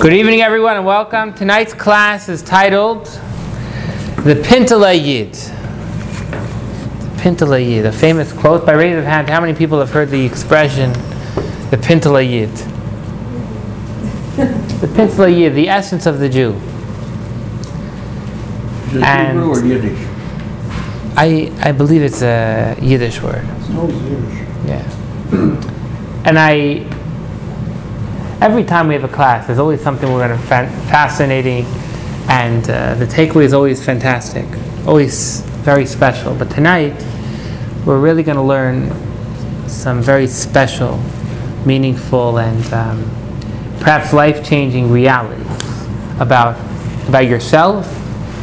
Good 0.00 0.12
evening, 0.12 0.40
everyone, 0.42 0.76
and 0.76 0.84
welcome. 0.84 1.32
Tonight's 1.34 1.72
class 1.72 2.28
is 2.28 2.42
titled 2.42 3.06
The 4.24 4.34
Pintele 4.44 4.94
Yid. 5.02 5.32
The 5.32 7.22
Pintele 7.22 7.64
Yid, 7.64 7.86
a 7.86 7.92
famous 7.92 8.32
quote 8.32 8.66
by 8.66 8.72
raise 8.72 8.96
of 8.98 9.04
hand. 9.04 9.28
How 9.30 9.40
many 9.40 9.54
people 9.54 9.78
have 9.78 9.90
heard 9.90 10.10
the 10.10 10.24
expression, 10.24 10.92
the 11.70 11.78
Pintele 11.80 12.28
Yid? 12.28 12.50
the 14.80 14.88
Pintele 14.88 15.36
Yid, 15.38 15.54
the 15.54 15.68
essence 15.68 16.06
of 16.06 16.18
the 16.18 16.28
Jew. 16.28 16.52
Is 18.88 18.96
it 18.96 19.02
And- 19.02 19.38
Hebrew 19.38 19.50
or 19.52 19.64
Yiddish? 19.64 20.08
I, 21.16 21.52
I 21.60 21.72
believe 21.72 22.02
it's 22.02 22.22
a 22.22 22.76
Yiddish 22.82 23.22
word. 23.22 23.44
It's 23.58 23.68
Yiddish. 23.68 24.42
Yeah. 24.66 26.22
And 26.26 26.38
I, 26.38 26.84
every 28.44 28.62
time 28.62 28.86
we 28.88 28.92
have 28.92 29.04
a 29.04 29.08
class, 29.08 29.46
there's 29.46 29.58
always 29.58 29.80
something 29.80 30.12
we're 30.12 30.28
going 30.28 30.38
to 30.38 30.46
fa- 30.46 30.70
fascinating, 30.90 31.64
and 32.28 32.68
uh, 32.68 32.94
the 32.96 33.06
takeaway 33.06 33.42
is 33.42 33.54
always 33.54 33.82
fantastic, 33.82 34.44
always 34.86 35.40
very 35.64 35.86
special. 35.86 36.34
But 36.34 36.50
tonight, 36.50 36.92
we're 37.86 37.98
really 37.98 38.22
going 38.22 38.36
to 38.36 38.42
learn 38.42 38.90
some 39.66 40.02
very 40.02 40.26
special, 40.26 41.00
meaningful, 41.64 42.38
and 42.38 42.74
um, 42.74 43.10
perhaps 43.78 44.12
life-changing 44.12 44.92
realities 44.92 45.46
about 46.20 46.60
about 47.08 47.26
yourself, 47.26 47.86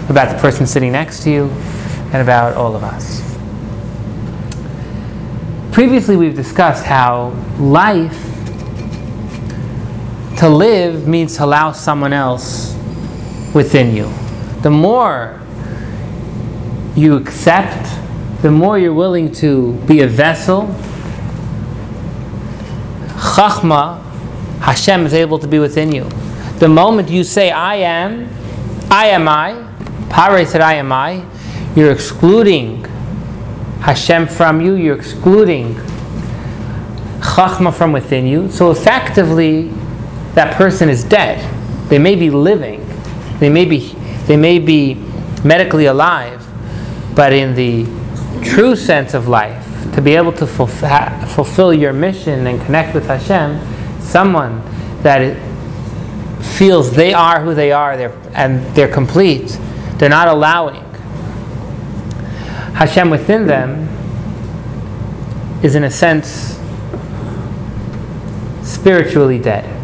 about 0.09 0.35
the 0.35 0.41
person 0.41 0.65
sitting 0.65 0.91
next 0.91 1.21
to 1.23 1.29
you, 1.29 1.43
and 2.11 2.23
about 2.23 2.55
all 2.55 2.75
of 2.75 2.83
us. 2.83 3.21
Previously, 5.71 6.17
we've 6.17 6.35
discussed 6.35 6.85
how 6.85 7.29
life, 7.59 8.30
to 10.41 10.49
live, 10.49 11.07
means 11.07 11.37
to 11.37 11.45
allow 11.45 11.71
someone 11.71 12.13
else 12.13 12.75
within 13.53 13.95
you. 13.95 14.11
The 14.63 14.71
more 14.71 15.39
you 16.95 17.15
accept, 17.15 17.87
the 18.41 18.49
more 18.49 18.79
you're 18.79 18.91
willing 18.91 19.31
to 19.33 19.73
be 19.85 20.01
a 20.01 20.07
vessel, 20.07 20.63
Chachma, 23.35 24.01
Hashem 24.61 25.05
is 25.05 25.13
able 25.13 25.37
to 25.37 25.47
be 25.47 25.59
within 25.59 25.91
you. 25.91 26.05
The 26.57 26.67
moment 26.67 27.09
you 27.09 27.23
say, 27.23 27.51
I 27.51 27.75
am, 27.75 28.27
I 28.89 29.09
am 29.09 29.27
I, 29.27 29.63
Pare 30.09 30.43
said, 30.47 30.61
I 30.61 30.73
am 30.73 30.91
I, 30.91 31.23
you're 31.75 31.91
excluding 31.91 32.83
Hashem 33.81 34.25
from 34.25 34.59
you, 34.59 34.73
you're 34.73 34.97
excluding 34.97 35.75
Chachma 37.19 37.71
from 37.71 37.91
within 37.91 38.25
you. 38.25 38.49
So 38.49 38.71
effectively, 38.71 39.71
that 40.33 40.55
person 40.55 40.89
is 40.89 41.03
dead. 41.03 41.39
They 41.89 41.99
may 41.99 42.15
be 42.15 42.29
living, 42.29 42.87
they 43.39 43.49
may 43.49 43.65
be, 43.65 43.93
they 44.25 44.37
may 44.37 44.59
be 44.59 44.95
medically 45.43 45.85
alive, 45.85 46.45
but 47.15 47.33
in 47.33 47.55
the 47.55 47.85
true 48.43 48.75
sense 48.75 49.13
of 49.13 49.27
life, 49.27 49.67
to 49.95 50.01
be 50.01 50.15
able 50.15 50.31
to 50.33 50.47
fulfill, 50.47 51.09
fulfill 51.27 51.73
your 51.73 51.93
mission 51.93 52.47
and 52.47 52.61
connect 52.65 52.93
with 52.93 53.07
Hashem, 53.07 53.59
someone 54.01 54.61
that 55.03 55.35
feels 56.41 56.95
they 56.95 57.13
are 57.13 57.41
who 57.41 57.53
they 57.53 57.71
are 57.71 57.97
they're, 57.97 58.17
and 58.33 58.63
they're 58.75 58.91
complete, 58.91 59.59
they're 59.97 60.09
not 60.09 60.27
allowing 60.27 60.83
Hashem 62.73 63.09
within 63.09 63.45
them 63.45 63.87
is, 65.63 65.75
in 65.75 65.83
a 65.83 65.91
sense, 65.91 66.59
spiritually 68.63 69.37
dead. 69.37 69.80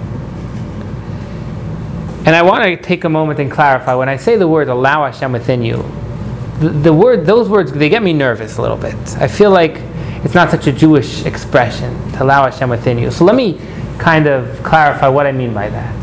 And 2.28 2.36
I 2.36 2.42
want 2.42 2.66
to 2.66 2.76
take 2.76 3.06
a 3.06 3.10
moment 3.10 3.40
and 3.40 3.50
clarify 3.50 3.96
when 3.96 4.10
I 4.10 4.18
say 4.18 4.36
the 4.36 4.50
word 4.50 4.68
allow 4.68 5.10
Hashem 5.10 5.32
within 5.32 5.62
you, 5.62 5.78
the, 6.60 6.68
the 6.68 6.94
word, 6.94 7.26
those 7.26 7.48
words, 7.48 7.72
they 7.72 7.88
get 7.88 8.04
me 8.04 8.12
nervous 8.12 8.58
a 8.58 8.62
little 8.62 8.76
bit. 8.76 8.96
I 9.16 9.30
feel 9.30 9.50
like 9.50 9.78
it's 10.26 10.34
not 10.34 10.52
such 10.52 10.68
a 10.68 10.74
Jewish 10.74 11.26
expression 11.26 12.12
to 12.12 12.24
allow 12.24 12.44
Hashem 12.44 12.70
within 12.70 12.98
you. 12.98 13.12
So 13.12 13.24
let 13.24 13.34
me 13.34 13.62
kind 13.98 14.28
of 14.28 14.62
clarify 14.62 15.08
what 15.08 15.26
I 15.26 15.32
mean 15.32 15.54
by 15.54 15.70
that. 15.70 15.96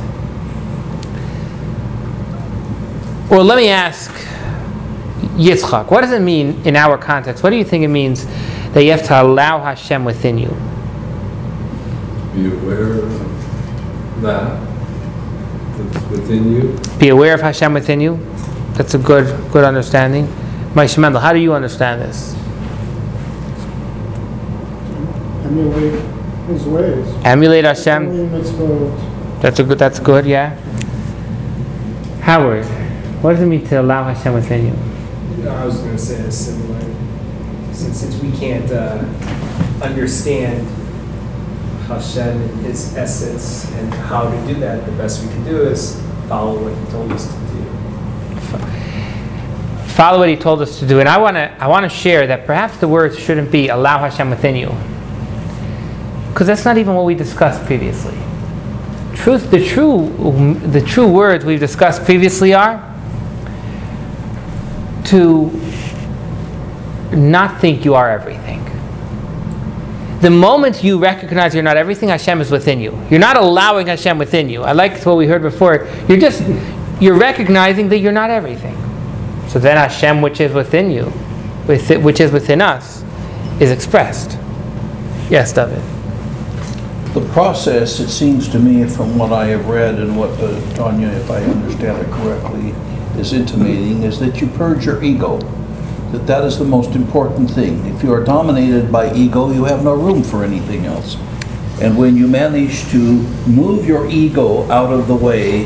Or 3.31 3.43
let 3.45 3.59
me 3.59 3.69
ask 3.69 4.11
Yitzchak, 5.37 5.91
what 5.91 6.01
does 6.01 6.13
it 6.13 6.23
mean 6.23 6.67
in 6.67 6.75
our 6.75 6.97
context? 6.97 7.43
What 7.43 7.51
do 7.51 7.57
you 7.57 7.65
think 7.65 7.85
it 7.85 7.89
means 7.89 8.25
that 8.73 8.83
you 8.83 8.93
have 8.93 9.05
to 9.09 9.21
allow 9.21 9.63
Hashem 9.63 10.07
within 10.07 10.39
you? 10.39 10.49
Be 12.33 12.47
aware 12.47 12.93
of 12.95 14.23
that, 14.23 14.74
that's 15.77 16.11
within 16.11 16.53
you. 16.53 16.79
Be 16.99 17.09
aware 17.09 17.35
of 17.35 17.41
Hashem 17.41 17.75
within 17.75 18.01
you. 18.01 18.19
That's 18.75 18.95
a 18.95 18.99
good, 18.99 19.27
good 19.53 19.65
understanding. 19.65 20.27
Moshe 20.75 20.99
Mendel, 20.99 21.21
how 21.21 21.33
do 21.33 21.39
you 21.39 21.53
understand 21.53 22.01
this? 22.03 22.35
emulate 25.55 26.01
his 26.49 26.65
ways. 26.65 27.15
Emulate 27.25 27.65
Hashem. 27.65 28.31
That's 29.41 29.59
a 29.61 29.65
good. 29.65 29.79
That's 29.79 30.01
good. 30.01 30.27
Yeah. 30.27 30.57
Howard, 32.23 32.65
what 33.23 33.33
does 33.33 33.43
it 33.43 33.47
mean 33.47 33.67
to 33.67 33.81
allow 33.81 34.05
Hashem 34.05 34.33
within 34.33 34.67
you? 34.67 35.49
I 35.49 35.65
was 35.67 35.79
going 35.79 35.93
to 35.93 35.99
say 35.99 36.21
a 36.23 36.33
similar, 36.33 36.81
since, 37.73 38.01
since 38.01 38.17
we 38.23 38.33
can't 38.33 38.71
uh, 38.73 39.05
understand 39.83 40.67
Hashem 41.87 42.41
and 42.41 42.67
His 42.67 42.97
essence 42.97 43.71
and 43.73 43.93
how 43.93 44.31
to 44.31 44.47
do 44.47 44.55
that, 44.61 44.85
the 44.87 44.93
best 44.93 45.23
we 45.23 45.29
can 45.29 45.45
do 45.45 45.63
is 45.63 46.01
follow 46.29 46.63
what 46.63 46.75
He 46.77 46.85
told 46.91 47.13
us 47.13 47.27
to 47.27 47.33
do. 47.33 47.65
Follow 49.89 50.19
what 50.19 50.29
He 50.29 50.37
told 50.37 50.61
us 50.61 50.79
to 50.81 50.87
do, 50.87 51.01
and 51.01 51.09
I 51.09 51.19
want 51.19 51.37
to. 51.37 51.53
I 51.63 51.69
want 51.69 51.85
to 51.85 51.89
share 51.89 52.27
that 52.27 52.47
perhaps 52.47 52.79
the 52.79 52.89
words 52.89 53.19
shouldn't 53.19 53.51
be 53.53 53.69
"allow 53.69 53.99
Hashem 53.99 54.29
within 54.31 54.57
you," 54.57 54.75
because 56.31 56.47
that's 56.49 56.65
not 56.65 56.79
even 56.79 56.95
what 56.95 57.05
we 57.05 57.15
discussed 57.15 57.65
previously. 57.65 58.17
Truth, 59.15 59.51
the 59.53 59.65
true, 59.65 60.59
the 60.67 60.81
true 60.81 61.07
words 61.07 61.45
we've 61.45 61.61
discussed 61.61 62.05
previously 62.05 62.55
are 62.55 62.83
to 65.05 65.51
not 67.13 67.61
think 67.61 67.85
you 67.85 67.95
are 67.95 68.11
everything. 68.11 68.64
The 70.25 70.31
moment 70.31 70.83
you 70.83 70.99
recognize 70.99 71.53
you're 71.53 71.63
not 71.63 71.77
everything, 71.77 72.09
Hashem 72.09 72.41
is 72.41 72.51
within 72.51 72.81
you. 72.81 72.99
You're 73.11 73.21
not 73.21 73.37
allowing 73.37 73.89
Hashem 73.89 74.17
within 74.17 74.49
you. 74.49 74.63
I 74.63 74.73
like 74.73 75.05
what 75.05 75.19
we 75.19 75.27
heard 75.27 75.43
before. 75.43 75.87
You're 76.09 76.17
just 76.17 76.43
you're 76.99 77.19
recognizing 77.19 77.91
that 77.91 77.99
you're 77.99 78.11
not 78.11 78.31
everything. 78.31 78.75
So 79.49 79.59
then 79.59 79.77
Hashem, 79.77 80.23
which 80.23 80.41
is 80.41 80.55
within 80.55 80.91
you, 80.91 81.11
which 81.67 82.21
is 82.21 82.33
within 82.33 82.63
us, 82.63 83.05
is 83.61 83.71
expressed. 83.71 84.39
Yes, 85.29 85.53
David. 85.53 85.83
The 87.13 87.29
process, 87.35 88.01
it 88.01 88.09
seems 88.09 88.49
to 88.49 88.59
me, 88.59 88.89
from 88.89 89.19
what 89.19 89.31
I 89.31 89.49
have 89.49 89.67
read 89.69 89.97
and 89.97 90.17
what 90.17 90.31
uh, 90.41 90.59
Tanya, 90.75 91.09
if 91.09 91.31
I 91.31 91.43
understand 91.45 92.01
it 92.01 92.11
correctly, 92.11 92.71
is 93.21 93.35
intimating, 93.35 94.05
is 94.05 94.21
that 94.21 94.41
you 94.41 94.47
purge 94.47 94.87
your 94.87 95.05
ego. 95.05 95.39
That 96.15 96.29
that 96.29 96.45
is 96.45 96.61
the 96.61 96.65
most 96.65 96.95
important 96.95 97.51
thing. 97.51 97.85
If 97.87 98.05
you 98.05 98.13
are 98.13 98.23
dominated 98.23 98.93
by 98.93 99.13
ego, 99.15 99.51
you 99.51 99.65
have 99.65 99.83
no 99.83 99.95
room 99.95 100.23
for 100.23 100.45
anything 100.45 100.87
else. 100.87 101.17
And 101.81 101.99
when 101.99 102.17
you 102.17 102.29
manage 102.29 102.89
to 102.93 102.99
move 103.49 103.85
your 103.85 104.07
ego 104.07 104.63
out 104.71 104.93
of 104.93 105.09
the 105.09 105.17
way 105.17 105.65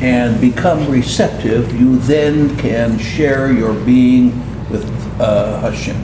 and 0.00 0.40
become 0.40 0.88
receptive, 0.88 1.74
you 1.74 1.98
then 1.98 2.56
can 2.58 2.96
share 2.96 3.52
your 3.52 3.74
being 3.74 4.38
with 4.70 4.88
uh, 5.20 5.58
Hashem. 5.62 5.96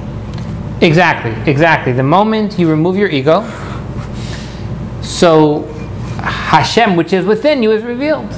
Exactly, 0.81 1.31
exactly. 1.49 1.93
The 1.93 2.03
moment 2.03 2.59
you 2.59 2.69
remove 2.69 2.97
your 2.97 3.09
ego, 3.09 3.43
so 5.03 5.62
Hashem, 6.19 6.97
which 6.97 7.12
is 7.12 7.25
within 7.25 7.62
you, 7.62 7.71
is 7.71 7.84
revealed. 7.84 8.34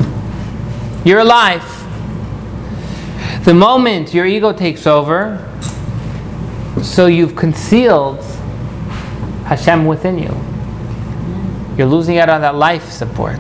You're 1.03 1.21
alive. 1.21 1.76
The 3.47 3.55
moment 3.55 4.13
your 4.13 4.27
ego 4.27 4.53
takes 4.53 4.89
over, 4.89 5.39
so 6.83 7.07
you've 7.07 7.37
concealed 7.37 8.21
Hashem 9.45 9.87
within 9.87 10.19
you. 10.19 10.35
You're 11.79 11.87
losing 11.87 12.19
out 12.19 12.29
on 12.29 12.41
that 12.41 12.57
life 12.57 12.91
support. 12.91 13.39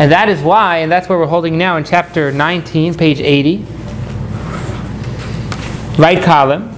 And 0.00 0.10
that 0.10 0.28
is 0.28 0.42
why, 0.42 0.78
and 0.78 0.90
that's 0.90 1.08
where 1.08 1.16
we're 1.16 1.28
holding 1.28 1.56
now 1.56 1.76
in 1.76 1.84
chapter 1.84 2.32
19, 2.32 2.94
page 2.96 3.20
80, 3.20 3.64
right 5.96 6.20
column. 6.20 6.74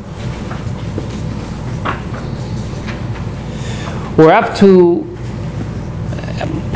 We're 4.18 4.30
up 4.30 4.54
to 4.58 5.18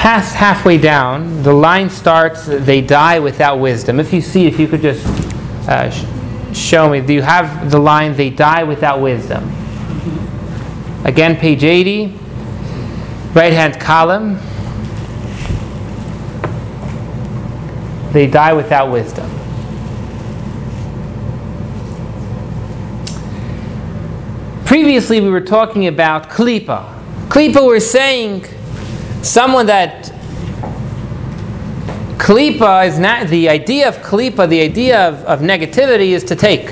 halfway 0.05 0.77
down. 0.77 1.43
The 1.43 1.53
line 1.53 1.89
starts, 1.89 2.47
they 2.47 2.81
die 2.81 3.19
without 3.19 3.59
wisdom. 3.59 3.99
If 3.99 4.13
you 4.13 4.21
see, 4.21 4.47
if 4.47 4.59
you 4.59 4.69
could 4.69 4.83
just 4.83 5.07
uh, 5.69 5.91
sh- 5.91 6.57
show 6.57 6.91
me, 6.91 7.01
do 7.01 7.15
you 7.15 7.23
have 7.23 7.71
the 7.71 7.79
line, 7.79 8.15
they 8.15 8.29
die 8.29 8.65
without 8.65 9.01
wisdom? 9.01 9.51
Again, 11.05 11.37
page 11.37 11.65
80, 11.65 12.07
right 13.35 13.53
hand 13.53 13.81
column. 13.81 14.39
They 18.13 18.27
die 18.27 18.53
without 18.53 18.93
wisdom. 18.93 19.31
Previously, 24.67 25.21
we 25.21 25.31
were 25.31 25.41
talking 25.41 25.87
about 25.87 26.29
klipa. 26.29 26.91
Klipa, 27.29 27.67
we're 27.67 27.81
saying 27.81 28.45
someone 29.25 29.67
that 29.67 30.13
klipa 32.19 32.87
is 32.87 32.99
not 32.99 33.29
the 33.29 33.49
idea 33.49 33.89
of 33.89 33.97
klipa, 33.97 34.49
the 34.49 34.61
idea 34.61 35.09
of, 35.09 35.15
of 35.25 35.41
negativity 35.41 36.11
is 36.11 36.25
to 36.25 36.37
take. 36.37 36.71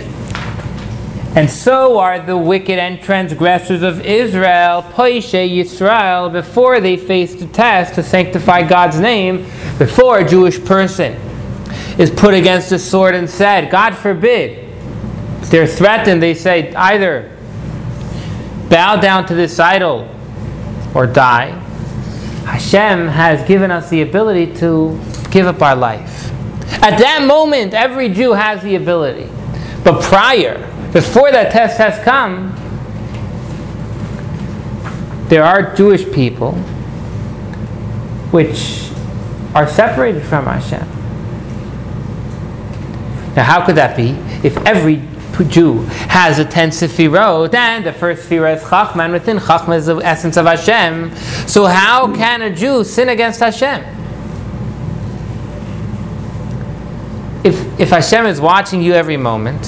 And 1.34 1.48
so 1.48 1.98
are 1.98 2.18
the 2.18 2.36
wicked 2.36 2.78
and 2.78 3.00
transgressors 3.00 3.82
of 3.82 4.04
Israel, 4.04 4.82
Poishe 4.82 5.48
Yisrael, 5.50 6.30
before 6.30 6.78
they 6.78 6.98
face 6.98 7.34
the 7.34 7.46
test 7.46 7.94
to 7.94 8.02
sanctify 8.02 8.68
God's 8.68 9.00
name, 9.00 9.44
before 9.78 10.18
a 10.18 10.28
Jewish 10.28 10.62
person 10.62 11.14
is 11.98 12.10
put 12.10 12.34
against 12.34 12.68
the 12.68 12.78
sword 12.78 13.14
and 13.14 13.28
said, 13.28 13.70
God 13.70 13.94
forbid, 13.94 14.68
they're 15.44 15.66
threatened, 15.66 16.22
they 16.22 16.34
say, 16.34 16.74
either 16.74 17.34
bow 18.68 18.96
down 18.96 19.26
to 19.26 19.34
this 19.34 19.58
idol 19.58 20.14
or 20.94 21.06
die. 21.06 21.61
Hashem 22.44 23.08
has 23.08 23.46
given 23.46 23.70
us 23.70 23.88
the 23.90 24.02
ability 24.02 24.54
to 24.56 24.98
give 25.30 25.46
up 25.46 25.62
our 25.62 25.76
life. 25.76 26.30
At 26.82 26.98
that 26.98 27.24
moment, 27.26 27.74
every 27.74 28.08
Jew 28.08 28.32
has 28.32 28.62
the 28.62 28.76
ability. 28.76 29.30
But 29.84 30.02
prior, 30.02 30.58
before 30.92 31.30
that 31.30 31.52
test 31.52 31.78
has 31.78 32.02
come, 32.04 32.54
there 35.28 35.44
are 35.44 35.74
Jewish 35.74 36.04
people 36.12 36.52
which 38.32 38.90
are 39.54 39.68
separated 39.68 40.22
from 40.22 40.44
Hashem. 40.44 40.86
Now, 43.34 43.44
how 43.44 43.64
could 43.64 43.76
that 43.76 43.96
be? 43.96 44.10
If 44.46 44.56
every 44.66 44.96
Jew 45.48 45.78
has 46.08 46.38
a 46.38 46.44
ten 46.44 46.70
sefirot, 46.70 47.50
then 47.50 47.82
the 47.82 47.92
first 47.92 48.28
sefirah 48.28 48.56
is 48.56 48.62
Chachma, 48.62 49.04
and 49.04 49.12
within 49.12 49.38
Chachma 49.38 49.76
is 49.76 49.86
the 49.86 49.96
essence 49.96 50.36
of 50.36 50.46
Hashem. 50.46 51.14
So, 51.48 51.66
how 51.66 52.14
can 52.14 52.42
a 52.42 52.54
Jew 52.54 52.84
sin 52.84 53.08
against 53.08 53.40
Hashem? 53.40 53.82
If, 57.44 57.80
if 57.80 57.90
Hashem 57.90 58.26
is 58.26 58.40
watching 58.40 58.82
you 58.82 58.92
every 58.92 59.16
moment, 59.16 59.62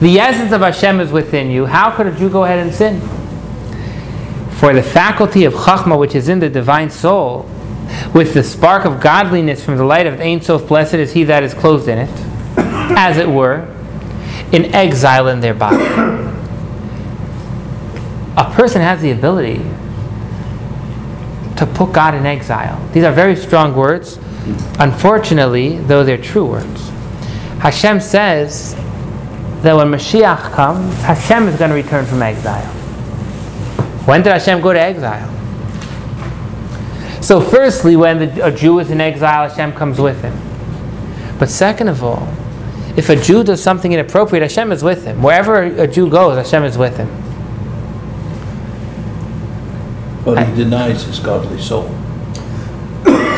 the 0.00 0.18
essence 0.18 0.52
of 0.52 0.62
Hashem 0.62 1.00
is 1.00 1.12
within 1.12 1.50
you, 1.50 1.66
how 1.66 1.90
could 1.90 2.06
a 2.06 2.12
Jew 2.12 2.30
go 2.30 2.44
ahead 2.44 2.60
and 2.60 2.74
sin? 2.74 3.00
For 4.52 4.72
the 4.72 4.82
faculty 4.82 5.44
of 5.44 5.52
Chachma, 5.52 5.98
which 5.98 6.14
is 6.14 6.28
in 6.28 6.38
the 6.38 6.48
divine 6.48 6.90
soul, 6.90 7.48
with 8.14 8.32
the 8.32 8.42
spark 8.42 8.84
of 8.84 9.00
godliness 9.00 9.64
from 9.64 9.76
the 9.76 9.84
light 9.84 10.06
of 10.06 10.20
Ein 10.20 10.40
Sof, 10.40 10.66
blessed 10.66 10.94
is 10.94 11.12
he 11.12 11.24
that 11.24 11.42
is 11.42 11.52
clothed 11.52 11.88
in 11.88 11.98
it, 11.98 12.31
as 12.96 13.18
it 13.18 13.28
were, 13.28 13.66
in 14.52 14.74
exile 14.74 15.28
in 15.28 15.40
their 15.40 15.54
body. 15.54 15.84
A 18.36 18.50
person 18.54 18.80
has 18.80 19.00
the 19.00 19.10
ability 19.10 19.58
to 21.56 21.66
put 21.66 21.92
God 21.92 22.14
in 22.14 22.26
exile. 22.26 22.80
These 22.92 23.04
are 23.04 23.12
very 23.12 23.36
strong 23.36 23.74
words. 23.74 24.18
Unfortunately, 24.78 25.78
though 25.78 26.02
they're 26.04 26.18
true 26.18 26.46
words, 26.46 26.88
Hashem 27.60 28.00
says 28.00 28.74
that 29.62 29.76
when 29.76 29.88
Mashiach 29.88 30.52
comes, 30.52 30.94
Hashem 31.02 31.46
is 31.48 31.56
going 31.56 31.70
to 31.70 31.76
return 31.76 32.04
from 32.04 32.22
exile. 32.22 32.66
When 34.06 34.22
did 34.22 34.32
Hashem 34.32 34.60
go 34.60 34.72
to 34.72 34.80
exile? 34.80 35.28
So, 37.22 37.40
firstly, 37.40 37.94
when 37.94 38.18
the, 38.18 38.46
a 38.46 38.50
Jew 38.50 38.80
is 38.80 38.90
in 38.90 39.00
exile, 39.00 39.48
Hashem 39.48 39.74
comes 39.74 40.00
with 40.00 40.20
him. 40.22 40.36
But 41.38 41.48
second 41.48 41.86
of 41.86 42.02
all, 42.02 42.26
if 42.96 43.08
a 43.08 43.16
Jew 43.16 43.42
does 43.42 43.62
something 43.62 43.92
inappropriate, 43.92 44.42
Hashem 44.42 44.70
is 44.72 44.82
with 44.82 45.04
him. 45.04 45.22
Wherever 45.22 45.62
a 45.62 45.86
Jew 45.86 46.10
goes, 46.10 46.36
Hashem 46.36 46.64
is 46.64 46.76
with 46.76 46.96
him. 46.96 47.08
But 50.24 50.46
he 50.46 50.54
denies 50.54 51.02
his 51.04 51.18
godly 51.18 51.60
soul. 51.60 51.88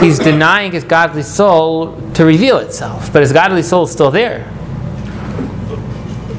He's 0.01 0.19
denying 0.19 0.73
his 0.73 0.85
godly 0.85 1.23
soul 1.23 1.99
to 2.15 2.25
reveal 2.25 2.59
itself, 2.59 3.13
but 3.13 3.23
his 3.23 3.33
godly 3.33 3.63
soul 3.63 3.85
is 3.85 3.93
still 3.93 4.11
there. 4.11 4.51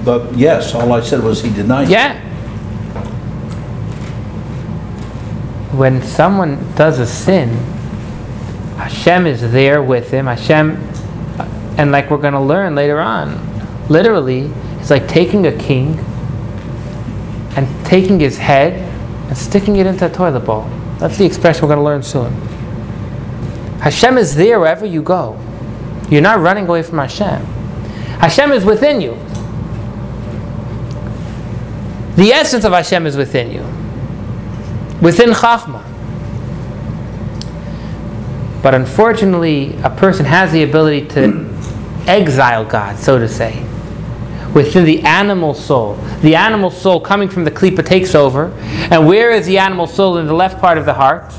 But 0.03 0.35
yes, 0.35 0.75
all 0.75 0.93
I 0.93 1.01
said 1.01 1.23
was 1.23 1.41
he 1.41 1.51
denies. 1.51 1.89
it. 1.89 1.93
Yeah. 1.93 2.21
When 5.75 6.03
someone 6.03 6.73
does 6.75 6.99
a 6.99 7.07
sin, 7.07 7.49
Hashem 8.77 9.25
is 9.25 9.51
there 9.51 9.81
with 9.81 10.11
him. 10.11 10.27
Hashem, 10.27 10.77
and 11.77 11.91
like 11.91 12.09
we're 12.09 12.17
going 12.17 12.33
to 12.33 12.39
learn 12.39 12.75
later 12.75 12.99
on, 12.99 13.87
literally, 13.89 14.51
it's 14.79 14.89
like 14.89 15.07
taking 15.07 15.47
a 15.47 15.57
king 15.57 15.97
and 17.55 17.67
taking 17.85 18.19
his 18.19 18.37
head 18.37 18.73
and 19.27 19.37
sticking 19.37 19.77
it 19.77 19.85
into 19.85 20.05
a 20.05 20.09
toilet 20.09 20.41
bowl. 20.41 20.69
That's 20.99 21.17
the 21.17 21.25
expression 21.25 21.63
we're 21.63 21.75
going 21.75 21.79
to 21.79 21.83
learn 21.83 22.03
soon. 22.03 22.31
Hashem 23.79 24.17
is 24.17 24.35
there 24.35 24.59
wherever 24.59 24.85
you 24.85 25.01
go. 25.01 25.39
You're 26.09 26.21
not 26.21 26.39
running 26.39 26.67
away 26.67 26.83
from 26.83 26.99
Hashem. 26.99 27.43
Hashem 28.19 28.51
is 28.51 28.63
within 28.65 29.01
you. 29.01 29.17
The 32.15 32.31
essence 32.31 32.63
of 32.63 32.71
Hashem 32.71 33.05
is 33.07 33.17
within 33.17 33.51
you, 33.51 33.61
within 35.01 35.31
Chachma. 35.31 35.83
But 38.65 38.73
unfortunately, 38.73 39.77
a 39.83 39.91
person 39.91 40.25
has 40.25 40.51
the 40.51 40.63
ability 40.63 41.05
to 41.09 41.47
exile 42.07 42.65
God, 42.65 42.97
so 42.97 43.19
to 43.19 43.29
say, 43.29 43.61
within 44.55 44.85
the 44.85 45.03
animal 45.03 45.53
soul. 45.53 45.97
The 46.23 46.35
animal 46.35 46.71
soul 46.71 46.99
coming 46.99 47.29
from 47.29 47.43
the 47.43 47.51
klipa 47.51 47.85
takes 47.85 48.15
over. 48.15 48.51
And 48.89 49.05
where 49.05 49.29
is 49.29 49.45
the 49.45 49.59
animal 49.59 49.85
soul? 49.85 50.17
In 50.17 50.25
the 50.25 50.33
left 50.33 50.59
part 50.59 50.79
of 50.79 50.85
the 50.85 50.95
heart. 50.95 51.31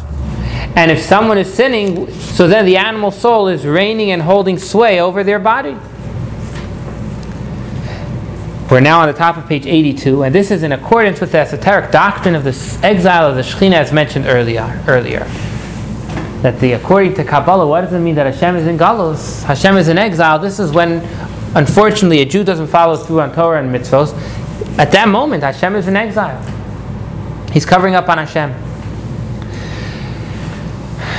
And 0.76 0.88
if 0.88 1.02
someone 1.02 1.36
is 1.36 1.52
sinning, 1.52 2.12
so 2.12 2.46
then 2.46 2.64
the 2.64 2.76
animal 2.76 3.10
soul 3.10 3.48
is 3.48 3.66
reigning 3.66 4.12
and 4.12 4.22
holding 4.22 4.56
sway 4.56 5.00
over 5.00 5.24
their 5.24 5.40
body. 5.40 5.76
We're 8.70 8.78
now 8.78 9.00
on 9.00 9.08
the 9.08 9.18
top 9.18 9.36
of 9.36 9.48
page 9.48 9.66
82, 9.66 10.22
and 10.22 10.32
this 10.32 10.52
is 10.52 10.62
in 10.62 10.70
accordance 10.70 11.20
with 11.20 11.32
the 11.32 11.38
esoteric 11.38 11.90
doctrine 11.90 12.36
of 12.36 12.44
the 12.44 12.78
exile 12.84 13.28
of 13.28 13.34
the 13.34 13.42
Shekhinah 13.42 13.74
as 13.74 13.92
mentioned 13.92 14.26
earlier. 14.26 14.80
earlier. 14.86 15.26
That 16.42 16.60
the 16.60 16.72
according 16.72 17.14
to 17.14 17.24
Kabbalah, 17.24 17.66
what 17.66 17.80
does 17.80 17.92
it 17.92 18.00
mean 18.00 18.14
that 18.16 18.32
Hashem 18.32 18.56
is 18.56 18.66
in 18.66 18.76
Galus? 18.76 19.42
Hashem 19.44 19.76
is 19.76 19.88
in 19.88 19.98
exile. 19.98 20.38
This 20.38 20.58
is 20.58 20.70
when, 20.70 21.02
unfortunately, 21.56 22.20
a 22.20 22.24
Jew 22.26 22.44
doesn't 22.44 22.68
follow 22.68 22.96
through 22.96 23.20
on 23.22 23.34
Torah 23.34 23.62
and 23.62 23.74
mitzvos. 23.74 24.12
At 24.78 24.92
that 24.92 25.08
moment, 25.08 25.42
Hashem 25.42 25.74
is 25.76 25.88
in 25.88 25.96
exile. 25.96 26.40
He's 27.52 27.64
covering 27.64 27.94
up 27.94 28.08
on 28.08 28.18
Hashem. 28.18 28.54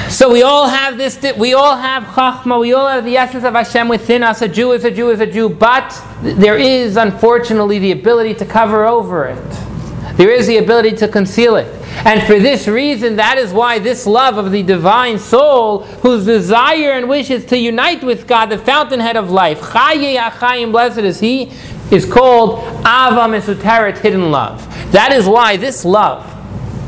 So 0.10 0.32
we 0.32 0.42
all 0.42 0.68
have 0.70 0.98
this, 0.98 1.20
we 1.38 1.54
all 1.54 1.76
have 1.76 2.04
Chachma, 2.04 2.60
we 2.62 2.74
all 2.74 2.88
have 2.88 3.04
the 3.04 3.18
essence 3.18 3.44
of 3.44 3.54
Hashem 3.54 3.90
within 3.90 4.24
us. 4.24 4.42
A 4.42 4.48
Jew 4.48 4.72
is 4.72 4.86
a 4.86 4.92
Jew 4.92 5.10
is 5.10 5.20
a 5.20 5.26
Jew, 5.26 5.50
but 5.50 6.02
there 6.22 6.58
is 6.58 6.96
unfortunately 6.96 7.80
the 7.80 7.92
ability 7.92 8.34
to 8.36 8.46
cover 8.46 8.86
over 8.86 9.26
it. 9.26 10.16
There 10.16 10.32
is 10.32 10.48
the 10.48 10.58
ability 10.58 10.96
to 10.98 11.08
conceal 11.10 11.58
it. 11.58 11.77
And 12.06 12.24
for 12.24 12.40
this 12.40 12.68
reason, 12.68 13.16
that 13.16 13.38
is 13.38 13.52
why 13.52 13.80
this 13.80 14.06
love 14.06 14.38
of 14.38 14.52
the 14.52 14.64
divine 14.64 15.20
soul, 15.20 15.84
whose 15.84 16.26
desire 16.26 16.92
and 16.92 17.10
wish 17.10 17.30
is 17.30 17.46
to 17.46 17.58
unite 17.58 18.04
with 18.04 18.28
God, 18.28 18.48
the 18.48 18.58
fountainhead 18.58 19.18
of 19.18 19.32
life, 19.32 19.60
Chayei 19.60 20.18
HaChayim, 20.18 20.72
blessed 20.72 21.00
is 21.00 21.20
He, 21.20 21.52
is 21.92 22.06
called 22.06 22.60
Ahava 22.84 23.28
Mesuteret, 23.30 23.98
hidden 23.98 24.32
love. 24.32 24.66
That 24.92 25.12
is 25.12 25.28
why 25.28 25.58
this 25.58 25.84
love, 25.84 26.26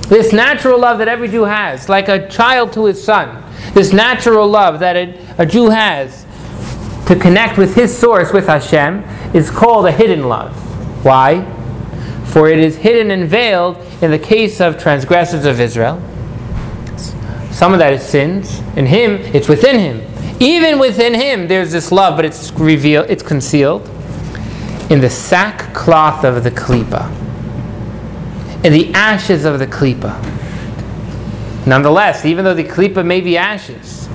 this 0.09 0.31
natural 0.31 0.79
love 0.79 0.99
that 0.99 1.07
every 1.07 1.27
Jew 1.27 1.43
has, 1.43 1.89
like 1.89 2.07
a 2.07 2.27
child 2.29 2.73
to 2.73 2.85
his 2.85 3.03
son, 3.03 3.43
this 3.73 3.93
natural 3.93 4.47
love 4.47 4.79
that 4.79 4.95
a, 4.95 5.19
a 5.37 5.45
Jew 5.45 5.69
has 5.69 6.25
to 7.07 7.15
connect 7.15 7.57
with 7.57 7.75
his 7.75 7.97
source, 7.97 8.31
with 8.31 8.47
Hashem, 8.47 9.03
is 9.33 9.49
called 9.49 9.85
a 9.85 9.91
hidden 9.91 10.29
love. 10.29 10.53
Why? 11.03 11.41
For 12.31 12.49
it 12.49 12.59
is 12.59 12.77
hidden 12.77 13.11
and 13.11 13.27
veiled 13.27 13.77
in 14.01 14.11
the 14.11 14.19
case 14.19 14.61
of 14.61 14.77
transgressors 14.77 15.45
of 15.45 15.59
Israel. 15.59 16.01
Some 17.51 17.73
of 17.73 17.79
that 17.79 17.93
is 17.93 18.03
sins. 18.03 18.59
In 18.75 18.85
him, 18.85 19.15
it's 19.33 19.49
within 19.49 19.79
him. 19.79 20.05
Even 20.39 20.79
within 20.79 21.13
him, 21.13 21.47
there's 21.47 21.71
this 21.71 21.91
love, 21.91 22.15
but 22.15 22.25
it's 22.25 22.51
revealed, 22.53 23.09
it's 23.09 23.23
concealed 23.23 23.89
in 24.89 25.01
the 25.01 25.09
sackcloth 25.09 26.23
of 26.23 26.43
the 26.43 26.51
klipa 26.51 27.19
in 28.63 28.73
the 28.73 28.93
ashes 28.93 29.45
of 29.45 29.59
the 29.59 29.67
klipa. 29.67 30.15
Nonetheless, 31.65 32.25
even 32.25 32.43
though 32.43 32.53
the 32.53 32.63
klipa 32.63 33.05
may 33.05 33.21
be 33.21 33.37
ashes, 33.37 34.09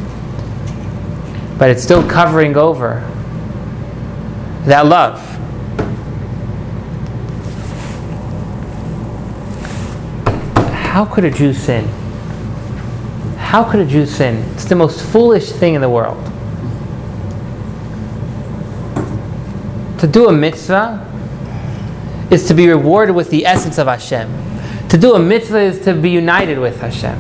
but 1.59 1.71
it's 1.71 1.83
still 1.83 2.07
covering 2.09 2.57
over 2.57 3.01
that 4.65 4.87
love. 4.87 5.34
How 10.95 11.05
could 11.05 11.25
a 11.25 11.31
Jew 11.33 11.53
sin? 11.53 11.89
How 13.37 13.69
could 13.69 13.81
a 13.81 13.85
Jew 13.85 14.07
sin? 14.07 14.49
It's 14.53 14.65
the 14.65 14.77
most 14.77 15.05
foolish 15.05 15.51
thing 15.51 15.75
in 15.75 15.81
the 15.81 15.91
world. 15.91 16.25
To 19.99 20.07
do 20.07 20.29
a 20.29 20.33
mitzvah 20.33 21.05
is 22.31 22.47
to 22.47 22.55
be 22.55 22.69
rewarded 22.69 23.17
with 23.17 23.29
the 23.31 23.45
essence 23.45 23.77
of 23.79 23.89
Hashem. 23.89 24.31
To 24.91 24.97
do 24.97 25.15
a 25.15 25.19
mitzvah 25.19 25.63
is 25.63 25.81
to 25.81 25.95
be 25.95 26.11
united 26.11 26.61
with 26.61 26.81
Hashem. 26.81 27.19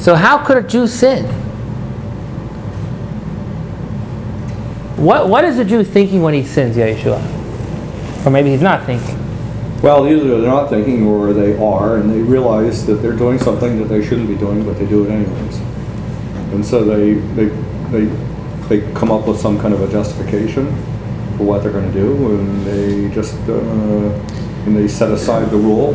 So, 0.00 0.16
how 0.16 0.44
could 0.44 0.56
a 0.56 0.62
Jew 0.66 0.88
sin? 0.88 1.26
What, 4.96 5.28
what 5.28 5.44
is 5.44 5.60
a 5.60 5.64
Jew 5.64 5.84
thinking 5.84 6.22
when 6.22 6.34
he 6.34 6.42
sins, 6.42 6.76
Yeshua? 6.76 8.26
Or 8.26 8.30
maybe 8.30 8.50
he's 8.50 8.60
not 8.60 8.84
thinking. 8.84 9.25
Well, 9.82 10.06
either 10.08 10.40
they're 10.40 10.50
not 10.50 10.70
thinking 10.70 11.06
or 11.06 11.32
they 11.32 11.56
are, 11.58 11.96
and 11.98 12.10
they 12.10 12.20
realize 12.20 12.86
that 12.86 12.94
they're 12.96 13.12
doing 13.12 13.38
something 13.38 13.78
that 13.78 13.84
they 13.84 14.04
shouldn't 14.04 14.28
be 14.28 14.36
doing, 14.36 14.64
but 14.64 14.78
they 14.78 14.86
do 14.86 15.04
it 15.04 15.10
anyways. 15.10 15.58
And 16.52 16.64
so 16.64 16.82
they, 16.82 17.14
they, 17.14 17.46
they, 17.90 18.04
they 18.68 18.92
come 18.94 19.10
up 19.10 19.28
with 19.28 19.38
some 19.38 19.60
kind 19.60 19.74
of 19.74 19.82
a 19.82 19.92
justification 19.92 20.66
for 21.36 21.44
what 21.44 21.62
they're 21.62 21.72
gonna 21.72 21.92
do, 21.92 22.38
and 22.38 22.64
they 22.64 23.14
just, 23.14 23.36
uh, 23.48 23.52
and 24.64 24.74
they 24.74 24.88
set 24.88 25.10
aside 25.10 25.50
the 25.50 25.56
rule. 25.58 25.92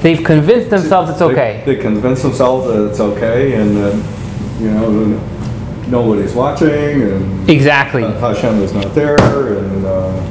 They've 0.00 0.22
convinced 0.22 0.70
themselves 0.70 1.10
it's 1.10 1.22
okay. 1.22 1.62
They 1.66 1.76
convince 1.76 2.22
themselves 2.22 2.68
that 2.68 2.88
it's 2.90 3.00
okay, 3.00 3.54
and 3.54 3.76
that, 3.76 4.60
you 4.60 4.70
know, 4.70 5.18
nobody's 5.88 6.34
watching, 6.34 6.68
and 6.70 7.50
Exactly. 7.50 8.02
Hashem 8.02 8.62
is 8.62 8.72
not 8.72 8.94
there, 8.94 9.16
and, 9.58 9.84
uh, 9.84 10.22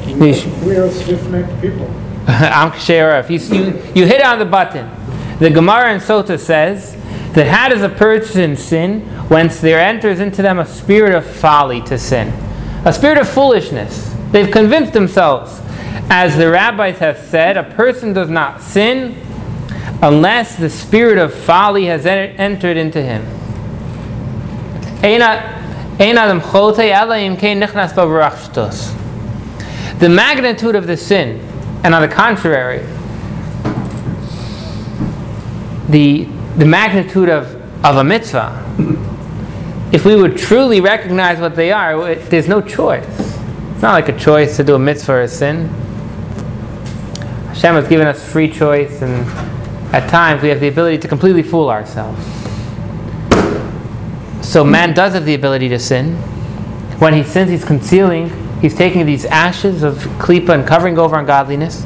We 0.64 0.76
are 0.76 0.90
stiff-necked 0.90 1.60
people. 1.60 1.90
Am 2.28 2.72
If 2.72 3.30
you, 3.30 3.38
you, 3.38 3.64
you 3.94 4.06
hit 4.06 4.22
on 4.22 4.38
the 4.38 4.44
button. 4.44 4.90
The 5.38 5.50
Gemara 5.50 5.92
in 5.92 6.00
Sota 6.00 6.38
says 6.38 6.96
that 7.34 7.46
how 7.48 7.68
does 7.68 7.82
a 7.82 7.88
person 7.88 8.56
sin 8.56 9.00
whence 9.28 9.60
there 9.60 9.80
enters 9.80 10.20
into 10.20 10.40
them 10.40 10.58
a 10.58 10.66
spirit 10.66 11.14
of 11.14 11.26
folly 11.26 11.80
to 11.82 11.98
sin? 11.98 12.28
A 12.86 12.92
spirit 12.92 13.18
of 13.18 13.28
foolishness. 13.28 14.14
They've 14.30 14.50
convinced 14.50 14.92
themselves. 14.92 15.60
As 16.08 16.36
the 16.36 16.50
rabbis 16.50 16.98
have 16.98 17.18
said, 17.18 17.56
a 17.56 17.64
person 17.64 18.12
does 18.12 18.30
not 18.30 18.62
sin 18.62 19.20
unless 20.02 20.56
the 20.56 20.70
spirit 20.70 21.18
of 21.18 21.32
folly 21.32 21.86
has 21.86 22.06
en- 22.06 22.36
entered 22.36 22.76
into 22.76 23.02
him. 23.02 23.22
Im. 25.02 25.20
The 29.98 30.08
magnitude 30.08 30.74
of 30.74 30.86
the 30.86 30.96
sin, 30.96 31.40
and 31.84 31.94
on 31.94 32.00
the 32.00 32.08
contrary, 32.08 32.78
the, 35.90 36.24
the 36.56 36.64
magnitude 36.64 37.28
of, 37.28 37.54
of 37.84 37.98
a 37.98 38.04
mitzvah, 38.04 38.62
if 39.92 40.06
we 40.06 40.16
would 40.16 40.38
truly 40.38 40.80
recognize 40.80 41.38
what 41.38 41.54
they 41.54 41.70
are, 41.70 42.10
it, 42.10 42.30
there's 42.30 42.48
no 42.48 42.62
choice. 42.62 43.04
It's 43.06 43.82
not 43.82 43.92
like 43.92 44.08
a 44.08 44.18
choice 44.18 44.56
to 44.56 44.64
do 44.64 44.74
a 44.74 44.78
mitzvah 44.78 45.12
or 45.12 45.20
a 45.20 45.28
sin. 45.28 45.68
Hashem 47.48 47.74
has 47.74 47.86
given 47.86 48.06
us 48.06 48.26
free 48.32 48.50
choice, 48.50 49.02
and 49.02 49.28
at 49.94 50.08
times 50.08 50.42
we 50.42 50.48
have 50.48 50.60
the 50.60 50.68
ability 50.68 50.96
to 50.98 51.06
completely 51.06 51.42
fool 51.42 51.68
ourselves. 51.68 52.24
So 54.42 54.64
man 54.64 54.94
does 54.94 55.12
have 55.12 55.26
the 55.26 55.34
ability 55.34 55.68
to 55.68 55.78
sin. 55.78 56.16
When 56.98 57.12
he 57.12 57.22
sins, 57.22 57.50
he's 57.50 57.64
concealing, 57.64 58.30
he's 58.64 58.74
taking 58.74 59.04
these 59.04 59.26
ashes 59.26 59.82
of 59.82 59.96
klipa 60.16 60.48
and 60.48 60.66
covering 60.66 60.98
over 60.98 61.18
ungodliness, 61.18 61.84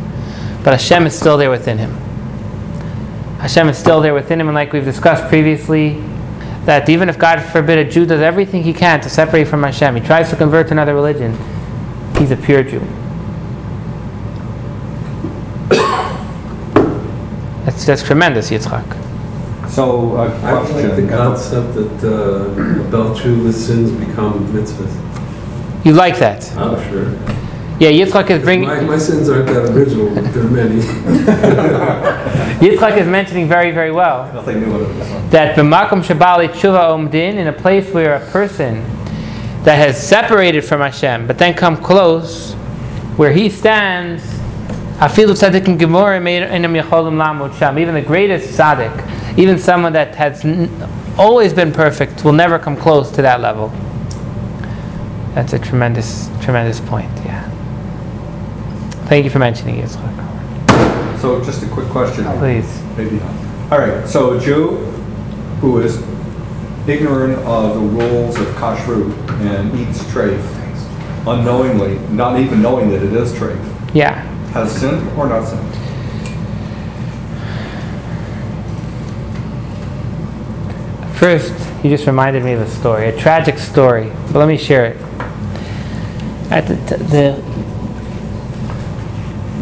but 0.63 0.73
Hashem 0.73 1.09
is 1.09 1.19
still 1.19 1.37
there 1.37 1.51
within 1.51 1.77
him. 1.77 1.91
Hashem 3.41 3.69
is 3.69 3.77
still 3.77 4.01
there 4.01 4.15
within 4.15 4.41
him, 4.41 4.47
and 4.47 4.55
like 4.55 4.73
we've 4.73 4.85
discussed 4.85 5.29
previously, 5.29 6.01
that 6.67 6.89
even 6.89 7.09
if 7.09 7.19
God 7.19 7.43
forbid 7.43 7.85
a 7.85 7.91
Jew 7.91 8.07
does 8.07 8.21
everything 8.21 8.63
he 8.63 8.73
can 8.73 9.01
to 9.01 9.11
separate 9.11 9.49
from 9.49 9.65
Hashem, 9.65 9.97
he 9.97 10.01
tries 10.01 10.31
to 10.31 10.37
convert 10.37 10.69
to 10.69 10.75
another 10.75 10.95
religion, 10.95 11.37
he's 12.17 12.31
a 12.31 12.37
pure 12.37 12.63
Jew. 12.63 12.79
That's, 17.65 17.85
that's 17.85 18.05
tremendous, 18.05 18.51
Yitzchak. 18.51 18.87
so, 19.69 20.17
a 20.17 20.29
I 20.29 20.53
like 20.53 20.95
the 20.95 21.09
concept 21.09 21.75
that 21.75 22.05
uh, 22.05 22.89
about 22.89 23.17
true 23.17 23.51
sins 23.51 23.91
become 23.91 24.47
mitzvahs. 24.53 25.08
You 25.85 25.93
like 25.93 26.19
that? 26.19 26.51
Oh, 26.57 26.81
sure. 26.91 27.13
Yeah, 27.81 27.91
Yitzchak 27.91 28.29
is 28.31 28.43
bringing. 28.43 28.69
My, 28.69 28.81
my 28.81 28.99
sins 28.99 29.29
aren't 29.29 29.47
that 29.47 29.71
original, 29.73 30.13
but 30.15 30.25
there 30.35 30.45
are 30.45 30.51
many. 30.51 30.81
Yitzchak 32.59 32.97
is 32.99 33.07
mentioning 33.07 33.47
very, 33.47 33.71
very 33.71 33.93
well 33.93 34.33
Nothing 34.35 34.61
the 34.69 35.05
sun. 35.05 35.31
that 35.31 35.57
b'makom 35.57 36.03
shabali 36.03 36.49
tshuva 36.49 36.91
omdin, 36.91 37.35
in 37.35 37.47
a 37.47 37.53
place 37.53 37.89
where 37.95 38.17
a 38.17 38.31
person 38.31 38.83
that 39.63 39.77
has 39.77 40.05
separated 40.05 40.63
from 40.65 40.81
Hashem, 40.81 41.27
but 41.29 41.39
then 41.39 41.55
come 41.55 41.77
close, 41.77 42.55
where 43.17 43.33
he 43.33 43.49
stands, 43.49 44.23
afilu 44.99 45.35
tzaddikim 45.37 45.79
gemora 45.79 46.21
einam 46.21 46.81
yacholim 46.83 47.17
lamud 47.17 47.57
sham. 47.59 47.79
Even 47.79 47.95
the 47.95 48.03
greatest 48.03 48.59
tzaddik, 48.59 49.39
even 49.39 49.57
someone 49.57 49.93
that 49.93 50.17
has 50.17 50.45
n- 50.45 50.69
always 51.17 51.53
been 51.53 51.73
perfect, 51.73 52.25
will 52.25 52.33
never 52.33 52.59
come 52.59 52.77
close 52.77 53.11
to 53.13 53.23
that 53.23 53.41
level. 53.41 53.73
That's 55.39 55.53
a 55.53 55.59
tremendous, 55.61 56.29
tremendous 56.43 56.81
point. 56.81 57.09
Yeah. 57.25 57.49
Thank 59.07 59.23
you 59.23 59.31
for 59.31 59.39
mentioning 59.39 59.77
it. 59.79 59.87
So 61.21 61.41
just 61.45 61.63
a 61.63 61.69
quick 61.69 61.87
question. 61.91 62.25
Please. 62.41 62.83
Maybe 62.97 63.21
not. 63.21 63.71
All 63.73 63.79
right, 63.79 64.09
so 64.09 64.33
a 64.37 64.41
Jew 64.41 64.79
who 65.61 65.79
is 65.79 66.03
ignorant 66.89 67.39
of 67.47 67.75
the 67.75 67.81
rules 67.81 68.37
of 68.37 68.49
kashrut 68.57 69.17
and 69.43 69.79
eats 69.79 70.01
treif 70.07 70.43
unknowingly, 71.25 72.01
not 72.13 72.41
even 72.41 72.61
knowing 72.61 72.91
that 72.91 73.05
it 73.05 73.13
is 73.13 73.33
treif, 73.35 73.95
Yeah. 73.95 74.21
has 74.55 74.73
sinned 74.73 75.07
or 75.17 75.29
not 75.29 75.47
sinned? 75.47 75.73
First, 81.15 81.55
you 81.85 81.91
just 81.91 82.09
reminded 82.09 82.43
me 82.43 82.55
of 82.55 82.61
a 82.61 82.69
story, 82.69 83.09
a 83.09 83.17
tragic 83.17 83.59
story, 83.59 84.11
but 84.33 84.41
let 84.41 84.49
me 84.49 84.57
share 84.57 84.87
it. 84.87 84.97
At 86.51 86.67
the, 86.67 86.75
the 86.97 87.43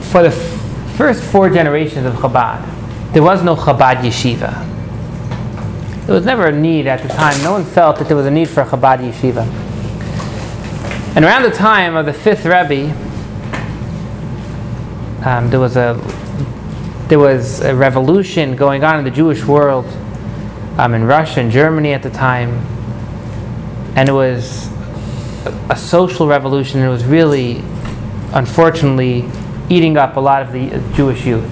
for 0.07 0.23
the 0.23 0.29
f- 0.29 0.97
first 0.97 1.23
four 1.23 1.51
generations 1.51 2.07
of 2.07 2.15
Chabad, 2.15 3.13
there 3.13 3.23
was 3.23 3.43
no 3.43 3.57
Chabad 3.57 3.97
yeshiva. 3.97 4.65
There 6.07 6.15
was 6.15 6.25
never 6.25 6.47
a 6.47 6.53
need 6.53 6.87
at 6.87 7.03
the 7.03 7.09
time. 7.09 7.43
No 7.43 7.53
one 7.53 7.65
felt 7.65 7.99
that 7.99 8.07
there 8.07 8.17
was 8.17 8.27
a 8.27 8.31
need 8.31 8.49
for 8.49 8.61
a 8.61 8.67
Chabad 8.67 8.99
yeshiva. 8.99 9.45
And 11.17 11.25
around 11.25 11.43
the 11.43 11.51
time 11.51 11.97
of 11.97 12.07
the 12.07 12.13
fifth 12.13 12.45
Rebbe, 12.45 12.95
um, 15.27 15.51
there 15.51 15.59
was 15.59 15.77
a 15.77 16.01
there 17.09 17.19
was 17.19 17.61
a 17.61 17.75
revolution 17.75 18.55
going 18.55 18.85
on 18.85 18.99
in 18.99 19.05
the 19.05 19.11
Jewish 19.11 19.45
world 19.45 19.87
um, 20.79 20.95
in 20.95 21.05
Russia 21.05 21.41
and 21.41 21.51
Germany 21.51 21.93
at 21.93 22.03
the 22.03 22.11
time, 22.11 22.51
and 23.97 24.09
it 24.09 24.13
was 24.13 24.69
a, 25.47 25.67
a 25.71 25.77
social 25.77 26.27
revolution. 26.27 26.81
It 26.81 26.89
was 26.89 27.05
really, 27.05 27.63
unfortunately, 28.33 29.29
eating 29.69 29.97
up 29.97 30.17
a 30.17 30.21
lot 30.21 30.43
of 30.43 30.53
the 30.53 30.71
Jewish 30.95 31.25
youth, 31.25 31.49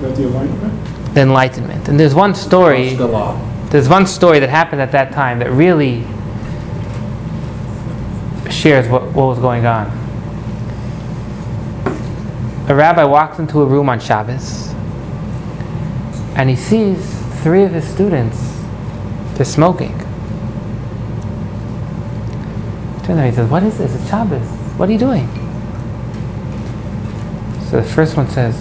the 0.00 0.08
Enlightenment? 0.08 1.14
the 1.14 1.20
Enlightenment. 1.22 1.88
And 1.88 1.98
there's 1.98 2.14
one 2.14 2.34
story. 2.34 2.94
There's 2.94 3.88
one 3.88 4.06
story 4.06 4.38
that 4.38 4.48
happened 4.48 4.80
at 4.80 4.92
that 4.92 5.12
time 5.12 5.40
that 5.40 5.50
really 5.50 6.04
shares 8.50 8.88
what, 8.88 9.02
what 9.12 9.26
was 9.26 9.38
going 9.38 9.66
on. 9.66 9.86
A 12.68 12.74
rabbi 12.74 13.04
walks 13.04 13.38
into 13.38 13.60
a 13.60 13.66
room 13.66 13.88
on 13.88 14.00
Shabbos 14.00 14.68
and 16.34 16.48
he 16.48 16.56
sees 16.56 16.98
three 17.42 17.64
of 17.64 17.72
his 17.72 17.86
students, 17.86 18.62
they're 19.34 19.44
smoking. 19.44 20.07
Turns 23.08 23.20
around, 23.20 23.30
he 23.30 23.36
says, 23.36 23.50
What 23.50 23.62
is 23.62 23.78
this? 23.78 23.94
It's 23.94 24.10
Shabbos. 24.10 24.46
What 24.76 24.90
are 24.90 24.92
you 24.92 24.98
doing? 24.98 25.26
So 27.70 27.80
the 27.80 27.82
first 27.82 28.18
one 28.18 28.28
says, 28.28 28.54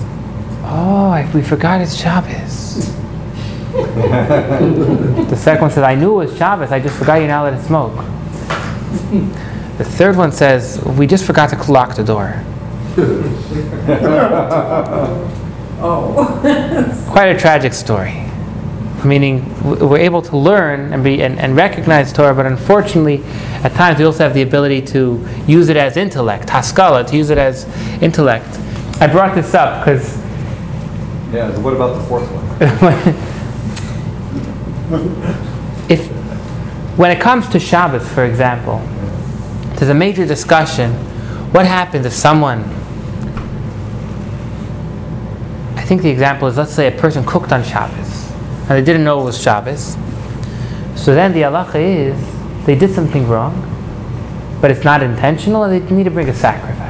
Oh, 0.64 1.10
I, 1.10 1.30
we 1.34 1.42
forgot 1.42 1.82
it's 1.82 1.96
Shabbos. 1.96 2.96
The 3.78 5.36
second 5.36 5.64
one 5.64 5.72
says, 5.72 5.84
I 5.84 5.96
knew 5.96 6.14
it 6.14 6.28
was 6.28 6.38
Shabbos, 6.38 6.72
I 6.72 6.80
just 6.80 6.98
forgot 6.98 7.16
you're 7.16 7.28
not 7.28 7.46
allowed 7.50 7.58
to 7.58 7.64
smoke. 7.66 7.94
The 9.78 9.84
third 9.84 10.16
one 10.16 10.32
says, 10.32 10.82
We 10.98 11.08
just 11.08 11.26
forgot 11.26 11.50
to 11.50 11.72
lock 11.72 11.98
the 11.98 12.06
door. 12.06 12.42
oh. 15.82 17.06
Quite 17.12 17.36
a 17.36 17.38
tragic 17.38 17.74
story. 17.74 18.27
Meaning, 19.06 19.46
we're 19.64 20.00
able 20.00 20.24
to 20.24 20.36
learn 20.38 20.92
and, 20.92 21.04
be, 21.04 21.22
and, 21.22 21.40
and 21.40 21.56
recognize 21.56 22.12
Torah, 22.12 22.34
but 22.34 22.48
unfortunately, 22.48 23.24
at 23.64 23.74
times 23.74 24.00
we 24.00 24.06
also 24.06 24.24
have 24.24 24.34
the 24.34 24.42
ability 24.42 24.82
to 24.88 25.24
use 25.46 25.70
it 25.70 25.78
as 25.78 25.98
intellect, 25.98 26.50
haskalah, 26.50 27.04
to 27.06 27.16
use 27.16 27.30
it 27.30 27.38
as 27.38 27.66
intellect. 28.02 28.48
I 29.00 29.06
brought 29.06 29.36
this 29.36 29.54
up 29.54 29.86
because 29.86 30.18
Yeah, 31.32 31.56
what 31.60 31.76
about 31.76 32.00
the 32.00 32.04
fourth 32.08 32.28
one? 32.32 32.48
if 35.90 36.08
when 36.98 37.12
it 37.12 37.22
comes 37.22 37.48
to 37.50 37.60
Shabbos, 37.60 38.08
for 38.12 38.26
example, 38.26 38.80
there's 39.76 39.90
a 39.90 39.94
major 39.94 40.26
discussion. 40.26 40.92
What 41.54 41.68
happens 41.68 42.08
if 42.08 42.14
someone 42.14 42.64
I 45.76 45.84
think 45.84 46.02
the 46.02 46.10
example 46.10 46.48
is 46.48 46.58
let's 46.58 46.74
say 46.74 46.88
a 46.88 47.00
person 47.00 47.24
cooked 47.24 47.52
on 47.52 47.64
Shabbos 47.64 48.17
and 48.70 48.78
they 48.78 48.82
didn't 48.84 49.04
know 49.04 49.22
it 49.22 49.24
was 49.24 49.42
Shabbos. 49.42 49.96
So 50.96 51.14
then 51.16 51.32
the 51.34 51.42
halacha 51.42 51.76
is 51.76 52.66
they 52.66 52.76
did 52.76 52.92
something 52.94 53.28
wrong, 53.28 53.54
but 54.62 54.72
it's 54.72 54.84
not 54.84 55.02
intentional 55.02 55.64
and 55.64 55.74
they 55.74 55.96
need 55.96 56.04
to 56.04 56.12
bring 56.12 56.28
a 56.28 56.34
sacrifice. 56.34 56.86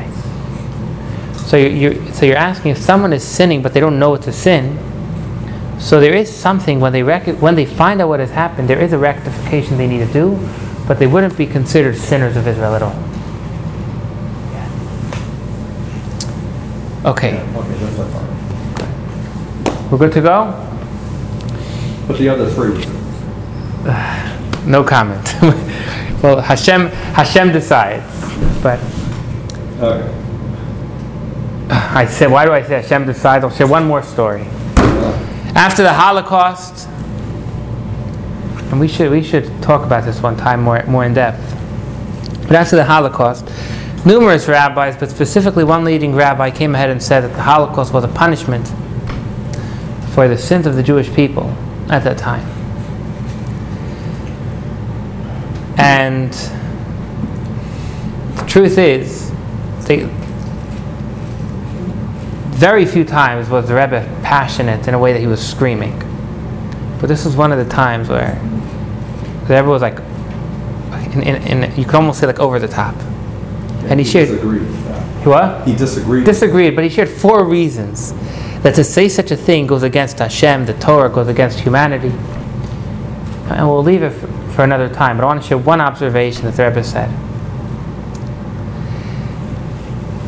So 1.49 1.55
you're, 1.57 1.93
you're, 1.93 2.13
so 2.13 2.25
you're 2.25 2.35
asking 2.37 2.71
if 2.71 2.77
someone 2.77 3.13
is 3.13 3.23
sinning 3.23 3.61
but 3.61 3.73
they 3.73 3.79
don't 3.79 3.99
know 3.99 4.13
it's 4.15 4.27
a 4.27 4.33
sin. 4.33 4.77
So 5.79 5.99
there 5.99 6.15
is 6.15 6.33
something 6.35 6.79
when 6.79 6.91
they 6.93 7.03
rec- 7.03 7.37
when 7.39 7.53
they 7.55 7.65
find 7.65 8.01
out 8.01 8.09
what 8.09 8.19
has 8.19 8.31
happened, 8.31 8.67
there 8.67 8.79
is 8.81 8.93
a 8.93 8.97
rectification 8.97 9.77
they 9.77 9.87
need 9.87 9.99
to 9.99 10.11
do, 10.11 10.39
but 10.87 10.97
they 10.97 11.05
wouldn't 11.05 11.37
be 11.37 11.45
considered 11.45 11.95
sinners 11.95 12.35
of 12.35 12.47
Israel 12.47 12.73
at 12.75 12.81
all. 12.81 12.95
Okay, 17.05 17.37
Okay, 17.39 17.39
that's 17.79 18.13
fine. 18.13 19.91
we're 19.91 19.97
good 19.99 20.11
to 20.13 20.21
go. 20.21 20.66
But 22.07 22.17
the 22.17 22.29
other 22.29 22.49
three, 22.49 22.83
No 24.67 24.83
comment. 24.83 25.33
well, 26.21 26.41
Hashem 26.41 26.87
Hashem 26.87 27.53
decides, 27.53 28.03
but 28.61 28.79
okay. 29.79 30.13
I 31.69 32.05
said, 32.05 32.29
why 32.29 32.45
do 32.45 32.51
I 32.51 32.61
say 32.63 32.81
Hashem 32.81 33.05
decides? 33.05 33.45
I'll 33.45 33.49
share 33.49 33.67
one 33.67 33.85
more 33.85 34.03
story. 34.03 34.41
After 35.55 35.83
the 35.83 35.93
Holocaust, 35.93 36.89
and 38.71 38.79
we 38.79 38.89
should 38.89 39.09
we 39.09 39.23
should 39.23 39.45
talk 39.63 39.85
about 39.85 40.03
this 40.03 40.21
one 40.21 40.35
time 40.35 40.61
more 40.61 40.83
more 40.83 41.05
in 41.05 41.13
depth. 41.13 41.41
But 42.41 42.57
after 42.57 42.75
the 42.75 42.83
Holocaust, 42.83 43.49
numerous 44.05 44.49
rabbis, 44.49 44.97
but 44.97 45.09
specifically 45.09 45.63
one 45.63 45.85
leading 45.85 46.13
rabbi, 46.13 46.51
came 46.51 46.75
ahead 46.75 46.89
and 46.89 47.01
said 47.01 47.21
that 47.21 47.33
the 47.33 47.43
Holocaust 47.43 47.93
was 47.93 48.03
a 48.03 48.09
punishment 48.09 48.67
for 50.13 50.27
the 50.27 50.37
sins 50.37 50.67
of 50.67 50.75
the 50.75 50.83
Jewish 50.83 51.13
people 51.13 51.55
at 51.89 52.03
that 52.03 52.17
time. 52.17 52.45
And 55.77 56.33
the 58.37 58.45
truth 58.47 58.77
is, 58.77 59.31
they, 59.85 60.03
very 62.57 62.85
few 62.85 63.05
times 63.05 63.49
was 63.49 63.67
the 63.67 63.75
Rebbe 63.75 64.01
passionate 64.23 64.87
in 64.87 64.93
a 64.93 64.99
way 64.99 65.13
that 65.13 65.19
he 65.19 65.27
was 65.27 65.45
screaming. 65.45 65.97
But 66.99 67.07
this 67.07 67.23
was 67.23 67.35
one 67.35 67.51
of 67.51 67.63
the 67.63 67.71
times 67.71 68.09
where 68.09 68.33
the 69.47 69.55
Rebbe 69.55 69.69
was 69.69 69.81
like, 69.81 69.99
in, 71.13 71.21
in, 71.21 71.63
in, 71.63 71.75
you 71.77 71.85
could 71.85 71.95
almost 71.95 72.19
say 72.19 72.25
like 72.27 72.39
over 72.39 72.59
the 72.59 72.67
top. 72.67 72.95
And 73.85 73.99
he 73.99 74.05
shared- 74.05 74.29
disagreed. 74.29 74.61
What? 75.25 75.67
He 75.67 75.75
disagreed. 75.75 76.25
Disagreed, 76.25 76.75
but 76.75 76.83
he 76.83 76.89
shared 76.89 77.09
four 77.09 77.43
reasons 77.43 78.13
that 78.63 78.75
to 78.75 78.83
say 78.83 79.07
such 79.07 79.31
a 79.31 79.37
thing 79.37 79.67
goes 79.67 79.83
against 79.83 80.19
Hashem, 80.19 80.65
the 80.65 80.73
Torah 80.73 81.09
goes 81.09 81.27
against 81.27 81.59
humanity. 81.59 82.11
And 83.49 83.67
we'll 83.67 83.83
leave 83.83 84.03
it 84.03 84.11
for, 84.11 84.63
another 84.63 84.89
time, 84.89 85.17
but 85.17 85.23
I 85.23 85.27
want 85.27 85.41
to 85.41 85.47
share 85.47 85.57
one 85.57 85.79
observation 85.79 86.45
that 86.45 86.55
the 86.55 86.67
Rebbe 86.67 86.83
said. 86.83 87.09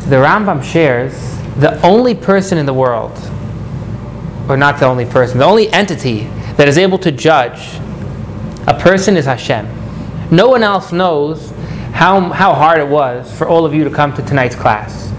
The 0.08 0.16
Rambam 0.16 0.62
shares 0.62 1.12
the 1.56 1.80
only 1.84 2.14
person 2.14 2.56
in 2.58 2.66
the 2.66 2.74
world, 2.74 3.12
or 4.48 4.56
not 4.56 4.78
the 4.78 4.86
only 4.86 5.04
person, 5.04 5.38
the 5.38 5.44
only 5.44 5.68
entity 5.72 6.24
that 6.56 6.68
is 6.68 6.78
able 6.78 6.98
to 6.98 7.10
judge 7.10 7.78
a 8.66 8.78
person 8.78 9.16
is 9.16 9.24
Hashem. 9.26 9.66
No 10.30 10.48
one 10.48 10.62
else 10.62 10.92
knows 10.92 11.50
how, 11.92 12.20
how 12.30 12.54
hard 12.54 12.78
it 12.78 12.88
was 12.88 13.36
for 13.36 13.48
all 13.48 13.66
of 13.66 13.74
you 13.74 13.84
to 13.84 13.90
come 13.90 14.14
to 14.14 14.22
tonight's 14.22 14.54
class. 14.54 15.12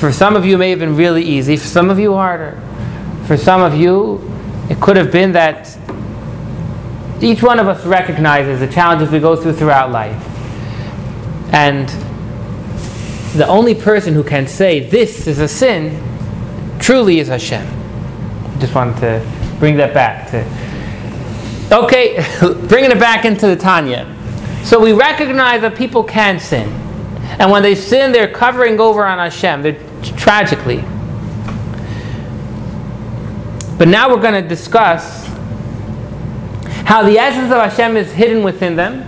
For 0.00 0.12
some 0.12 0.34
of 0.34 0.46
you, 0.46 0.56
may 0.56 0.70
have 0.70 0.78
been 0.78 0.96
really 0.96 1.22
easy, 1.22 1.58
for 1.58 1.66
some 1.66 1.90
of 1.90 1.98
you, 1.98 2.14
harder. 2.14 2.58
For 3.26 3.36
some 3.36 3.60
of 3.60 3.74
you, 3.74 4.18
it 4.70 4.80
could 4.80 4.96
have 4.96 5.12
been 5.12 5.32
that 5.32 5.76
each 7.20 7.42
one 7.42 7.58
of 7.58 7.68
us 7.68 7.84
recognizes 7.84 8.60
the 8.60 8.66
challenges 8.66 9.10
we 9.10 9.20
go 9.20 9.36
through 9.36 9.52
throughout 9.52 9.90
life. 9.90 10.16
And 11.52 11.86
the 13.34 13.46
only 13.46 13.74
person 13.74 14.14
who 14.14 14.24
can 14.24 14.46
say 14.46 14.80
this 14.80 15.26
is 15.26 15.38
a 15.38 15.46
sin 15.46 16.02
truly 16.78 17.18
is 17.18 17.28
Hashem. 17.28 17.66
Just 18.58 18.74
wanted 18.74 18.98
to 19.00 19.56
bring 19.58 19.76
that 19.76 19.92
back 19.92 20.30
to. 20.30 21.76
Okay, 21.76 22.24
bringing 22.68 22.90
it 22.90 22.98
back 22.98 23.26
into 23.26 23.46
the 23.46 23.56
Tanya. 23.56 24.16
So 24.64 24.80
we 24.80 24.94
recognize 24.94 25.60
that 25.60 25.76
people 25.76 26.02
can 26.02 26.40
sin. 26.40 26.70
And 27.38 27.50
when 27.50 27.62
they 27.62 27.74
sin, 27.74 28.12
they're 28.12 28.32
covering 28.32 28.80
over 28.80 29.04
on 29.04 29.18
Hashem. 29.18 29.60
They're 29.60 29.89
tragically. 30.02 30.84
But 33.78 33.88
now 33.88 34.10
we're 34.10 34.20
going 34.20 34.42
to 34.42 34.46
discuss 34.46 35.26
how 36.84 37.02
the 37.02 37.18
essence 37.18 37.52
of 37.52 37.58
Hashem 37.58 37.96
is 37.96 38.12
hidden 38.12 38.42
within 38.42 38.76
them. 38.76 39.06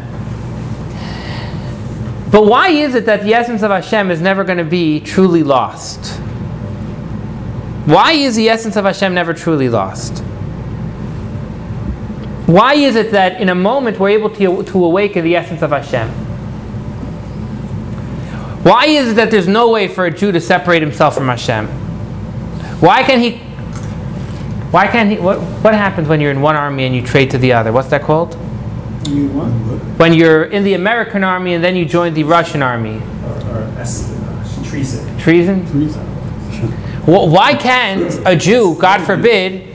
But 2.31 2.47
why 2.47 2.69
is 2.69 2.95
it 2.95 3.05
that 3.07 3.23
the 3.23 3.35
essence 3.35 3.63
of 3.63 3.71
Hashem 3.71 4.11
is 4.11 4.21
never 4.21 4.45
going 4.45 4.59
to 4.59 4.65
be 4.65 5.01
truly 5.01 5.43
lost? 5.43 6.17
Why 7.85 8.13
is 8.13 8.37
the 8.37 8.49
essence 8.49 8.77
of 8.77 8.85
Hashem 8.85 9.13
never 9.13 9.35
truly 9.35 9.69
lost? 9.69 10.21
Why 12.47 12.75
is 12.75 12.97
it 12.97 13.11
that 13.11 13.41
in 13.41 13.49
a 13.49 13.55
moment 13.55 13.99
we're 13.99 14.11
able 14.11 14.31
to, 14.31 14.63
to 14.63 14.85
awaken 14.85 15.25
the 15.25 15.37
essence 15.37 15.63
of 15.63 15.71
Hashem? 15.71 16.32
Why 18.63 18.87
is 18.87 19.11
it 19.13 19.15
that 19.15 19.31
there's 19.31 19.49
no 19.49 19.71
way 19.71 19.89
for 19.89 20.07
a 20.07 20.11
Jew 20.11 20.31
to 20.33 20.41
separate 20.41 20.83
himself 20.83 21.15
from 21.15 21.27
Hashem? 21.29 21.67
Why 22.81 23.03
can 23.03 23.21
he? 23.21 23.39
Why 24.71 24.87
can't 24.87 25.11
he? 25.11 25.19
What, 25.19 25.41
what 25.63 25.75
happens 25.75 26.09
when 26.09 26.21
you're 26.21 26.31
in 26.31 26.41
one 26.41 26.57
army 26.57 26.85
and 26.85 26.95
you 26.95 27.03
trade 27.03 27.31
to 27.33 27.39
the 27.39 27.53
other? 27.53 27.73
What's 27.73 27.89
that 27.89 28.03
called? 28.03 28.35
You? 29.09 29.29
When 29.99 30.13
you're 30.15 30.45
in 30.45 30.63
the 30.65 30.75
American 30.75 31.25
army 31.25 31.55
and 31.55 31.63
then 31.65 31.75
you 31.77 31.85
join 31.85 32.15
the 32.15 32.25
Russian 32.25 32.63
army? 32.63 32.97
Or, 33.25 33.31
or 33.51 33.63
uh, 33.79 34.65
treason. 34.65 35.19
Treason? 35.19 35.67
Treason. 35.71 36.03
Wh- 37.05 37.31
Why 37.33 37.55
can't 37.55 38.21
a 38.27 38.37
Jew, 38.37 38.77
God 38.79 39.03
forbid, 39.03 39.75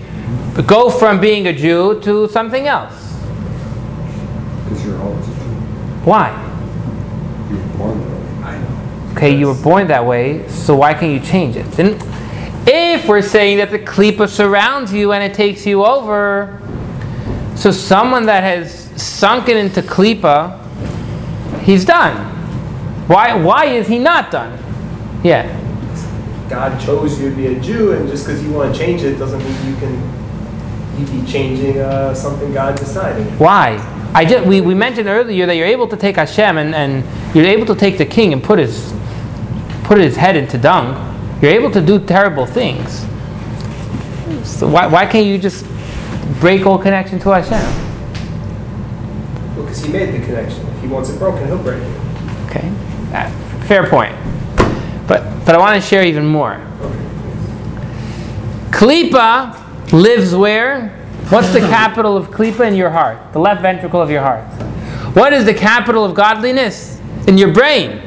go 0.66 0.90
from 0.90 1.20
being 1.20 1.46
a 1.48 1.54
Jew 1.54 2.00
to 2.02 2.28
something 2.30 2.68
else? 2.68 2.94
Because 4.64 4.86
you're 4.86 5.00
always 5.02 5.28
a 5.28 5.32
Jew. 5.32 5.40
Why? 6.06 6.32
You 7.50 7.58
were 7.58 7.64
born 7.78 8.00
that 8.00 8.10
way. 8.10 8.44
I 8.44 8.58
know. 8.60 9.07
Okay, 9.18 9.36
you 9.36 9.48
were 9.48 9.56
born 9.56 9.88
that 9.88 10.06
way, 10.06 10.48
so 10.48 10.76
why 10.76 10.94
can't 10.94 11.12
you 11.12 11.20
change 11.20 11.56
it? 11.56 11.80
And 11.80 12.00
if 12.68 13.08
we're 13.08 13.24
saying 13.24 13.58
that 13.58 13.72
the 13.72 13.80
klipa 13.80 14.30
surrounds 14.30 14.94
you 14.94 15.12
and 15.12 15.24
it 15.24 15.36
takes 15.36 15.66
you 15.66 15.84
over, 15.84 16.62
so 17.56 17.72
someone 17.72 18.28
that 18.28 18.44
has 18.44 18.72
sunken 19.02 19.58
into 19.58 19.82
klipa, 19.82 20.64
he's 21.62 21.84
done. 21.84 22.16
Why? 23.08 23.34
Why 23.34 23.66
is 23.66 23.88
he 23.88 23.98
not 23.98 24.30
done? 24.30 24.54
Yeah. 25.24 25.48
God 26.48 26.80
chose 26.80 27.20
you 27.20 27.32
to 27.32 27.36
be 27.36 27.48
a 27.48 27.60
Jew, 27.60 27.94
and 27.94 28.08
just 28.08 28.24
because 28.24 28.44
you 28.44 28.52
want 28.52 28.72
to 28.72 28.80
change 28.80 29.02
it 29.02 29.16
doesn't 29.16 29.40
mean 29.40 29.74
you 29.74 29.80
can 29.80 31.00
you 31.00 31.08
be 31.08 31.28
changing 31.28 31.80
uh, 31.80 32.14
something 32.14 32.54
God 32.54 32.78
decided. 32.78 33.26
Why? 33.40 33.78
I 34.14 34.26
just 34.26 34.46
we, 34.46 34.62
we 34.62 34.76
mentioned 34.76 35.08
earlier 35.08 35.48
that 35.48 35.56
you're 35.56 35.66
able 35.66 35.88
to 35.88 35.98
take 35.98 36.18
Hashem 36.18 36.60
and, 36.60 36.76
and 36.76 37.36
you're 37.36 37.46
able 37.46 37.66
to 37.66 37.76
take 37.76 37.98
the 37.98 38.06
king 38.06 38.32
and 38.32 38.44
put 38.44 38.60
his 38.60 38.94
put 39.88 39.98
his 39.98 40.16
head 40.18 40.36
into 40.36 40.58
dung. 40.58 40.96
You're 41.42 41.52
able 41.52 41.72
to 41.72 41.82
do 41.82 41.98
terrible 42.00 42.46
things. 42.46 43.06
So 44.48 44.68
why, 44.68 44.86
why 44.88 45.06
can't 45.06 45.26
you 45.26 45.38
just 45.38 45.66
break 46.40 46.66
all 46.66 46.78
connection 46.78 47.20
to 47.20 47.30
Hashem? 47.30 47.52
Well, 49.56 49.66
because 49.66 49.84
He 49.84 49.92
made 49.92 50.14
the 50.14 50.26
connection. 50.26 50.66
If 50.68 50.82
He 50.82 50.88
wants 50.88 51.10
it 51.10 51.18
broken, 51.18 51.48
He'll 51.48 51.64
break 51.64 51.82
it. 51.82 52.50
Okay, 52.50 52.72
Uh, 53.14 53.30
fair 53.66 53.88
point. 53.90 54.14
But 55.08 55.24
but 55.46 55.56
I 55.56 55.58
want 55.58 55.82
to 55.82 55.88
share 55.88 56.04
even 56.04 56.26
more. 56.26 56.60
Klipa 58.72 59.56
lives 59.94 60.36
where? 60.36 60.90
What's 61.30 61.52
the 61.54 61.60
capital 61.60 62.18
of 62.18 62.28
Klipa 62.30 62.68
in 62.68 62.76
your 62.76 62.90
heart? 62.90 63.18
The 63.34 63.40
left 63.40 63.62
ventricle 63.62 64.02
of 64.02 64.10
your 64.10 64.22
heart. 64.22 64.44
What 65.16 65.34
is 65.34 65.46
the 65.46 65.54
capital 65.54 66.04
of 66.04 66.14
godliness? 66.14 67.00
In 67.28 67.38
your 67.38 67.54
brain. 67.54 68.02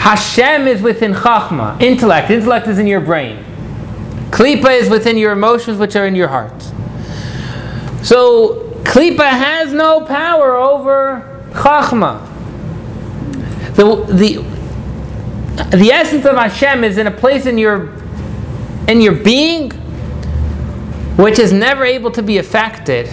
Hashem 0.00 0.66
is 0.66 0.80
within 0.80 1.12
Chachma, 1.12 1.78
intellect. 1.78 2.30
Intellect 2.30 2.66
is 2.66 2.78
in 2.78 2.86
your 2.86 3.02
brain. 3.02 3.44
Klipa 4.30 4.80
is 4.80 4.88
within 4.88 5.18
your 5.18 5.32
emotions, 5.32 5.78
which 5.78 5.94
are 5.94 6.06
in 6.06 6.14
your 6.14 6.28
heart. 6.28 6.62
So, 8.02 8.72
Klipa 8.82 9.28
has 9.28 9.74
no 9.74 10.00
power 10.00 10.56
over 10.56 11.44
Chachma. 11.50 12.26
The, 13.76 14.06
the, 14.06 15.76
the 15.76 15.90
essence 15.92 16.24
of 16.24 16.34
Hashem 16.34 16.82
is 16.82 16.96
in 16.96 17.06
a 17.06 17.10
place 17.10 17.44
in 17.44 17.58
your, 17.58 17.94
in 18.88 19.02
your 19.02 19.14
being 19.14 19.70
which 21.18 21.38
is 21.38 21.52
never 21.52 21.84
able 21.84 22.10
to 22.12 22.22
be 22.22 22.38
affected 22.38 23.06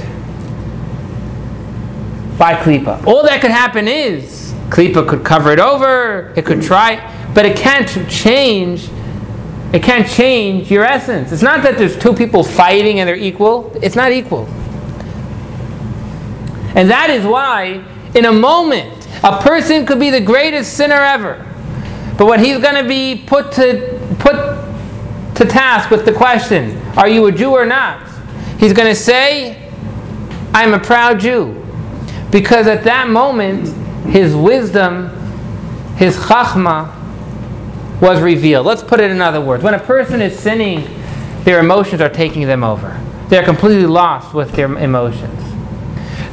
by 2.38 2.54
Klippa. 2.54 3.06
All 3.06 3.24
that 3.24 3.42
could 3.42 3.52
happen 3.52 3.90
is 3.90 4.47
Klippa 4.70 5.08
could 5.08 5.24
cover 5.24 5.52
it 5.52 5.60
over, 5.60 6.34
it 6.36 6.46
could 6.46 6.62
try, 6.62 7.14
but 7.34 7.46
it 7.46 7.58
can't 7.58 7.88
change. 8.10 8.90
It 9.74 9.84
can't 9.84 10.08
change 10.08 10.72
your 10.72 10.86
essence. 10.86 11.32
It's 11.34 11.42
not 11.42 11.62
that 11.64 11.78
there's 11.78 11.98
two 11.98 12.14
people 12.14 12.44
fighting 12.44 13.00
and 13.00 13.08
they're 13.08 13.18
equal. 13.18 13.72
It's 13.82 13.96
not 13.98 14.14
equal. 14.14 14.46
And 16.74 16.90
that 16.90 17.10
is 17.10 17.26
why, 17.26 17.84
in 18.16 18.26
a 18.26 18.32
moment, 18.32 19.08
a 19.24 19.42
person 19.42 19.86
could 19.86 20.00
be 20.00 20.10
the 20.10 20.22
greatest 20.22 20.76
sinner 20.76 20.96
ever. 20.96 21.44
But 22.18 22.28
when 22.28 22.40
he's 22.40 22.60
going 22.60 22.82
to 22.82 22.88
be 22.88 23.24
put 23.28 23.52
to, 23.54 24.00
put 24.20 24.36
to 25.36 25.46
task 25.46 25.90
with 25.90 26.06
the 26.06 26.14
question, 26.14 26.78
Are 26.98 27.10
you 27.10 27.26
a 27.26 27.32
Jew 27.32 27.52
or 27.52 27.66
not? 27.66 28.08
He's 28.60 28.74
going 28.74 28.88
to 28.88 28.96
say, 28.96 29.72
I'm 30.54 30.74
a 30.74 30.80
proud 30.80 31.20
Jew. 31.20 31.64
Because 32.32 32.68
at 32.68 32.84
that 32.86 33.10
moment, 33.10 33.68
his 34.10 34.36
wisdom, 34.36 35.10
his 35.96 36.18
chachma, 36.18 36.94
was 38.02 38.22
revealed. 38.22 38.66
Let's 38.66 38.84
put 38.84 39.00
it 39.00 39.10
in 39.10 39.22
other 39.22 39.42
words. 39.42 39.64
When 39.64 39.74
a 39.74 39.80
person 39.80 40.22
is 40.22 40.38
sinning, 40.38 40.88
their 41.44 41.60
emotions 41.60 42.02
are 42.02 42.10
taking 42.10 42.46
them 42.46 42.64
over. 42.64 43.00
They're 43.30 43.44
completely 43.44 43.86
lost 43.86 44.34
with 44.34 44.52
their 44.52 44.72
emotions. 44.78 45.44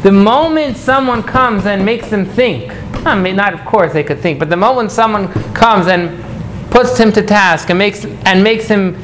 The 0.03 0.13
moment 0.13 0.77
someone 0.77 1.23
comes 1.23 1.65
and 1.67 1.85
makes 1.85 2.11
them 2.11 2.27
think, 2.27 2.73
I 3.07 3.19
mean, 3.19 3.37
not 3.37 3.55
of 3.55 3.65
course 3.65 3.93
they 3.93 4.05
could 4.05 4.21
think, 4.21 4.39
but 4.39 4.51
the 4.51 4.57
moment 4.57 4.91
someone 4.93 5.29
comes 5.55 5.87
and 5.87 6.23
puts 6.71 6.99
him 6.99 7.13
to 7.13 7.23
task 7.23 7.71
and 7.71 7.79
makes 7.79 8.05
and 8.05 8.45
makes 8.45 8.67
him 8.67 8.97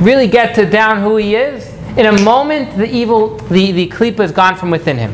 really 0.00 0.26
get 0.26 0.54
to 0.56 0.68
down 0.68 1.02
who 1.02 1.16
he 1.16 1.36
is, 1.36 1.72
in 1.96 2.06
a 2.06 2.22
moment 2.22 2.76
the 2.76 2.90
evil, 2.90 3.36
the, 3.36 3.72
the 3.72 3.88
klipa 3.88 4.20
is 4.20 4.32
gone 4.32 4.56
from 4.56 4.70
within 4.70 4.96
him. 4.96 5.12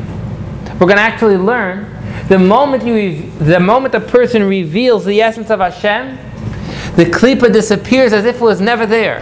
We're 0.79 0.87
going 0.87 0.97
to 0.97 1.01
actually 1.01 1.37
learn 1.37 1.96
the 2.27 2.37
moment 2.37 2.83
you, 2.83 3.21
the 3.39 3.59
moment 3.59 3.95
a 3.95 4.01
person 4.01 4.43
reveals 4.43 5.05
the 5.05 5.21
essence 5.21 5.49
of 5.49 5.59
Hashem, 5.59 6.17
the 6.95 7.05
klipa 7.05 7.53
disappears 7.53 8.11
as 8.11 8.25
if 8.25 8.37
it 8.37 8.41
was 8.41 8.59
never 8.59 8.85
there. 8.85 9.21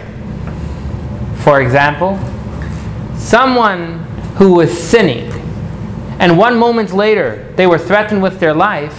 For 1.44 1.62
example, 1.62 2.18
someone 3.16 4.00
who 4.38 4.54
was 4.54 4.76
sinning, 4.76 5.32
and 6.20 6.38
one 6.38 6.58
moment 6.58 6.94
later 6.94 7.54
they 7.56 7.68
were 7.68 7.78
threatened 7.78 8.24
with 8.24 8.40
their 8.40 8.54
life. 8.54 8.94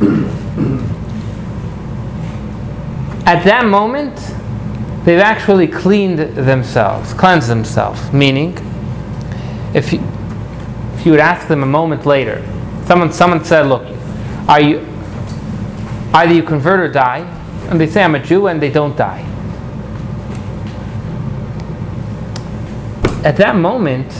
At 3.26 3.44
that 3.44 3.64
moment, 3.64 4.16
they've 5.04 5.20
actually 5.20 5.68
cleaned 5.68 6.18
themselves, 6.18 7.14
cleansed 7.14 7.48
themselves. 7.48 8.12
Meaning, 8.12 8.58
if 9.72 9.92
you, 9.92 10.00
if 11.00 11.06
you 11.06 11.12
would 11.12 11.20
ask 11.20 11.48
them 11.48 11.62
a 11.62 11.66
moment 11.66 12.04
later, 12.04 12.44
someone, 12.84 13.10
someone 13.10 13.42
said, 13.42 13.62
Look, 13.62 13.86
are 14.46 14.60
you, 14.60 14.86
either 16.12 16.34
you 16.34 16.42
convert 16.42 16.78
or 16.78 16.88
die, 16.92 17.20
and 17.70 17.80
they 17.80 17.86
say, 17.86 18.04
I'm 18.04 18.14
a 18.14 18.18
Jew, 18.18 18.48
and 18.48 18.60
they 18.60 18.70
don't 18.70 18.94
die. 18.98 19.22
At 23.24 23.38
that 23.38 23.56
moment, 23.56 24.12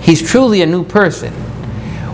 he's 0.00 0.26
truly 0.26 0.62
a 0.62 0.66
new 0.66 0.82
person. 0.82 1.34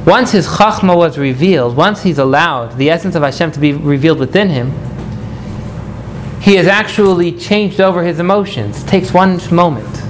Once 0.04 0.32
his 0.32 0.48
chachma 0.48 0.96
was 0.96 1.16
revealed, 1.16 1.76
once 1.76 2.02
he's 2.02 2.18
allowed 2.18 2.76
the 2.78 2.90
essence 2.90 3.14
of 3.14 3.22
Hashem 3.22 3.52
to 3.52 3.60
be 3.60 3.74
revealed 3.74 4.18
within 4.18 4.48
him, 4.48 4.72
he 6.40 6.56
has 6.56 6.66
actually 6.66 7.30
changed 7.30 7.80
over 7.80 8.02
his 8.02 8.18
emotions. 8.18 8.82
It 8.82 8.88
takes 8.88 9.12
one 9.12 9.38
moment. 9.54 10.02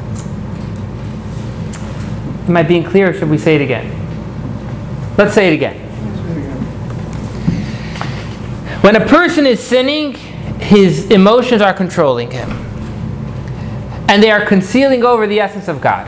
Am 2.49 2.57
I 2.57 2.63
being 2.63 2.85
clear 2.85 3.13
should 3.13 3.29
we 3.29 3.39
say 3.39 3.57
it 3.57 3.61
again? 3.61 3.91
Let's 5.19 5.35
say 5.35 5.49
it 5.49 5.55
again. 5.55 5.83
When 8.83 8.95
a 8.95 9.05
person 9.05 9.47
is 9.47 9.61
sinning, 9.61 10.15
his 10.61 11.11
emotions 11.11 11.61
are 11.61 11.75
controlling 11.75 12.31
him. 12.31 12.49
And 14.09 14.23
they 14.23 14.31
are 14.31 14.47
concealing 14.47 15.05
over 15.05 15.27
the 15.27 15.41
essence 15.41 15.67
of 15.67 15.81
God. 15.81 16.07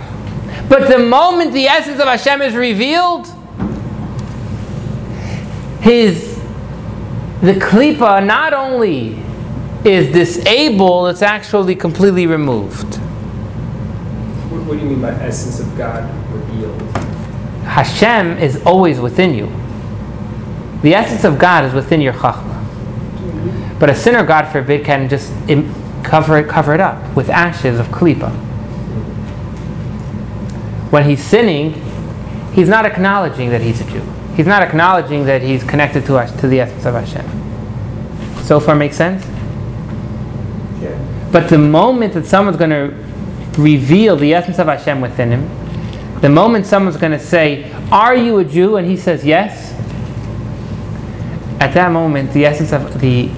But 0.68 0.88
the 0.88 0.98
moment 0.98 1.52
the 1.52 1.66
essence 1.66 1.98
of 2.00 2.06
Hashem 2.06 2.40
is 2.42 2.54
revealed, 2.54 3.26
his 5.80 6.36
the 7.40 7.54
klipa 7.54 8.24
not 8.24 8.52
only 8.52 9.20
is 9.84 10.12
disabled, 10.12 11.08
it's 11.08 11.22
actually 11.22 11.74
completely 11.74 12.26
removed. 12.26 12.96
What, 14.50 14.62
what 14.64 14.74
do 14.74 14.84
you 14.84 14.90
mean 14.90 15.00
by 15.00 15.10
essence 15.10 15.58
of 15.58 15.76
God 15.76 16.17
revealed? 16.30 16.80
Hashem 17.64 18.38
is 18.38 18.62
always 18.64 18.98
within 18.98 19.34
you. 19.34 19.46
The 20.82 20.94
essence 20.94 21.24
of 21.24 21.38
God 21.38 21.64
is 21.64 21.74
within 21.74 22.00
your 22.00 22.12
chachma. 22.12 22.58
But 23.78 23.90
a 23.90 23.94
sinner, 23.94 24.24
God 24.24 24.50
forbid, 24.50 24.84
can 24.84 25.08
just 25.08 25.32
Im- 25.48 25.74
cover 26.02 26.38
it, 26.38 26.48
cover 26.48 26.74
it 26.74 26.80
up 26.80 27.14
with 27.14 27.28
ashes 27.28 27.78
of 27.78 27.86
klipa. 27.88 28.30
When 30.90 31.04
he's 31.04 31.22
sinning, 31.22 31.74
he's 32.54 32.68
not 32.68 32.86
acknowledging 32.86 33.50
that 33.50 33.60
he's 33.60 33.80
a 33.80 33.84
Jew. 33.84 34.02
He's 34.36 34.46
not 34.46 34.62
acknowledging 34.62 35.26
that 35.26 35.42
he's 35.42 35.64
connected 35.64 36.06
to 36.06 36.16
us, 36.16 36.32
to 36.40 36.48
the 36.48 36.60
essence 36.60 36.86
of 36.86 36.94
Hashem. 36.94 38.44
So 38.44 38.60
far, 38.60 38.74
makes 38.74 38.96
sense. 38.96 39.24
Yeah. 40.80 41.28
But 41.30 41.48
the 41.48 41.58
moment 41.58 42.14
that 42.14 42.24
someone's 42.24 42.56
going 42.56 42.70
to 42.70 42.94
reveal 43.60 44.16
the 44.16 44.32
essence 44.32 44.58
of 44.58 44.68
Hashem 44.68 45.00
within 45.00 45.30
him, 45.32 45.57
the 46.20 46.28
moment 46.28 46.66
someone's 46.66 46.96
going 46.96 47.12
to 47.12 47.18
say, 47.18 47.72
Are 47.90 48.16
you 48.16 48.38
a 48.38 48.44
Jew? 48.44 48.76
and 48.76 48.86
he 48.88 48.96
says, 48.96 49.24
Yes, 49.24 49.72
at 51.60 51.74
that 51.74 51.90
moment, 51.92 52.32
the 52.32 52.44
essence 52.46 52.72
of 52.72 53.00
the 53.00 53.28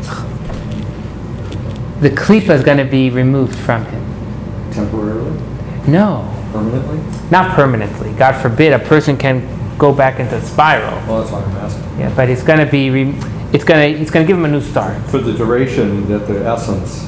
the 2.00 2.08
klipa 2.10 2.50
is 2.50 2.64
going 2.64 2.78
to 2.78 2.84
be 2.84 3.10
removed 3.10 3.54
from 3.54 3.84
him. 3.84 4.72
Temporarily? 4.72 5.38
No, 5.86 6.26
Permanently? 6.52 6.98
not 7.30 7.54
permanently. 7.54 8.12
God 8.14 8.32
forbid 8.40 8.72
a 8.72 8.78
person 8.78 9.16
can 9.18 9.46
go 9.78 9.92
back 9.92 10.18
into 10.18 10.36
a 10.36 10.40
spiral. 10.42 10.96
Well, 11.06 11.20
that's 11.20 11.30
what 11.32 11.44
I'm 11.44 11.56
asking. 11.58 11.98
Yeah, 11.98 12.14
but 12.16 12.28
it's 12.30 12.42
going 12.42 12.64
to 12.64 12.70
be. 12.70 12.90
Re- 12.90 13.14
it's 13.52 13.64
going 13.64 13.94
to. 13.94 14.00
It's 14.00 14.10
going 14.10 14.24
to 14.26 14.28
give 14.30 14.38
him 14.38 14.44
a 14.46 14.48
new 14.48 14.60
start. 14.62 14.96
For 15.10 15.18
the 15.18 15.32
duration 15.34 16.08
that 16.08 16.26
the 16.26 16.44
essence 16.46 17.04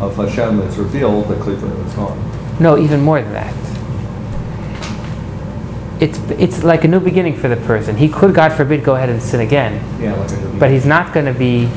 of 0.00 0.14
Hashem 0.16 0.60
is 0.60 0.76
revealed, 0.78 1.28
the 1.28 1.34
klipa 1.34 1.86
is 1.86 1.92
gone. 1.94 2.56
No, 2.60 2.78
even 2.78 3.00
more 3.00 3.20
than 3.20 3.32
that. 3.32 3.54
It's 6.00 6.18
it's 6.32 6.62
like 6.62 6.84
a 6.84 6.88
new 6.88 7.00
beginning 7.00 7.36
for 7.36 7.48
the 7.48 7.56
person. 7.56 7.96
He 7.96 8.08
could, 8.08 8.34
God 8.34 8.52
forbid, 8.52 8.84
go 8.84 8.96
ahead 8.96 9.08
and 9.08 9.22
sin 9.22 9.40
again, 9.40 9.72
Yeah, 10.00 10.14
like 10.14 10.30
I 10.30 10.36
did. 10.36 10.60
but 10.60 10.70
he's 10.70 10.84
not 10.86 11.14
going 11.14 11.26
to 11.26 11.32
be 11.38 11.68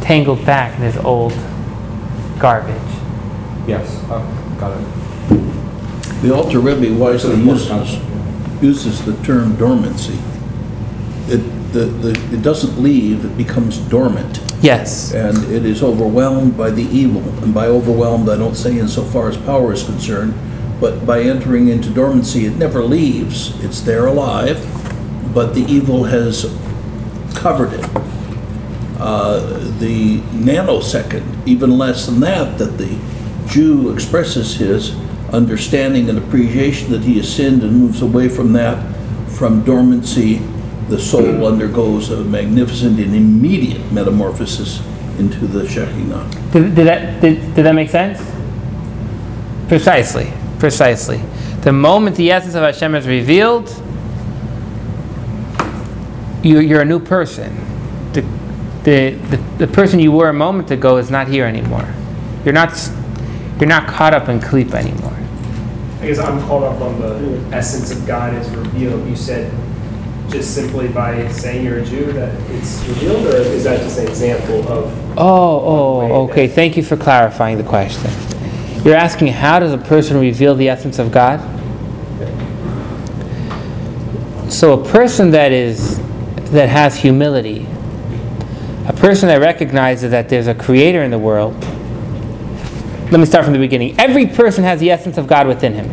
tangled 0.00 0.44
back 0.46 0.74
in 0.76 0.82
his 0.82 0.96
old 0.96 1.32
garbage. 2.38 2.74
Yes, 3.66 4.00
oh, 4.08 4.56
got 4.58 4.72
it. 4.80 6.22
The 6.22 6.34
Alter 6.34 6.60
Rebbe 6.60 6.94
wisely 6.98 7.36
uses, 7.36 7.98
uses 8.62 9.04
the 9.04 9.14
term 9.22 9.54
dormancy. 9.56 10.18
It, 11.28 11.38
the, 11.72 11.84
the, 11.84 12.10
it 12.34 12.40
doesn't 12.42 12.82
leave, 12.82 13.26
it 13.26 13.36
becomes 13.36 13.76
dormant, 13.78 14.40
Yes. 14.62 15.12
and 15.12 15.36
it 15.52 15.66
is 15.66 15.82
overwhelmed 15.82 16.56
by 16.56 16.70
the 16.70 16.84
evil. 16.84 17.20
And 17.44 17.52
by 17.52 17.66
overwhelmed, 17.66 18.30
I 18.30 18.38
don't 18.38 18.54
say 18.54 18.78
insofar 18.78 19.28
as 19.28 19.36
power 19.36 19.74
is 19.74 19.82
concerned, 19.84 20.32
but 20.80 21.04
by 21.06 21.20
entering 21.20 21.68
into 21.68 21.90
dormancy, 21.90 22.46
it 22.46 22.56
never 22.56 22.82
leaves. 22.82 23.62
It's 23.64 23.80
there 23.80 24.06
alive, 24.06 24.64
but 25.34 25.54
the 25.54 25.62
evil 25.62 26.04
has 26.04 26.44
covered 27.34 27.72
it. 27.72 27.84
Uh, 29.00 29.40
the 29.78 30.18
nanosecond, 30.32 31.46
even 31.46 31.78
less 31.78 32.06
than 32.06 32.20
that, 32.20 32.58
that 32.58 32.78
the 32.78 32.98
Jew 33.46 33.92
expresses 33.92 34.56
his 34.56 34.94
understanding 35.32 36.08
and 36.08 36.18
appreciation 36.18 36.90
that 36.90 37.02
he 37.02 37.16
has 37.18 37.32
sinned 37.32 37.62
and 37.62 37.76
moves 37.76 38.02
away 38.02 38.28
from 38.28 38.52
that, 38.54 38.94
from 39.30 39.62
dormancy, 39.64 40.38
the 40.88 40.98
soul 40.98 41.46
undergoes 41.46 42.10
a 42.10 42.24
magnificent 42.24 42.98
and 42.98 43.14
immediate 43.14 43.92
metamorphosis 43.92 44.80
into 45.18 45.46
the 45.46 45.68
Shekinah. 45.68 46.30
Did, 46.52 46.74
did 46.74 46.86
that 46.86 47.20
did, 47.20 47.54
did 47.54 47.64
that 47.64 47.74
make 47.74 47.90
sense? 47.90 48.18
Precisely. 49.68 50.32
Precisely. 50.58 51.18
The 51.62 51.72
moment 51.72 52.16
the 52.16 52.30
essence 52.30 52.54
of 52.54 52.62
Hashem 52.62 52.94
is 52.94 53.06
revealed, 53.06 53.68
you, 56.42 56.60
you're 56.60 56.80
a 56.80 56.84
new 56.84 57.00
person. 57.00 57.54
The, 58.12 58.22
the, 58.84 59.10
the, 59.10 59.36
the 59.58 59.66
person 59.66 60.00
you 60.00 60.12
were 60.12 60.28
a 60.28 60.34
moment 60.34 60.70
ago 60.70 60.96
is 60.96 61.10
not 61.10 61.28
here 61.28 61.44
anymore. 61.44 61.86
You're 62.44 62.54
not, 62.54 62.72
you're 63.58 63.68
not 63.68 63.88
caught 63.88 64.14
up 64.14 64.28
in 64.28 64.40
Klip 64.40 64.72
anymore. 64.74 65.16
I 66.00 66.06
guess 66.06 66.18
I'm 66.18 66.40
caught 66.42 66.62
up 66.62 66.80
on 66.80 67.00
the 67.00 67.56
essence 67.56 67.90
of 67.90 68.06
God 68.06 68.34
is 68.34 68.48
revealed. 68.50 69.06
You 69.08 69.16
said 69.16 69.52
just 70.30 70.54
simply 70.54 70.88
by 70.88 71.26
saying 71.32 71.64
you're 71.64 71.78
a 71.78 71.84
Jew 71.84 72.12
that 72.12 72.32
it's 72.50 72.86
revealed, 72.86 73.26
or 73.26 73.36
is 73.36 73.64
that 73.64 73.80
just 73.80 73.98
an 73.98 74.06
example 74.06 74.60
of? 74.68 75.18
Oh, 75.18 75.20
oh, 75.20 76.22
okay. 76.28 76.46
Thank 76.46 76.76
you 76.76 76.82
for 76.82 76.96
clarifying 76.96 77.58
the 77.58 77.64
question. 77.64 78.10
You're 78.84 78.96
asking 78.96 79.28
how 79.28 79.58
does 79.58 79.72
a 79.72 79.78
person 79.78 80.18
reveal 80.18 80.54
the 80.54 80.68
essence 80.68 80.98
of 80.98 81.12
God? 81.12 81.40
So 84.52 84.80
a 84.80 84.88
person 84.90 85.32
that 85.32 85.52
is 85.52 85.98
that 86.50 86.68
has 86.68 86.96
humility, 86.96 87.66
a 88.86 88.94
person 88.94 89.28
that 89.28 89.40
recognizes 89.40 90.10
that 90.10 90.28
there's 90.28 90.46
a 90.46 90.54
creator 90.54 91.02
in 91.02 91.10
the 91.10 91.18
world. 91.18 91.54
Let 93.10 93.20
me 93.20 93.26
start 93.26 93.44
from 93.44 93.52
the 93.52 93.58
beginning. 93.58 93.98
Every 93.98 94.26
person 94.26 94.64
has 94.64 94.80
the 94.80 94.90
essence 94.90 95.18
of 95.18 95.26
God 95.26 95.46
within 95.46 95.74
him. 95.74 95.90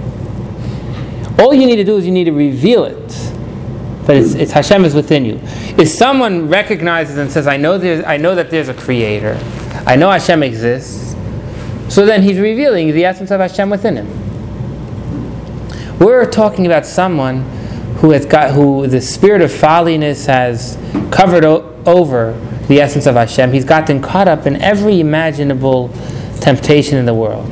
All 1.39 1.53
you 1.53 1.67
need 1.67 1.75
to 1.77 1.83
do 1.83 1.97
is 1.97 2.05
you 2.05 2.11
need 2.11 2.25
to 2.25 2.31
reveal 2.31 2.85
it. 2.85 3.31
But 4.05 4.17
it's, 4.17 4.35
it's 4.35 4.51
Hashem 4.51 4.85
is 4.85 4.93
within 4.93 5.25
you. 5.25 5.39
If 5.77 5.89
someone 5.89 6.47
recognizes 6.47 7.17
and 7.17 7.29
says, 7.29 7.47
I 7.47 7.57
know, 7.57 7.77
there's, 7.77 8.05
I 8.05 8.17
know 8.17 8.35
that 8.35 8.51
there's 8.51 8.69
a 8.69 8.73
creator, 8.73 9.37
I 9.85 9.95
know 9.95 10.09
Hashem 10.09 10.43
exists, 10.43 11.04
so 11.89 12.05
then 12.05 12.23
he's 12.23 12.39
revealing 12.39 12.93
the 12.93 13.05
essence 13.05 13.31
of 13.31 13.39
Hashem 13.39 13.69
within 13.69 13.97
him. 13.97 14.25
We're 15.99 16.29
talking 16.29 16.65
about 16.65 16.85
someone 16.85 17.41
who 17.97 18.11
has 18.11 18.25
got 18.25 18.51
who 18.53 18.87
the 18.87 19.01
spirit 19.01 19.41
of 19.41 19.51
folliness 19.51 20.25
has 20.25 20.77
covered 21.11 21.45
o- 21.45 21.81
over 21.85 22.33
the 22.67 22.81
essence 22.81 23.05
of 23.05 23.15
Hashem. 23.15 23.53
He's 23.53 23.65
gotten 23.65 24.01
caught 24.01 24.27
up 24.27 24.45
in 24.45 24.57
every 24.61 24.99
imaginable 24.99 25.89
temptation 26.41 26.97
in 26.97 27.05
the 27.05 27.13
world. 27.13 27.49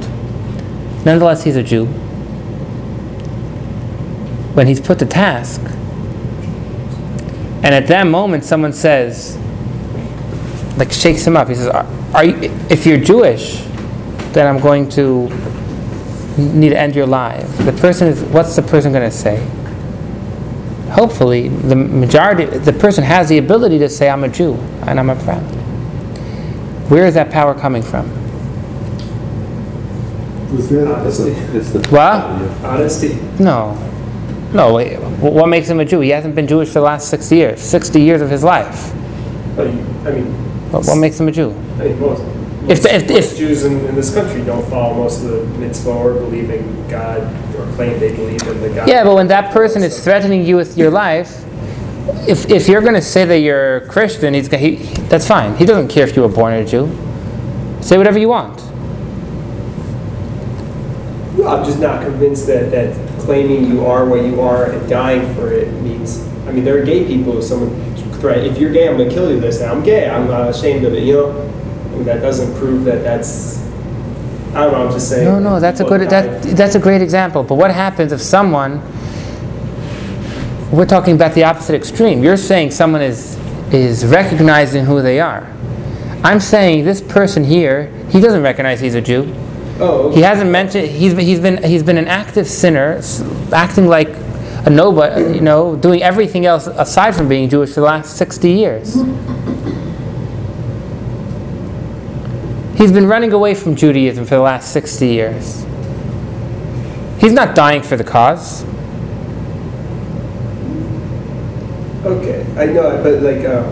Nonetheless, 1.06 1.44
he's 1.44 1.56
a 1.56 1.64
Jew. 1.64 1.86
When 4.56 4.68
he's 4.68 4.82
put 4.82 5.00
to 5.00 5.06
task, 5.06 5.62
and 7.64 7.74
at 7.74 7.88
that 7.88 8.06
moment, 8.08 8.44
someone 8.44 8.74
says, 8.74 9.38
like 10.78 10.92
shakes 10.92 11.26
him 11.26 11.38
up. 11.38 11.48
He 11.48 11.56
says, 11.56 11.68
"Are, 11.68 11.86
are 12.14 12.26
you, 12.26 12.36
if 12.70 12.86
you're 12.86 12.98
Jewish, 12.98 13.64
then 14.34 14.48
I'm 14.48 14.62
going 14.62 14.90
to 14.90 15.30
need 16.38 16.70
to 16.70 16.80
end 16.80 16.96
your 16.96 17.06
life." 17.08 17.48
The 17.66 17.74
person 17.74 18.08
is, 18.08 18.22
what's 18.24 18.56
the 18.56 18.62
person 18.62 18.92
going 18.92 19.10
to 19.10 19.16
say? 19.16 19.38
Hopefully, 20.92 21.48
the 21.50 21.76
majority, 21.76 22.46
the 22.46 22.74
person 22.74 23.04
has 23.04 23.28
the 23.30 23.38
ability 23.40 23.80
to 23.80 23.90
say, 23.90 24.10
"I'm 24.10 24.24
a 24.24 24.30
Jew 24.30 24.54
and 24.88 25.00
I'm 25.00 25.10
a 25.10 25.16
friend." 25.16 25.46
Where 26.90 27.06
is 27.08 27.14
that 27.16 27.32
power 27.32 27.54
coming 27.56 27.82
from? 27.82 28.10
Was 30.56 30.70
that, 30.70 30.88
Honesty. 30.88 31.32
it's 31.58 31.72
the. 31.72 31.80
What? 31.90 32.24
Honesty. 32.64 33.18
No, 33.40 33.74
no. 34.54 34.74
wait, 34.76 34.98
What 35.20 35.48
makes 35.48 35.68
him 35.68 35.80
a 35.80 35.86
Jew? 35.86 36.02
He 36.02 36.10
hasn't 36.10 36.36
been 36.36 36.46
Jewish 36.48 36.68
for 36.68 36.76
the 36.76 36.82
last 36.82 37.10
sixty 37.10 37.38
years, 37.38 37.60
sixty 37.60 38.02
years 38.02 38.22
of 38.22 38.30
his 38.30 38.44
life. 38.44 38.94
But 39.56 39.68
I 39.68 39.72
mean, 40.12 40.26
What, 40.72 40.86
what 40.86 40.96
makes 40.98 41.20
him 41.20 41.28
a 41.28 41.32
Jew? 41.32 41.50
I 41.80 41.86
mean, 41.86 42.00
If- 42.68 42.86
if- 42.86 43.10
if- 43.10 43.38
Jews 43.38 43.66
in, 43.66 43.86
in 43.86 43.96
this 43.96 44.14
country 44.14 44.42
don't 44.42 44.66
follow 44.70 44.94
most 44.96 45.24
of 45.24 45.32
the 45.32 45.44
mitzvah 45.60 45.90
or 45.92 46.14
believe 46.14 46.50
in 46.50 46.88
God 46.88 47.22
or 47.58 47.66
claim 47.76 48.00
they 48.00 48.16
believe 48.16 48.42
in 48.48 48.62
the 48.62 48.70
God. 48.70 48.88
Yeah, 48.88 49.04
but 49.04 49.16
when 49.16 49.28
that 49.28 49.52
person 49.52 49.84
is 49.84 50.02
threatening 50.04 50.46
you 50.46 50.56
with 50.56 50.78
your 50.78 50.90
life, 50.90 51.44
if, 52.28 52.50
if 52.50 52.68
you're 52.68 52.82
going 52.82 52.94
to 52.96 53.02
say 53.02 53.26
that 53.26 53.40
you're 53.40 53.78
a 53.78 53.88
Christian, 53.88 54.34
he's, 54.34 54.48
he, 54.50 54.76
that's 55.10 55.28
fine. 55.28 55.56
He 55.58 55.66
doesn't 55.66 55.90
care 55.90 56.08
if 56.08 56.16
you 56.16 56.22
were 56.22 56.30
born 56.30 56.54
a 56.54 56.66
Jew. 56.66 56.88
Say 57.82 57.98
whatever 57.98 58.18
you 58.20 58.30
want. 58.30 58.62
I'm 61.46 61.66
just 61.66 61.80
not 61.80 62.04
convinced 62.04 62.48
that, 62.48 62.72
that 62.72 62.96
claiming 63.20 63.66
you 63.70 63.86
are 63.86 64.06
what 64.06 64.24
you 64.24 64.40
are 64.42 64.72
and 64.72 64.90
dying 64.90 65.34
for 65.36 65.52
it 65.52 65.72
means. 65.82 66.26
I 66.48 66.52
mean, 66.52 66.64
there 66.64 66.82
are 66.82 66.86
gay 66.86 67.06
people. 67.06 67.38
If 67.38 67.44
someone 67.46 67.96
threat, 68.20 68.46
if 68.46 68.58
you're 68.58 68.72
gay, 68.72 68.88
I'm 68.88 68.98
gonna 68.98 69.10
kill 69.10 69.30
you. 69.30 69.40
They 69.40 69.52
say 69.52 69.68
I'm 69.68 69.84
gay. 69.84 70.10
I'm 70.10 70.28
not 70.28 70.50
ashamed 70.50 70.86
of 70.86 70.94
it. 70.94 71.04
You 71.04 71.14
know, 71.14 71.50
Mean, 71.94 72.06
that 72.06 72.22
doesn't 72.22 72.56
prove 72.58 72.84
that 72.86 73.04
that's. 73.04 73.62
I 74.54 74.66
don't 74.66 74.74
know. 74.74 74.86
I'm 74.88 74.92
just 74.92 75.10
saying. 75.10 75.26
No, 75.26 75.40
no, 75.40 75.60
that's 75.60 75.80
a 75.80 75.84
good 75.84 76.10
that, 76.10 76.44
that's 76.44 76.76
a 76.76 76.80
great 76.80 77.02
example. 77.02 77.44
But 77.44 77.56
what 77.56 77.72
happens 77.72 78.12
if 78.12 78.22
someone? 78.22 78.82
We're 80.72 80.88
talking 80.88 81.14
about 81.16 81.34
the 81.36 81.44
opposite 81.44 81.76
extreme. 81.76 82.24
You're 82.24 82.38
saying 82.38 82.72
someone 82.72 83.02
is 83.02 83.38
is 83.72 84.06
recognizing 84.06 84.86
who 84.86 85.02
they 85.02 85.20
are. 85.20 85.48
I'm 86.24 86.40
saying 86.40 86.86
this 86.86 87.02
person 87.02 87.44
here, 87.44 87.88
he 88.10 88.20
doesn't 88.22 88.42
recognize 88.44 88.80
he's 88.80 88.96
a 88.96 89.02
Jew. 89.02 89.34
Oh, 89.80 90.12
He 90.12 90.22
hasn't 90.22 90.52
mentioned 90.52 90.88
he's 90.88 91.14
been, 91.14 91.26
he's 91.26 91.40
been 91.40 91.64
he's 91.64 91.84
been 91.84 91.98
an 91.98 92.08
active 92.08 92.48
sinner, 92.48 93.02
acting 93.52 93.88
like 93.88 94.10
a 94.66 94.70
nobody, 94.70 95.36
you 95.36 95.42
know, 95.42 95.76
doing 95.76 96.02
everything 96.02 96.46
else 96.46 96.68
aside 96.68 97.16
from 97.16 97.28
being 97.28 97.50
Jewish 97.50 97.70
for 97.70 97.82
the 97.82 97.86
last 97.88 98.16
60 98.16 98.50
years. 98.52 98.96
He's 102.76 102.92
been 102.92 103.08
running 103.08 103.34
away 103.34 103.54
from 103.56 103.76
Judaism 103.76 104.26
for 104.26 104.36
the 104.36 104.42
last 104.42 104.72
60 104.74 105.08
years. 105.08 105.66
He's 107.20 107.32
not 107.34 107.56
dying 107.56 107.82
for 107.82 107.96
the 107.96 108.04
cause. 108.04 108.66
Okay, 112.06 112.46
I 112.58 112.66
know, 112.66 113.02
but 113.02 113.22
like, 113.22 113.46
um, 113.46 113.66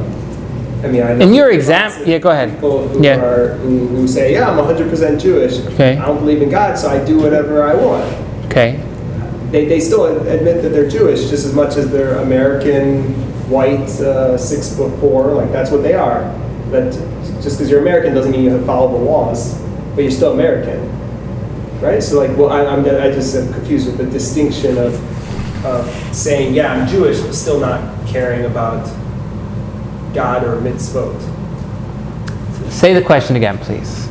I 0.83 0.87
mean, 0.87 1.03
I 1.03 1.13
know. 1.13 1.25
In 1.25 1.33
your 1.33 1.51
example, 1.51 2.05
yeah, 2.07 2.17
go 2.17 2.29
ahead. 2.29 2.51
People 2.53 2.87
who 2.87 3.03
Yeah. 3.03 3.19
are 3.19 3.55
who, 3.55 3.87
who 3.87 4.07
say, 4.07 4.33
"Yeah, 4.33 4.49
I'm 4.49 4.57
100% 4.57 5.19
Jewish. 5.19 5.59
Okay. 5.73 5.97
I 5.97 6.05
don't 6.05 6.19
believe 6.19 6.41
in 6.41 6.49
God, 6.49 6.77
so 6.77 6.87
I 6.89 7.03
do 7.03 7.19
whatever 7.19 7.63
I 7.63 7.73
want." 7.75 8.05
Okay. 8.45 8.79
They, 9.51 9.65
they 9.65 9.81
still 9.81 10.05
admit 10.05 10.61
that 10.61 10.69
they're 10.69 10.89
Jewish 10.89 11.29
just 11.29 11.45
as 11.45 11.53
much 11.53 11.75
as 11.75 11.91
they're 11.91 12.15
American, 12.19 13.03
white, 13.49 13.89
uh, 13.99 14.37
six 14.37 14.73
foot 14.73 14.97
four. 15.01 15.33
Like 15.33 15.51
that's 15.51 15.69
what 15.71 15.83
they 15.83 15.93
are. 15.93 16.21
That 16.71 16.93
just 17.41 17.57
because 17.57 17.69
you're 17.69 17.81
American 17.81 18.13
doesn't 18.13 18.31
mean 18.31 18.43
you 18.43 18.51
have 18.51 18.61
to 18.61 18.65
follow 18.65 18.97
the 18.97 19.03
laws, 19.03 19.59
but 19.95 20.01
you're 20.01 20.11
still 20.11 20.33
American, 20.33 20.79
right? 21.81 22.01
So 22.01 22.19
like, 22.19 22.37
well, 22.37 22.49
I, 22.49 22.65
I'm 22.65 22.81
I 22.85 23.11
just 23.11 23.35
am 23.35 23.51
confused 23.53 23.87
with 23.87 23.97
the 23.97 24.05
distinction 24.05 24.77
of 24.77 24.93
of 25.65 26.15
saying, 26.15 26.53
"Yeah, 26.53 26.73
I'm 26.73 26.87
Jewish," 26.87 27.19
but 27.19 27.33
still 27.33 27.59
not 27.59 28.07
caring 28.07 28.45
about 28.45 28.85
God 30.13 30.43
or 30.43 30.59
mitzvot. 30.61 31.19
Say 32.71 32.93
the 32.93 33.01
question 33.01 33.35
again, 33.35 33.57
please. 33.57 34.07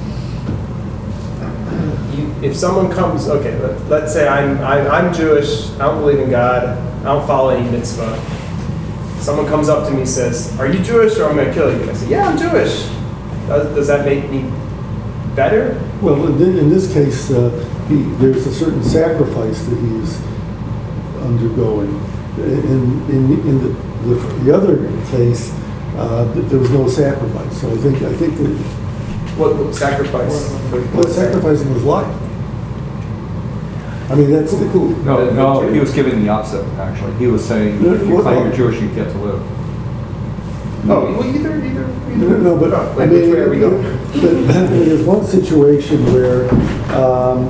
you, 2.14 2.32
if 2.42 2.56
someone 2.56 2.92
comes, 2.92 3.28
okay, 3.28 3.58
let, 3.58 3.80
let's 3.88 4.12
say 4.12 4.28
I'm, 4.28 4.58
I'm, 4.58 4.86
I'm 4.90 5.14
Jewish, 5.14 5.70
I 5.72 5.86
don't 5.86 6.00
believe 6.00 6.18
in 6.18 6.30
God, 6.30 6.78
I 7.00 7.04
don't 7.04 7.26
follow 7.26 7.50
any 7.50 7.68
mitzvah. 7.70 8.18
Someone 9.20 9.46
comes 9.46 9.68
up 9.68 9.86
to 9.86 9.92
me 9.92 10.00
and 10.00 10.08
says, 10.08 10.58
Are 10.58 10.66
you 10.66 10.78
Jewish 10.82 11.18
or 11.18 11.28
I'm 11.28 11.36
going 11.36 11.48
to 11.48 11.54
kill 11.54 11.70
you? 11.70 11.90
I 11.90 11.94
say, 11.94 12.10
Yeah, 12.10 12.28
I'm 12.28 12.38
Jewish. 12.38 12.88
Does, 13.50 13.74
does 13.74 13.86
that 13.88 14.04
make 14.06 14.30
me 14.30 14.42
better? 15.34 15.74
Well, 16.00 16.24
in 16.28 16.38
thi- 16.38 16.58
in 16.60 16.70
this 16.70 16.92
case, 16.92 17.32
uh, 17.32 17.50
he, 17.88 17.96
there's 18.22 18.46
a 18.46 18.54
certain 18.54 18.82
sacrifice 18.84 19.60
that 19.64 19.76
he's 19.76 20.20
undergoing. 21.20 21.90
In, 22.38 23.10
in, 23.10 23.32
in 23.48 23.58
the, 23.58 23.68
the, 24.06 24.14
the 24.44 24.54
other 24.56 24.76
case, 25.10 25.52
uh, 25.96 26.32
th- 26.32 26.46
there 26.46 26.60
was 26.60 26.70
no 26.70 26.88
sacrifice. 26.88 27.60
So 27.60 27.72
I 27.72 27.76
think, 27.78 27.96
I 28.02 28.12
think 28.14 28.36
that, 28.38 28.54
What, 29.36 29.56
what 29.56 29.74
sacrifice? 29.74 30.48
well, 30.94 31.04
sacrificing 31.08 31.74
his 31.74 31.82
life. 31.82 32.06
I 34.10 34.14
mean, 34.14 34.30
that's 34.30 34.52
the, 34.52 34.64
No, 35.04 35.28
no, 35.30 35.68
he 35.72 35.80
was 35.80 35.92
giving 35.92 36.22
the 36.22 36.28
opposite, 36.28 36.64
actually. 36.78 37.14
He 37.16 37.26
was 37.26 37.44
saying, 37.44 37.84
if 37.84 38.06
you 38.06 38.22
claim 38.22 38.46
you're 38.46 38.54
Jewish, 38.54 38.80
you 38.80 38.88
get 38.94 39.10
to 39.10 39.18
live. 39.18 39.42
Oh, 40.88 41.12
well, 41.12 41.24
either, 41.36 41.56
either, 41.56 41.84
either. 42.10 42.38
No, 42.38 42.56
but, 42.56 42.72
Oh, 42.72 42.76
I 42.76 42.94
like, 42.94 43.10
mean, 43.10 43.20
which 43.20 43.30
way 43.34 43.40
are 43.40 43.50
we 43.50 43.58
going? 43.60 43.82
but 44.12 44.22
there's 44.70 45.04
one 45.04 45.24
situation 45.24 46.04
where, 46.12 46.48
um, 46.96 47.46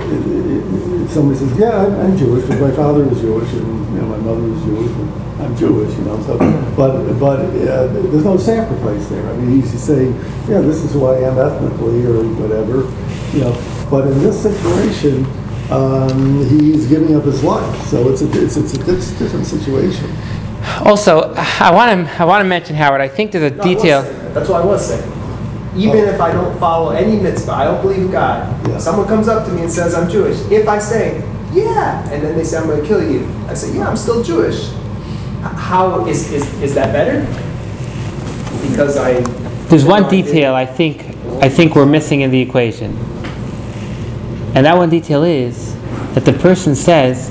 i- 0.00 0.04
i- 0.04 1.06
somebody 1.08 1.38
says, 1.38 1.52
yeah, 1.58 1.70
I'm- 1.82 1.94
I'm 2.00 2.16
Jewish, 2.16 2.44
because 2.44 2.60
my 2.60 2.70
father 2.72 3.04
is 3.10 3.20
Jewish, 3.20 3.52
and, 3.52 3.66
you 3.94 4.00
know, 4.00 4.08
my 4.08 4.18
mother 4.18 4.42
is 4.52 4.60
Jewish, 4.64 4.90
and 4.98 5.08
I'm 5.42 5.56
Jewish, 5.56 5.96
you 5.96 6.04
know, 6.04 6.18
so, 6.26 6.36
but, 6.76 7.18
but, 7.20 7.38
uh, 7.40 7.86
there's 8.10 8.24
no 8.24 8.36
sacrifice 8.36 9.06
there. 9.08 9.22
I 9.30 9.36
mean, 9.36 9.60
he's 9.60 9.70
just 9.72 9.84
saying, 9.86 10.14
yeah, 10.48 10.60
this 10.60 10.82
is 10.84 10.92
who 10.92 11.06
I 11.06 11.18
am 11.18 11.38
ethnically, 11.38 12.04
or 12.06 12.22
whatever, 12.42 12.84
you 13.32 13.44
know, 13.44 13.54
but 13.90 14.06
in 14.08 14.18
this 14.22 14.38
situation, 14.40 15.24
um, 15.70 16.44
he's 16.48 16.86
giving 16.86 17.14
up 17.16 17.24
his 17.24 17.42
life, 17.44 17.86
so 17.88 18.08
it's 18.08 18.22
a, 18.22 18.26
it's, 18.42 18.56
it's 18.56 18.74
a 18.74 18.78
di- 18.78 19.18
different 19.18 19.46
situation. 19.46 20.10
Also, 20.84 21.32
I 21.36 21.70
want 21.70 22.06
to 22.08 22.22
I 22.22 22.24
want 22.24 22.42
to 22.42 22.48
mention 22.48 22.74
Howard. 22.74 23.00
I 23.00 23.08
think 23.08 23.32
there's 23.32 23.52
a 23.52 23.54
No, 23.54 23.62
detail. 23.62 24.02
That's 24.32 24.48
what 24.48 24.62
I 24.62 24.64
was 24.64 24.86
saying. 24.88 25.10
Even 25.76 26.00
if 26.00 26.20
I 26.20 26.32
don't 26.32 26.58
follow 26.58 26.90
any 26.90 27.18
mitzvah, 27.20 27.52
I 27.52 27.64
don't 27.64 27.80
believe 27.80 27.98
in 28.00 28.10
God. 28.10 28.68
Yeah. 28.68 28.78
Someone 28.78 29.06
comes 29.06 29.28
up 29.28 29.46
to 29.46 29.52
me 29.52 29.62
and 29.62 29.70
says 29.70 29.94
I'm 29.94 30.10
Jewish. 30.10 30.38
If 30.50 30.68
I 30.68 30.78
say, 30.78 31.18
yeah, 31.52 32.06
and 32.10 32.22
then 32.22 32.36
they 32.36 32.44
say 32.44 32.58
I'm 32.58 32.66
going 32.66 32.80
to 32.80 32.86
kill 32.86 33.02
you, 33.02 33.26
I 33.46 33.54
say, 33.54 33.74
yeah, 33.74 33.88
I'm 33.88 33.96
still 33.96 34.22
Jewish. 34.22 34.70
How 35.42 36.04
is, 36.06 36.30
is, 36.30 36.62
is 36.62 36.74
that 36.74 36.92
better? 36.92 37.20
Because 38.68 38.96
I. 38.96 39.20
There's 39.68 39.84
one 39.84 40.10
detail 40.10 40.54
I 40.54 40.66
think 40.66 41.16
I 41.40 41.48
think 41.48 41.74
we're 41.74 41.86
missing 41.86 42.20
in 42.20 42.30
the 42.30 42.40
equation. 42.40 42.96
And 44.54 44.66
that 44.66 44.76
one 44.76 44.90
detail 44.90 45.22
is 45.22 45.74
that 46.14 46.24
the 46.24 46.32
person 46.34 46.74
says, 46.74 47.30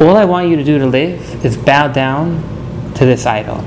"All 0.00 0.16
I 0.16 0.24
want 0.24 0.48
you 0.48 0.56
to 0.56 0.64
do 0.64 0.78
to 0.78 0.86
live 0.86 1.44
is 1.44 1.56
bow 1.56 1.88
down 1.88 2.55
to 2.96 3.06
this 3.06 3.26
idol. 3.26 3.62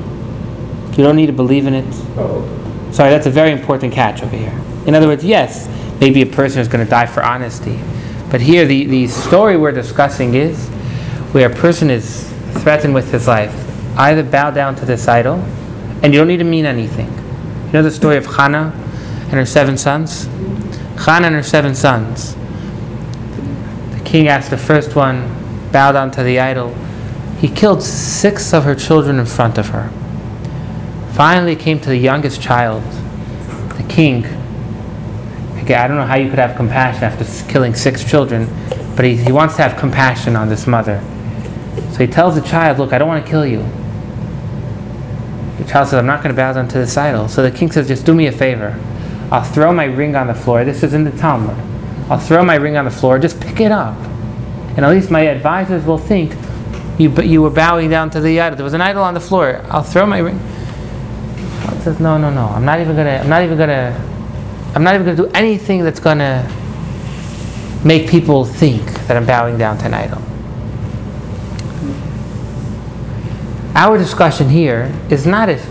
You 0.92 1.04
don't 1.04 1.16
need 1.16 1.28
to 1.28 1.34
believe 1.34 1.66
in 1.66 1.74
it. 1.74 1.86
Oh, 2.18 2.60
Sorry, 2.92 3.12
that's 3.12 3.28
a 3.28 3.32
very 3.32 3.52
important 3.52 3.94
catch 3.94 4.24
over 4.24 4.36
here. 4.36 4.60
In 4.88 4.96
other 4.96 5.08
words, 5.08 5.24
yes, 5.24 5.68
maybe 6.00 6.22
a 6.24 6.26
person 6.26 6.60
is 6.60 6.68
going 6.68 6.84
to 6.84 6.90
die 6.90 7.06
for 7.06 7.24
honesty. 7.24 7.80
But 8.32 8.42
here, 8.42 8.66
the, 8.66 8.86
the 8.86 9.08
story 9.08 9.58
we're 9.58 9.72
discussing 9.72 10.34
is 10.34 10.68
where 11.32 11.52
a 11.52 11.56
person 11.56 11.90
is 11.92 12.28
threatened 12.64 12.94
with 12.96 13.12
his 13.12 13.28
life. 13.28 13.54
Either 13.98 14.24
bow 14.24 14.50
down 14.52 14.76
to 14.76 14.86
this 14.86 15.08
idol, 15.08 15.36
and 16.02 16.14
you 16.14 16.20
don't 16.20 16.28
need 16.28 16.38
to 16.38 16.44
mean 16.44 16.66
anything. 16.66 17.08
You 17.68 17.74
know 17.74 17.84
the 17.84 17.92
story 17.92 18.18
of 18.18 18.26
Hannah 18.26 18.74
and 19.24 19.34
her 19.34 19.46
seven 19.46 19.78
sons? 19.78 20.26
Hannah 21.06 21.28
and 21.28 21.36
her 21.36 21.44
seven 21.44 21.76
sons. 21.76 22.36
The 23.94 24.02
king 24.04 24.28
asked 24.28 24.50
the 24.50 24.58
first 24.58 24.96
one, 24.96 25.72
bow 25.72 25.92
down 25.92 26.10
to 26.12 26.24
the 26.24 26.40
idol. 26.40 26.76
He 27.40 27.48
killed 27.48 27.82
six 27.82 28.54
of 28.54 28.66
her 28.66 28.76
children 28.76 29.20
in 29.20 29.26
front 29.26 29.58
of 29.58 29.70
her. 29.70 29.90
Finally, 31.14 31.56
came 31.56 31.80
to 31.80 31.90
the 31.90 31.98
youngest 31.98 32.42
child, 32.42 32.84
the 33.78 33.86
king. 33.88 34.26
I 35.76 35.88
don't 35.88 35.98
know 35.98 36.06
how 36.06 36.16
you 36.16 36.30
could 36.30 36.40
have 36.40 36.56
compassion 36.56 37.04
after 37.04 37.52
killing 37.52 37.76
six 37.76 38.04
children, 38.04 38.48
but 38.96 39.06
he, 39.06 39.16
he 39.16 39.32
wants 39.32 39.56
to 39.58 39.62
have 39.62 39.80
compassion 39.80 40.36
on 40.36 40.50
this 40.50 40.66
mother. 40.66 41.00
So 41.92 42.00
he 42.00 42.08
tells 42.08 42.34
the 42.34 42.42
child, 42.42 42.80
Look, 42.80 42.92
I 42.92 42.98
don't 42.98 43.08
want 43.08 43.24
to 43.24 43.30
kill 43.30 43.46
you. 43.46 43.60
The 45.60 45.66
child 45.70 45.90
says, 45.90 46.00
I'm 46.00 46.08
not 46.08 46.24
going 46.24 46.34
to 46.34 46.36
bow 46.36 46.54
down 46.54 46.68
to 46.70 46.78
this 46.80 46.98
idol. 46.98 47.28
So 47.28 47.44
the 47.44 47.52
king 47.52 47.72
says, 47.72 47.88
Just 47.88 48.06
do 48.06 48.16
me 48.16 48.26
a 48.26 48.32
favor. 48.32 48.80
I'll 49.32 49.44
throw 49.44 49.72
my 49.72 49.86
ring 49.86 50.16
on 50.16 50.26
the 50.26 50.34
floor. 50.34 50.66
This 50.66 50.82
is 50.82 50.96
in 50.96 51.04
the 51.04 51.12
Talmud. 51.12 51.56
I'll 52.10 52.18
throw 52.18 52.44
my 52.44 52.56
ring 52.56 52.76
on 52.76 52.86
the 52.86 52.92
floor. 52.92 53.20
Just 53.20 53.40
pick 53.40 53.60
it 53.60 53.72
up. 53.72 53.96
And 54.76 54.80
at 54.80 54.90
least 54.90 55.12
my 55.12 55.22
advisors 55.22 55.86
will 55.86 56.00
think 56.00 56.34
you, 57.00 57.10
you 57.22 57.42
were 57.42 57.50
bowing 57.50 57.90
down 57.90 58.10
to 58.12 58.20
the 58.20 58.42
idol. 58.42 58.58
There 58.58 58.64
was 58.66 58.74
an 58.74 58.82
idol 58.82 59.04
on 59.04 59.14
the 59.14 59.22
floor. 59.22 59.66
I'll 59.70 59.84
throw 59.84 60.06
my 60.06 60.18
ring. 60.20 60.38
God 61.64 61.82
says, 61.82 62.00
no, 62.00 62.18
no, 62.18 62.30
no. 62.30 62.48
I'm 62.48 62.66
not 62.66 62.82
even 62.82 62.96
gonna. 62.96 63.22
I'm 63.24 63.30
not 63.30 63.42
even 63.42 63.58
gonna. 63.58 63.96
I'm 64.76 64.84
not 64.84 64.96
even 64.96 65.06
gonna 65.06 65.18
do 65.18 65.28
anything 65.34 65.84
that's 65.84 66.02
gonna 66.02 66.46
make 67.86 68.10
people 68.10 68.44
think 68.44 68.84
that 69.08 69.16
I'm 69.16 69.26
bowing 69.26 69.58
down 69.58 69.78
to 69.78 69.86
an 69.86 69.94
idol. 69.94 70.22
Our 73.76 73.98
discussion 73.98 74.50
here 74.50 74.94
is 75.10 75.26
not 75.26 75.48
if. 75.48 75.66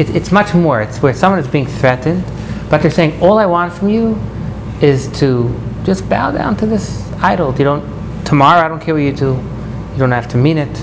It, 0.00 0.08
it's 0.16 0.32
much 0.32 0.54
more. 0.54 0.80
It's 0.80 1.02
where 1.02 1.12
someone 1.12 1.38
is 1.38 1.46
being 1.46 1.66
threatened, 1.66 2.24
but 2.70 2.80
they're 2.80 2.90
saying, 2.90 3.20
all 3.20 3.36
I 3.36 3.44
want 3.44 3.74
from 3.74 3.90
you 3.90 4.18
is 4.80 5.08
to 5.20 5.54
just 5.84 6.08
bow 6.08 6.30
down 6.30 6.56
to 6.56 6.66
this 6.66 7.06
idol. 7.20 7.54
You 7.58 7.64
don't. 7.64 8.24
Tomorrow, 8.24 8.64
I 8.64 8.68
don't 8.68 8.80
care 8.80 8.94
what 8.94 9.02
you 9.02 9.12
do. 9.12 9.51
You 9.92 9.98
don't 9.98 10.12
have 10.12 10.28
to 10.28 10.36
mean 10.36 10.58
it. 10.58 10.80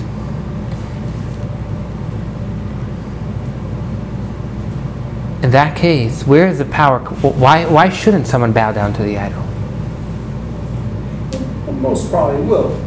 In 5.44 5.52
that 5.52 5.76
case, 5.76 6.28
where 6.28 6.48
is 6.48 6.58
the 6.58 6.66
power? 6.66 7.00
Why, 7.00 7.66
why 7.66 7.90
shouldn't 7.90 8.28
someone 8.28 8.52
bow 8.52 8.72
down 8.72 8.94
to 8.94 9.04
the 9.04 9.18
idol? 9.18 9.50
most 11.80 12.10
probably 12.10 12.46
will. 12.46 12.78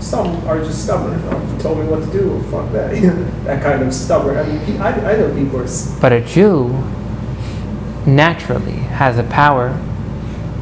Some 0.00 0.46
are 0.46 0.62
just 0.62 0.84
stubborn. 0.84 1.20
Oh, 1.26 1.52
you 1.52 1.58
told 1.60 1.78
me 1.78 1.86
what 1.86 2.04
to 2.04 2.12
do. 2.12 2.42
Fuck 2.50 2.70
that. 2.72 2.90
that 3.44 3.62
kind 3.62 3.82
of 3.82 3.92
stubborn. 3.92 4.36
I 4.36 4.44
mean, 4.44 4.80
I, 4.80 5.12
I 5.12 5.16
know 5.16 5.34
people 5.34 5.60
are. 5.60 6.00
But 6.00 6.12
a 6.12 6.20
Jew 6.20 6.68
naturally 8.06 8.72
has 8.72 9.18
a 9.18 9.22
power 9.24 9.78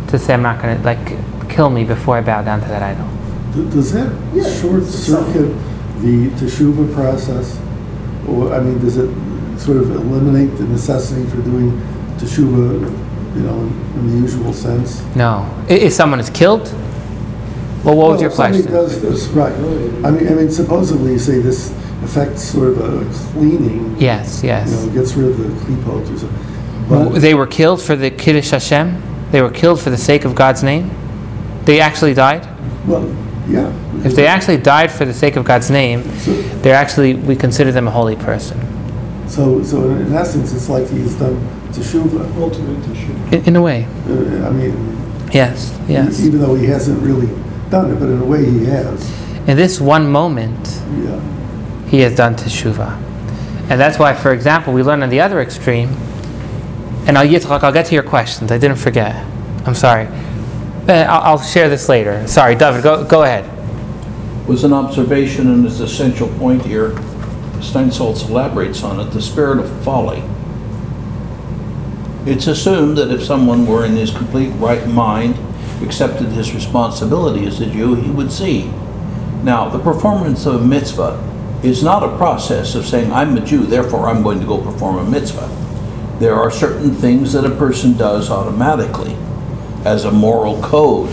to 0.08 0.18
say, 0.18 0.34
I'm 0.34 0.42
not 0.42 0.62
going 0.62 0.76
to, 0.76 0.82
like, 0.84 1.50
kill 1.50 1.70
me 1.70 1.84
before 1.84 2.16
I 2.16 2.20
bow 2.20 2.42
down 2.42 2.60
to 2.60 2.68
that 2.68 2.82
idol. 2.82 3.08
D- 3.54 3.66
Does 3.70 3.92
that 3.92 4.08
Yeah, 4.34 4.44
short 4.60 4.84
some- 4.84 5.24
circuit 5.24 5.50
the 6.02 6.28
teshuva 6.40 6.92
process? 6.94 7.58
Or, 8.28 8.52
I 8.54 8.60
mean, 8.60 8.78
does 8.80 8.96
it 8.96 9.08
sort 9.58 9.76
of 9.78 9.90
eliminate 9.94 10.56
the 10.58 10.64
necessity 10.64 11.24
for 11.26 11.36
doing 11.38 11.80
teshuva, 12.18 12.90
you 13.36 13.42
know, 13.42 13.54
in 13.54 13.72
in 14.00 14.10
the 14.10 14.16
usual 14.26 14.52
sense? 14.52 15.02
No. 15.14 15.44
I- 15.68 15.72
If 15.74 15.92
someone 15.92 16.18
is 16.20 16.30
killed? 16.30 16.72
Well, 17.84 17.96
what 17.96 18.10
was 18.10 18.12
Well, 18.14 18.20
your 18.22 18.30
if 18.30 18.36
somebody 18.36 18.62
question? 18.62 18.72
does 18.72 19.00
this, 19.00 19.28
right. 19.34 19.52
I 20.04 20.10
mean, 20.10 20.28
I 20.28 20.34
mean, 20.34 20.50
supposedly, 20.50 21.12
you 21.12 21.18
say 21.18 21.40
this 21.40 21.70
affects 22.04 22.42
sort 22.44 22.68
of 22.68 22.78
a 22.78 23.04
cleaning, 23.32 23.96
Yes, 23.98 24.42
you 24.42 24.50
know, 24.50 24.54
yes. 24.56 24.86
gets 24.94 25.16
rid 25.16 25.30
of 25.30 25.36
the 25.38 25.44
klipot 25.64 26.02
or 26.02 26.18
something. 26.18 26.28
W- 26.88 27.18
They 27.20 27.34
were 27.34 27.46
killed 27.46 27.80
for 27.82 27.96
the 27.96 28.10
Kiddush 28.10 28.50
Hashem? 28.50 28.96
They 29.32 29.40
were 29.42 29.50
killed 29.50 29.80
for 29.80 29.90
the 29.90 29.96
sake 29.96 30.24
of 30.24 30.34
God's 30.34 30.62
name? 30.62 30.90
They 31.64 31.80
actually 31.80 32.14
died? 32.14 32.46
well, 32.86 33.04
yeah. 33.48 33.72
If 34.04 34.14
they 34.14 34.26
actually 34.26 34.56
died 34.58 34.90
for 34.90 35.04
the 35.04 35.14
sake 35.14 35.36
of 35.36 35.44
God's 35.44 35.70
name, 35.70 36.02
So- 36.20 36.32
they're 36.62 36.74
actually, 36.74 37.14
we 37.14 37.36
consider 37.36 37.72
them 37.72 37.86
a 37.88 37.90
holy 37.90 38.16
person. 38.16 38.58
So, 39.28 39.62
so 39.62 39.90
in 39.90 40.12
essence, 40.12 40.52
it's 40.52 40.68
like 40.68 40.88
he's 40.88 41.14
done 41.16 41.36
teshuva. 41.72 42.36
Ultimate 42.40 42.86
issue. 42.90 43.12
In, 43.36 43.44
in 43.46 43.56
a 43.56 43.62
way. 43.62 43.86
Uh, 44.08 44.46
I 44.46 44.50
mean, 44.50 44.98
Yes, 45.32 45.74
yes. 45.88 46.20
even 46.20 46.40
though 46.40 46.54
he 46.54 46.66
hasn't 46.66 47.00
really 47.02 47.28
done 47.70 47.90
it, 47.90 47.98
but 47.98 48.10
in 48.10 48.20
a 48.20 48.24
way 48.26 48.44
he 48.44 48.66
has, 48.66 49.10
In 49.48 49.56
this 49.56 49.80
one 49.80 50.10
moment, 50.10 50.82
yeah. 50.98 51.18
he 51.88 52.00
has 52.00 52.14
done 52.14 52.34
teshuvah. 52.34 52.98
And 53.70 53.80
that's 53.80 53.98
why, 53.98 54.12
for 54.12 54.32
example, 54.32 54.74
we 54.74 54.82
learn 54.82 55.02
on 55.02 55.08
the 55.08 55.20
other 55.20 55.40
extreme, 55.40 55.88
and 57.06 57.16
I'll, 57.16 57.26
Yitzchak, 57.26 57.62
I'll 57.62 57.72
get 57.72 57.86
to 57.86 57.94
your 57.94 58.02
questions. 58.04 58.52
I 58.52 58.58
didn't 58.58 58.76
forget. 58.76 59.16
I'm 59.64 59.74
sorry. 59.74 60.06
Uh, 60.88 61.06
I'll, 61.08 61.38
share 61.38 61.68
this 61.68 61.88
later. 61.88 62.26
Sorry, 62.26 62.56
David, 62.56 62.82
go, 62.82 63.04
go 63.04 63.22
ahead. 63.22 63.48
was 64.48 64.64
an 64.64 64.72
observation 64.72 65.46
and 65.48 65.64
is 65.64 65.78
essential 65.78 66.26
point 66.38 66.66
here. 66.66 66.90
Steinsaltz 67.60 68.28
elaborates 68.28 68.82
on 68.82 68.98
it, 68.98 69.12
the 69.12 69.22
spirit 69.22 69.60
of 69.60 69.84
folly. 69.84 70.24
It's 72.26 72.48
assumed 72.48 72.98
that 72.98 73.12
if 73.12 73.22
someone 73.22 73.64
were 73.64 73.84
in 73.84 73.92
his 73.92 74.10
complete 74.10 74.50
right 74.56 74.84
mind, 74.88 75.36
accepted 75.84 76.30
his 76.30 76.52
responsibility 76.52 77.46
as 77.46 77.60
a 77.60 77.66
Jew, 77.66 77.94
he 77.94 78.10
would 78.10 78.32
see. 78.32 78.64
Now, 79.44 79.68
the 79.68 79.78
performance 79.78 80.46
of 80.46 80.62
a 80.62 80.64
mitzvah 80.64 81.60
is 81.62 81.84
not 81.84 82.02
a 82.02 82.16
process 82.16 82.74
of 82.74 82.86
saying, 82.86 83.12
I'm 83.12 83.36
a 83.36 83.40
Jew, 83.40 83.66
therefore 83.66 84.08
I'm 84.08 84.24
going 84.24 84.40
to 84.40 84.46
go 84.46 84.60
perform 84.60 84.98
a 84.98 85.08
mitzvah. 85.08 85.48
There 86.18 86.34
are 86.34 86.50
certain 86.50 86.90
things 86.92 87.34
that 87.34 87.44
a 87.44 87.54
person 87.54 87.96
does 87.96 88.30
automatically 88.30 89.16
as 89.84 90.04
a 90.04 90.10
moral 90.10 90.60
code. 90.62 91.10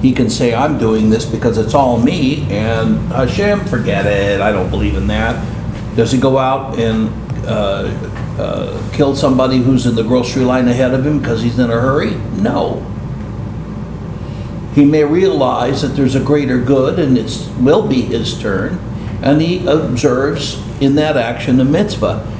He 0.00 0.12
can 0.12 0.28
say, 0.28 0.54
I'm 0.54 0.78
doing 0.78 1.08
this 1.08 1.24
because 1.24 1.56
it's 1.56 1.74
all 1.74 1.98
me, 1.98 2.42
and 2.50 2.98
Hashem, 3.10 3.64
forget 3.66 4.06
it, 4.06 4.40
I 4.40 4.52
don't 4.52 4.70
believe 4.70 4.96
in 4.96 5.06
that. 5.06 5.34
Does 5.96 6.12
he 6.12 6.18
go 6.20 6.36
out 6.36 6.78
and 6.78 7.08
uh, 7.46 7.88
uh, 8.38 8.92
kill 8.92 9.16
somebody 9.16 9.58
who's 9.58 9.86
in 9.86 9.94
the 9.94 10.02
grocery 10.02 10.44
line 10.44 10.68
ahead 10.68 10.92
of 10.92 11.06
him 11.06 11.20
because 11.20 11.42
he's 11.42 11.58
in 11.58 11.70
a 11.70 11.80
hurry? 11.80 12.16
No. 12.40 12.84
He 14.74 14.84
may 14.84 15.04
realize 15.04 15.82
that 15.82 15.88
there's 15.88 16.16
a 16.16 16.20
greater 16.20 16.58
good 16.60 16.98
and 16.98 17.16
it 17.16 17.48
will 17.60 17.86
be 17.86 18.02
his 18.02 18.38
turn, 18.40 18.78
and 19.22 19.40
he 19.40 19.66
observes 19.66 20.60
in 20.82 20.96
that 20.96 21.16
action 21.16 21.60
a 21.60 21.64
mitzvah. 21.64 22.30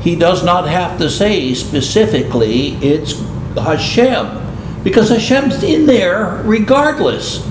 He 0.00 0.16
does 0.16 0.44
not 0.44 0.68
have 0.68 0.98
to 0.98 1.08
say 1.08 1.54
specifically 1.54 2.74
it's 2.76 3.12
Hashem, 3.54 4.26
because 4.88 5.10
Hashem's 5.10 5.62
in 5.62 5.84
there 5.84 6.40
regardless. 6.44 7.46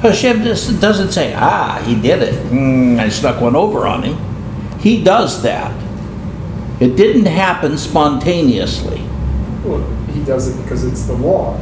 Hashem 0.00 0.42
just 0.44 0.80
doesn't 0.80 1.12
say, 1.12 1.34
ah, 1.36 1.82
he 1.84 1.94
did 2.00 2.22
it. 2.22 2.34
Mm, 2.50 2.98
I 2.98 3.10
snuck 3.10 3.42
one 3.42 3.54
over 3.54 3.86
on 3.86 4.02
him. 4.02 4.16
He 4.78 5.04
does 5.04 5.42
that. 5.42 5.74
It 6.80 6.96
didn't 6.96 7.26
happen 7.26 7.76
spontaneously. 7.76 9.02
Well, 9.62 9.84
he 10.14 10.24
does 10.24 10.48
it 10.48 10.62
because 10.62 10.84
it's 10.84 11.02
the 11.02 11.14
law. 11.14 11.60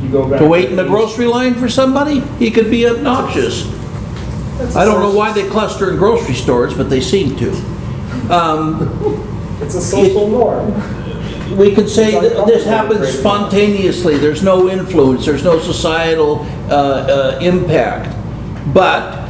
You 0.00 0.08
go 0.08 0.26
back. 0.26 0.40
To 0.40 0.46
wait 0.46 0.70
in 0.70 0.76
the 0.76 0.86
grocery 0.86 1.26
line 1.26 1.54
for 1.54 1.68
somebody, 1.68 2.20
he 2.38 2.50
could 2.50 2.70
be 2.70 2.86
obnoxious. 2.86 3.64
That's 4.56 4.76
I 4.76 4.86
don't 4.86 5.00
know 5.00 5.14
why 5.14 5.32
they 5.32 5.46
cluster 5.48 5.90
in 5.90 5.98
grocery 5.98 6.34
stores, 6.34 6.72
but 6.72 6.88
they 6.88 7.02
seem 7.02 7.36
to. 7.36 7.50
Um, 8.32 9.28
It's 9.62 9.76
a 9.76 9.80
social 9.80 10.26
norm. 10.26 10.72
We 11.56 11.74
could 11.74 11.88
say 11.88 12.14
It's 12.14 12.34
that 12.34 12.46
this 12.46 12.66
uncomfortable 12.66 13.04
happens 13.04 13.18
spontaneously, 13.18 14.18
there's 14.18 14.42
no 14.42 14.68
influence, 14.68 15.26
there's 15.26 15.44
no 15.44 15.58
societal 15.58 16.40
uh, 16.70 17.36
uh, 17.36 17.38
impact. 17.40 18.16
But 18.72 19.28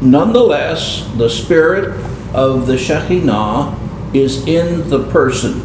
nonetheless, 0.00 1.08
the 1.16 1.28
spirit 1.28 2.00
of 2.34 2.66
the 2.66 2.74
Shekhinah 2.74 4.14
is 4.14 4.46
in 4.46 4.88
the 4.88 5.08
person. 5.10 5.62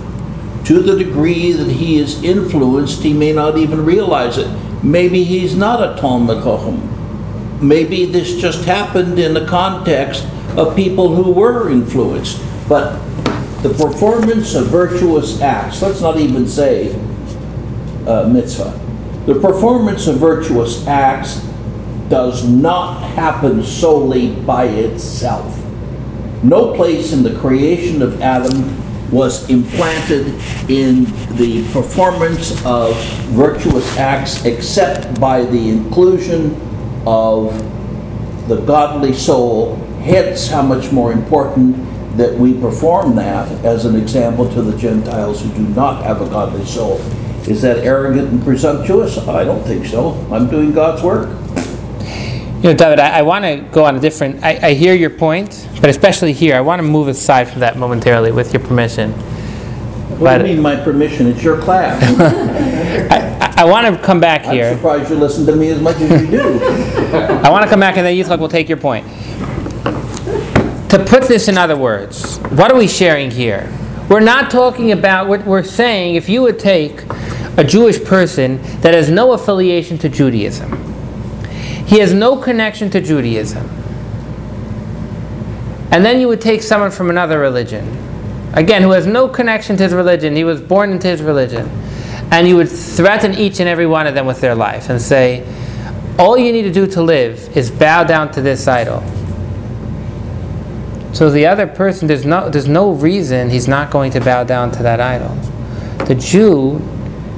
To 0.66 0.82
the 0.82 0.98
degree 0.98 1.52
that 1.52 1.72
he 1.72 2.00
is 2.00 2.24
influenced, 2.24 3.02
he 3.02 3.14
may 3.14 3.34
not 3.34 3.58
even 3.58 3.86
realize 3.86 4.38
it. 4.38 4.50
Maybe 4.84 5.24
he's 5.24 5.56
not 5.56 5.82
a 5.82 6.00
Talmid 6.02 6.44
Chacham. 6.44 7.68
Maybe 7.68 8.06
this 8.06 8.40
just 8.40 8.66
happened 8.66 9.20
in 9.20 9.34
the 9.34 9.46
context 9.46 10.26
of 10.58 10.76
people 10.76 11.16
who 11.16 11.32
were 11.32 11.70
influenced. 11.70 12.42
But 12.68 13.00
the 13.62 13.74
performance 13.74 14.56
of 14.56 14.68
virtuous 14.68 15.42
acts, 15.42 15.82
let's 15.82 16.00
not 16.00 16.18
even 16.18 16.48
say 16.48 16.94
uh, 18.08 18.28
mitzvah. 18.32 18.80
The 19.26 19.36
performance 19.40 20.08
of 20.08 20.18
virtuous 20.18 20.88
acts 20.88 21.46
does 22.08 22.48
not 22.48 23.02
happen 23.02 23.62
solely 23.64 24.34
by 24.34 24.66
itself. 24.66 25.58
No 26.42 26.74
place 26.74 27.12
in 27.12 27.22
the 27.22 27.38
creation 27.40 28.02
of 28.02 28.22
Adam 28.22 28.78
was 29.12 29.50
implanted 29.50 30.28
in 30.70 31.04
the 31.36 31.68
performance 31.74 32.52
of 32.66 32.96
virtuous 33.32 33.98
acts 33.98 34.46
except 34.46 35.20
by 35.20 35.44
the 35.44 35.70
inclusion 35.70 36.56
of 37.06 37.52
the 38.48 38.56
godly 38.62 39.14
soul. 39.14 39.76
Hence, 40.02 40.48
how 40.48 40.62
much 40.62 40.94
more 40.94 41.12
important 41.12 41.89
that 42.20 42.38
we 42.38 42.54
perform 42.60 43.16
that 43.16 43.50
as 43.64 43.86
an 43.86 43.96
example 43.96 44.52
to 44.54 44.62
the 44.62 44.78
Gentiles 44.78 45.42
who 45.42 45.50
do 45.54 45.62
not 45.70 46.04
have 46.04 46.22
a 46.22 46.30
godly 46.30 46.66
soul. 46.66 46.98
Is 47.48 47.62
that 47.62 47.78
arrogant 47.78 48.30
and 48.30 48.44
presumptuous? 48.44 49.18
I 49.18 49.46
don't 49.46 49.64
think 49.64 49.86
so. 49.86 50.12
I'm 50.30 50.50
doing 50.50 50.74
God's 50.74 51.02
work. 51.02 51.30
You 52.58 52.64
know, 52.64 52.74
David, 52.74 53.00
I, 53.00 53.20
I 53.20 53.22
want 53.22 53.46
to 53.46 53.66
go 53.72 53.86
on 53.86 53.96
a 53.96 54.02
different. 54.02 54.44
I, 54.44 54.60
I 54.62 54.74
hear 54.74 54.94
your 54.94 55.10
point, 55.12 55.66
but 55.80 55.90
especially 55.90 56.34
here, 56.34 56.58
I 56.58 56.62
want 56.62 56.82
to 56.82 56.88
move 56.88 57.08
aside 57.08 57.50
from 57.50 57.62
that 57.62 57.78
momentarily, 57.78 58.34
with 58.34 58.54
your 58.54 58.62
permission. 58.62 59.14
What 59.14 60.20
But- 60.20 60.38
do 60.40 60.48
you 60.50 60.56
mean, 60.56 60.62
my 60.62 60.76
permission? 60.76 61.28
It's 61.28 61.42
your 61.42 61.62
class. 61.62 62.04
I, 63.12 63.54
I 63.64 63.64
want 63.64 63.96
to 63.96 64.04
come 64.04 64.20
back 64.20 64.44
here. 64.44 64.72
I'm 64.72 64.76
surprised 64.76 65.10
you 65.10 65.16
listen 65.16 65.46
to 65.46 65.56
me 65.56 65.70
as 65.70 65.82
much 65.82 65.96
as 66.02 66.22
you 66.22 66.28
do. 66.32 66.60
I 67.44 67.50
want 67.50 67.64
to 67.64 67.70
come 67.70 67.80
back, 67.80 67.96
and 67.96 68.06
then 68.06 68.18
you 68.18 68.26
will 68.28 68.50
take 68.50 68.68
your 68.68 68.78
point. 68.78 69.08
To 70.90 71.06
put 71.06 71.28
this 71.28 71.48
in 71.48 71.56
other 71.56 71.78
words, 71.78 72.38
what 72.50 72.72
are 72.72 72.78
we 72.78 72.88
sharing 72.88 73.30
here? 73.30 73.72
We're 74.10 74.22
not 74.22 74.50
talking 74.50 74.92
about 74.92 75.28
what 75.28 75.46
we're 75.46 75.62
saying. 75.62 76.16
If 76.16 76.28
you 76.28 76.42
would 76.42 76.58
take 76.58 77.04
a 77.58 77.64
Jewish 77.64 78.04
person 78.04 78.60
that 78.82 78.96
has 78.96 79.08
no 79.08 79.34
affiliation 79.34 80.00
to 80.00 80.10
Judaism, 80.10 80.72
he 81.86 82.00
has 82.00 82.12
no 82.12 82.38
connection 82.38 82.90
to 82.90 83.02
Judaism, 83.02 83.70
and 85.92 86.04
then 86.04 86.20
you 86.20 86.28
would 86.28 86.42
take 86.42 86.64
someone 86.64 86.90
from 86.90 87.12
another 87.12 87.38
religion, 87.38 87.86
again, 88.54 88.82
who 88.82 88.90
has 88.90 89.06
no 89.06 89.28
connection 89.28 89.78
to 89.78 89.84
his 89.84 89.94
religion, 89.94 90.36
he 90.36 90.44
was 90.44 90.60
born 90.60 90.92
into 90.92 91.08
his 91.08 91.22
religion, 91.22 91.70
and 92.32 92.48
you 92.48 92.56
would 92.56 92.70
threaten 92.70 93.36
each 93.36 93.60
and 93.60 93.70
every 93.70 93.86
one 93.86 94.08
of 94.08 94.16
them 94.16 94.26
with 94.26 94.42
their 94.42 94.56
life 94.56 94.90
and 94.90 95.00
say, 95.00 95.46
all 96.18 96.36
you 96.36 96.52
need 96.52 96.64
to 96.64 96.72
do 96.72 96.88
to 96.88 97.04
live 97.04 97.56
is 97.56 97.70
bow 97.70 98.04
down 98.04 98.32
to 98.32 98.42
this 98.42 98.68
idol. 98.68 99.04
So 101.14 101.30
the 101.30 101.46
other 101.48 101.66
person, 101.68 102.08
there's 102.08 102.26
no, 102.26 102.50
there's 102.50 102.68
no 102.68 102.92
reason 102.92 103.50
he's 103.50 103.68
not 103.68 103.90
going 103.92 104.12
to 104.12 104.20
bow 104.20 104.44
down 104.44 104.72
to 104.74 104.84
that 104.84 105.00
idol. 105.00 105.36
The 106.06 106.16
Jew, 106.16 106.80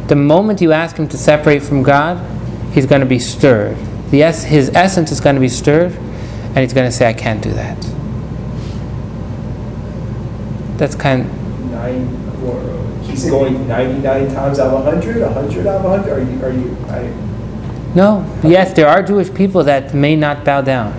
the 0.08 0.16
moment 0.16 0.62
you 0.62 0.72
ask 0.72 0.98
him 0.98 1.08
to 1.08 1.18
separate 1.18 1.62
from 1.62 1.84
God, 1.84 2.18
he's 2.74 2.86
going 2.86 3.02
to 3.02 3.08
be 3.08 3.20
stirred. 3.20 3.78
The 4.12 4.24
es- 4.24 4.44
his 4.44 4.70
essence 4.74 5.12
is 5.12 5.22
going 5.22 5.36
to 5.36 5.42
be 5.42 5.50
stirred, 5.50 5.94
and 5.94 6.58
he's 6.58 6.74
going 6.74 6.88
to 6.88 6.92
say, 6.92 7.08
I 7.08 7.14
can't 7.14 7.42
do 7.42 7.52
that. 7.54 7.78
That's 10.78 10.96
kind 10.96 11.30
Nine, 11.72 12.08
or 12.44 13.04
he's 13.04 13.30
going 13.30 13.68
99 13.68 14.34
times 14.34 14.60
out 14.60 14.74
of 14.74 14.84
100, 14.86 15.22
100 15.22 15.68
out 15.68 15.76
of 15.78 15.84
100? 15.84 16.12
Are 16.12 16.20
you, 16.20 16.44
are 16.44 16.52
you, 16.52 16.78
I, 16.90 17.04
No, 17.96 18.26
yes, 18.44 18.74
there 18.74 18.88
are 18.88 19.02
Jewish 19.02 19.34
people 19.34 19.64
that 19.64 19.94
may 19.94 20.16
not 20.16 20.44
bow 20.44 20.62
down. 20.62 20.92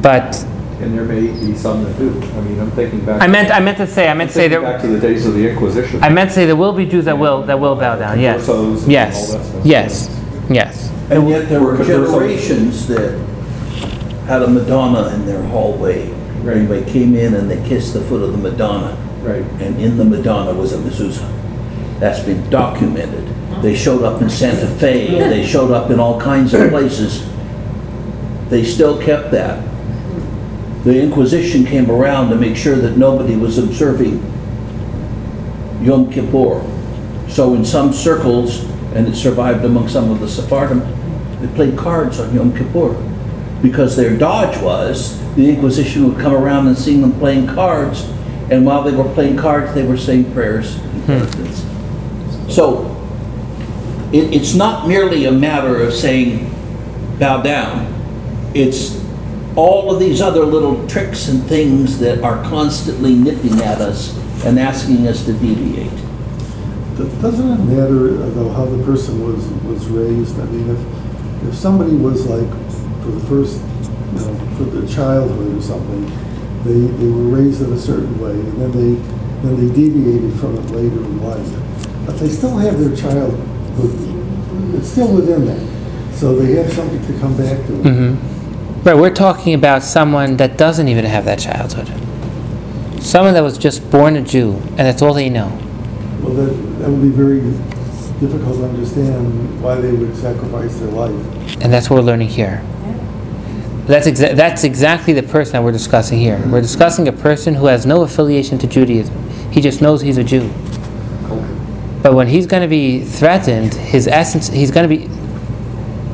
But 0.00 0.46
And 0.84 0.92
there 0.98 1.04
may 1.06 1.22
be 1.28 1.54
some 1.56 1.82
that 1.84 1.96
do. 1.98 2.10
I 2.10 2.40
mean, 2.42 2.60
I'm 2.60 2.70
thinking 2.72 3.02
back. 3.06 3.22
I 3.22 3.26
meant, 3.26 3.50
I 3.50 3.58
meant 3.58 3.78
to 3.78 3.86
say, 3.86 4.06
I 4.08 4.12
meant 4.12 4.28
to 4.30 4.34
say 4.34 4.48
thinking 4.50 4.62
there, 4.64 4.72
Back 4.74 4.82
to 4.82 4.88
the 4.88 5.00
days 5.00 5.24
of 5.26 5.32
the 5.32 5.48
Inquisition. 5.48 6.02
I 6.04 6.10
meant 6.10 6.28
to 6.28 6.34
say 6.34 6.44
there 6.44 6.56
will 6.56 6.74
be 6.74 6.84
Jews 6.84 7.06
that 7.06 7.18
will 7.18 7.42
that 7.44 7.58
will 7.58 7.74
bow 7.74 7.96
down. 7.96 8.20
Yes. 8.20 8.46
Conversos 8.46 8.82
and 8.82 8.92
Yes. 8.92 9.32
all 9.32 9.38
that 9.38 9.46
stuff. 9.46 9.64
Yes. 9.66 10.20
Yes. 10.50 10.90
And 11.10 11.26
yet 11.28 11.48
there 11.48 11.62
were 11.62 11.72
Because 11.72 11.86
there's 11.88 12.10
some- 12.10 12.20
generations 12.20 12.86
that 12.88 13.18
had 14.26 14.42
a 14.42 14.46
Madonna 14.48 15.08
in 15.14 15.24
their 15.24 15.42
hallway. 15.44 16.10
Right. 16.42 16.56
And 16.58 16.68
they 16.68 16.82
came 16.82 17.16
in 17.16 17.32
and 17.32 17.50
they 17.50 17.66
kissed 17.66 17.94
the 17.94 18.00
foot 18.02 18.22
of 18.22 18.32
the 18.32 18.38
Madonna. 18.50 18.94
Right. 19.22 19.42
And 19.60 19.80
in 19.80 19.96
the 19.96 20.04
Madonna 20.04 20.52
was 20.52 20.74
a 20.74 20.78
mezuzah. 20.78 21.26
That's 21.98 22.20
been 22.20 22.50
documented. 22.50 23.24
They 23.62 23.74
showed 23.74 24.02
up 24.02 24.20
in 24.20 24.28
Santa 24.28 24.66
Fe, 24.66 25.18
they 25.18 25.46
showed 25.46 25.70
up 25.70 25.90
in 25.90 25.98
all 25.98 26.20
kinds 26.20 26.52
of 26.52 26.68
places. 26.68 27.24
They 28.50 28.62
still 28.64 28.98
kept 29.00 29.30
that. 29.30 29.62
The 30.84 31.00
Inquisition 31.00 31.64
came 31.64 31.90
around 31.90 32.28
to 32.28 32.36
make 32.36 32.56
sure 32.56 32.76
that 32.76 32.98
nobody 32.98 33.36
was 33.36 33.56
observing 33.56 34.18
Yom 35.82 36.12
Kippur. 36.12 36.62
So 37.28 37.54
in 37.54 37.64
some 37.64 37.94
circles, 37.94 38.64
and 38.94 39.08
it 39.08 39.16
survived 39.16 39.64
among 39.64 39.88
some 39.88 40.10
of 40.10 40.20
the 40.20 40.28
Sephardim, 40.28 40.80
they 41.40 41.48
played 41.54 41.78
cards 41.78 42.20
on 42.20 42.34
Yom 42.34 42.54
Kippur. 42.54 42.94
Because 43.62 43.96
their 43.96 44.14
dodge 44.14 44.60
was, 44.62 45.18
the 45.36 45.48
Inquisition 45.48 46.06
would 46.06 46.20
come 46.20 46.34
around 46.34 46.66
and 46.66 46.76
see 46.76 47.00
them 47.00 47.18
playing 47.18 47.46
cards, 47.46 48.02
and 48.50 48.66
while 48.66 48.82
they 48.82 48.92
were 48.92 49.08
playing 49.14 49.38
cards, 49.38 49.74
they 49.74 49.86
were 49.86 49.96
saying 49.96 50.32
prayers 50.34 50.76
hmm. 50.76 51.06
penitence. 51.06 51.64
So, 52.54 52.90
it, 54.12 54.34
it's 54.34 54.54
not 54.54 54.86
merely 54.86 55.24
a 55.24 55.32
matter 55.32 55.80
of 55.80 55.94
saying, 55.94 56.50
bow 57.18 57.40
down. 57.40 57.90
It's 58.54 59.03
all 59.56 59.92
of 59.92 60.00
these 60.00 60.20
other 60.20 60.44
little 60.44 60.86
tricks 60.88 61.28
and 61.28 61.42
things 61.44 61.98
that 62.00 62.22
are 62.22 62.42
constantly 62.44 63.14
nipping 63.14 63.60
at 63.60 63.80
us 63.80 64.16
and 64.44 64.58
asking 64.58 65.06
us 65.06 65.24
to 65.24 65.32
deviate. 65.34 65.90
Do- 66.96 67.08
Doesn't 67.22 67.50
it 67.50 67.64
matter 67.64 68.22
uh, 68.22 68.30
though 68.30 68.50
how 68.50 68.64
the 68.66 68.82
person 68.84 69.22
was, 69.24 69.46
was 69.64 69.86
raised? 69.88 70.38
I 70.40 70.44
mean, 70.46 70.70
if, 70.70 71.48
if 71.48 71.54
somebody 71.54 71.94
was 71.94 72.26
like, 72.26 72.48
for 73.02 73.10
the 73.12 73.26
first, 73.26 73.60
you 74.12 74.20
know, 74.20 74.56
for 74.56 74.64
their 74.64 74.88
childhood 74.88 75.56
or 75.58 75.62
something, 75.62 76.04
they, 76.64 76.80
they 76.96 77.08
were 77.10 77.36
raised 77.36 77.62
in 77.62 77.72
a 77.72 77.78
certain 77.78 78.18
way, 78.20 78.30
and 78.32 78.60
then 78.60 78.72
they, 78.72 78.94
then 79.42 79.56
they 79.68 79.74
deviated 79.74 80.38
from 80.40 80.56
it 80.56 80.66
later 80.70 80.96
in 80.96 81.22
life. 81.22 82.06
But 82.06 82.18
they 82.18 82.28
still 82.28 82.56
have 82.58 82.80
their 82.80 82.96
childhood, 82.96 83.40
it's 84.74 84.88
still 84.88 85.14
within 85.14 85.44
them, 85.46 86.12
so 86.14 86.34
they 86.34 86.52
have 86.62 86.72
something 86.72 87.00
to 87.06 87.20
come 87.20 87.36
back 87.36 87.58
to. 87.66 87.72
Mm-hmm. 87.72 88.33
Right. 88.84 88.94
We're 88.94 89.14
talking 89.14 89.54
about 89.54 89.82
someone 89.82 90.36
that 90.36 90.58
doesn't 90.58 90.88
even 90.88 91.06
have 91.06 91.24
that 91.24 91.38
childhood. 91.38 91.88
Someone 93.02 93.32
that 93.32 93.42
was 93.42 93.56
just 93.56 93.90
born 93.90 94.14
a 94.16 94.20
Jew, 94.20 94.56
and 94.56 94.80
that's 94.80 95.00
all 95.00 95.14
they 95.14 95.30
know. 95.30 95.48
Well, 96.22 96.34
that, 96.34 96.52
that 96.80 96.90
would 96.90 97.00
be 97.00 97.08
very 97.08 97.40
difficult 98.20 98.58
to 98.58 98.64
understand 98.64 99.62
why 99.62 99.80
they 99.80 99.90
would 99.90 100.14
sacrifice 100.14 100.78
their 100.80 100.90
life. 100.90 101.12
And 101.62 101.72
that's 101.72 101.88
what 101.88 101.96
we're 101.96 102.02
learning 102.02 102.28
here. 102.28 102.62
That's, 103.86 104.06
exa- 104.06 104.36
that's 104.36 104.64
exactly 104.64 105.14
the 105.14 105.22
person 105.22 105.54
that 105.54 105.62
we're 105.62 105.72
discussing 105.72 106.18
here. 106.18 106.42
We're 106.48 106.60
discussing 106.60 107.08
a 107.08 107.12
person 107.12 107.54
who 107.54 107.66
has 107.66 107.86
no 107.86 108.02
affiliation 108.02 108.58
to 108.58 108.66
Judaism. 108.66 109.30
He 109.50 109.62
just 109.62 109.80
knows 109.80 110.02
he's 110.02 110.18
a 110.18 110.24
Jew. 110.24 110.52
But 112.02 112.12
when 112.12 112.28
he's 112.28 112.46
going 112.46 112.62
to 112.62 112.68
be 112.68 113.02
threatened, 113.02 113.72
his 113.72 114.06
essence, 114.06 114.48
he's 114.48 114.70
going 114.70 114.86
to 114.86 114.94
be, 114.94 115.08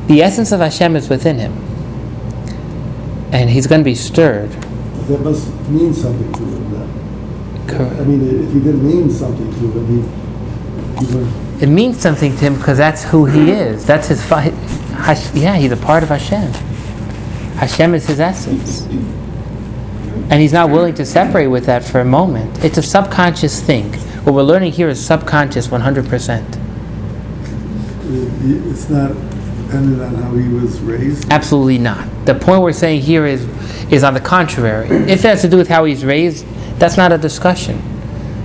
the 0.07 0.23
essence 0.23 0.53
of 0.53 0.61
Hashem 0.61 0.95
is 0.95 1.09
within 1.09 1.39
him. 1.39 1.70
And 3.33 3.49
he's 3.51 3.67
going 3.67 3.81
to 3.81 3.85
be 3.85 3.95
stirred. 3.95 4.51
That 4.51 5.21
must 5.21 5.49
mean 5.69 5.95
something 5.95 6.33
to 6.33 6.39
him 6.41 6.71
then. 6.73 8.01
I 8.01 8.05
mean, 8.05 8.45
if 8.45 8.53
he 8.53 8.61
didn't 8.61 8.87
mean 8.87 9.11
something 9.11 9.51
to 9.53 9.59
him, 9.79 9.87
he, 9.87 11.07
he 11.07 11.17
would, 11.17 11.63
It 11.63 11.69
means 11.69 11.99
something 11.99 12.33
to 12.33 12.39
him 12.39 12.57
because 12.57 12.79
that's 12.79 13.05
who 13.05 13.27
he 13.27 13.51
is. 13.51 13.87
That's 13.87 14.09
his, 14.09 14.25
fi- 14.25 14.51
Hash- 15.01 15.33
yeah, 15.35 15.57
he's 15.57 15.73
a 15.73 15.77
part 15.77 16.03
of 16.03 16.09
Hashem. 16.11 16.53
Hashem 17.59 17.95
is 17.95 18.07
his 18.07 18.21
essence. 18.21 18.83
And 20.31 20.41
he's 20.41 20.53
not 20.53 20.71
willing 20.71 20.95
to 20.95 21.05
separate 21.07 21.47
with 21.49 21.67
that 21.67 21.85
for 21.85 22.01
a 22.01 22.05
moment. 22.05 22.65
It's 22.65 22.79
a 22.79 22.83
subconscious 22.83 23.63
thing. 23.63 23.93
What 24.25 24.35
we're 24.35 24.43
learning 24.43 24.73
here 24.73 24.89
is 24.89 25.05
subconscious 25.05 25.69
100%. 25.69 26.59
it's 28.73 28.89
not 28.91 29.09
dependent 29.09 30.03
on 30.03 30.15
how 30.17 30.33
he 30.35 30.49
was 30.49 30.81
raised. 30.81 31.31
Absolutely 31.31 31.79
not. 31.79 32.07
The 32.25 32.35
point 32.35 32.63
we're 32.63 32.73
saying 32.73 33.03
here 33.03 33.27
is, 33.27 33.45
is 33.91 34.05
on 34.05 34.15
the 34.15 34.21
contrary. 34.21 34.89
If 34.89 35.25
it 35.25 35.29
has 35.29 35.43
to 35.43 35.49
do 35.49 35.57
with 35.57 35.69
how 35.69 35.85
he's 35.85 36.05
raised, 36.05 36.47
that's 36.79 36.97
not 36.97 37.13
a 37.13 37.19
discussion. 37.19 37.83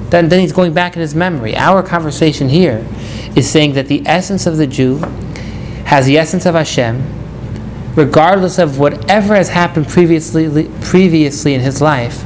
Then, 0.10 0.30
then 0.30 0.40
he's 0.40 0.54
going 0.54 0.74
back 0.74 0.96
in 0.96 1.02
his 1.02 1.16
memory. 1.16 1.56
Our 1.56 1.84
conversation 1.84 2.50
here 2.50 2.86
is 3.36 3.50
saying 3.50 3.74
that 3.74 3.88
the 3.88 4.02
essence 4.06 4.46
of 4.46 4.58
the 4.58 4.68
Jew 4.68 4.98
has 5.86 6.06
the 6.06 6.18
essence 6.18 6.46
of 6.46 6.56
Hashem, 6.56 7.04
regardless 7.96 8.58
of 8.60 8.80
whatever 8.80 9.36
has 9.36 9.50
happened 9.50 9.88
previously, 9.88 10.70
previously 10.82 11.54
in 11.54 11.62
his 11.62 11.82
life, 11.82 12.24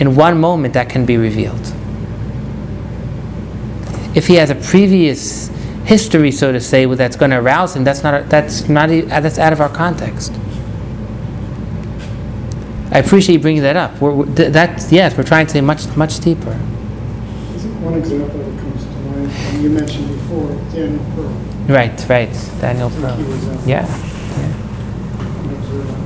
in 0.00 0.16
one 0.16 0.38
moment 0.40 0.74
that 0.74 0.88
can 0.88 1.04
be 1.06 1.16
revealed. 1.16 1.74
If 4.14 4.26
he 4.26 4.34
has 4.34 4.50
a 4.50 4.54
previous 4.54 5.48
history, 5.84 6.32
so 6.32 6.52
to 6.52 6.60
say, 6.60 6.84
that's 6.86 7.16
going 7.16 7.30
to 7.30 7.38
arouse 7.38 7.76
him, 7.76 7.84
that's 7.84 8.02
not 8.02 8.28
that's 8.28 8.68
not 8.68 8.88
that's 8.88 9.38
out 9.38 9.52
of 9.52 9.60
our 9.60 9.68
context. 9.68 10.32
I 12.92 12.98
appreciate 12.98 13.34
you 13.36 13.40
bringing 13.40 13.62
that 13.62 13.76
up. 13.76 14.00
We're, 14.00 14.10
we're- 14.12 14.34
th- 14.34 14.52
that's 14.52 14.90
yes, 14.92 15.16
we're 15.16 15.24
trying 15.24 15.46
to 15.46 15.52
say 15.52 15.60
much 15.60 15.86
much 15.96 16.18
deeper. 16.20 16.52
One 16.52 17.94
example 17.94 18.38
that 18.38 18.58
comes 18.60 18.84
to 18.84 18.90
mind, 18.90 19.30
and 19.30 19.62
you 19.62 19.70
mentioned 19.70 20.08
before, 20.08 20.48
Daniel 20.72 21.04
Pearl. 21.14 21.32
Right, 21.68 22.08
right, 22.08 22.50
Daniel 22.60 22.90
Pearl. 22.90 23.16
He 23.16 23.70
Yeah, 23.70 23.86
an 23.86 25.50
observer. 25.54 25.96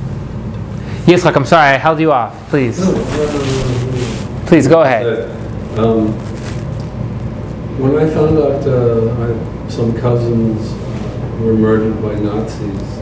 Yitzchak, 1.11 1.35
I'm 1.35 1.45
sorry, 1.45 1.69
I 1.75 1.77
held 1.77 1.99
you 1.99 2.11
off. 2.11 2.33
Please, 2.49 2.77
please 4.47 4.67
go 4.67 4.81
ahead. 4.83 5.05
Uh, 5.77 5.81
um, 5.97 6.07
When 7.79 7.95
I 7.97 8.09
found 8.09 8.37
out 8.37 8.65
uh, 8.65 9.11
I- 9.23 9.69
some 9.69 9.91
cousins 9.99 10.71
were 11.41 11.53
murdered 11.53 11.99
by 12.01 12.13
Nazis 12.15 12.99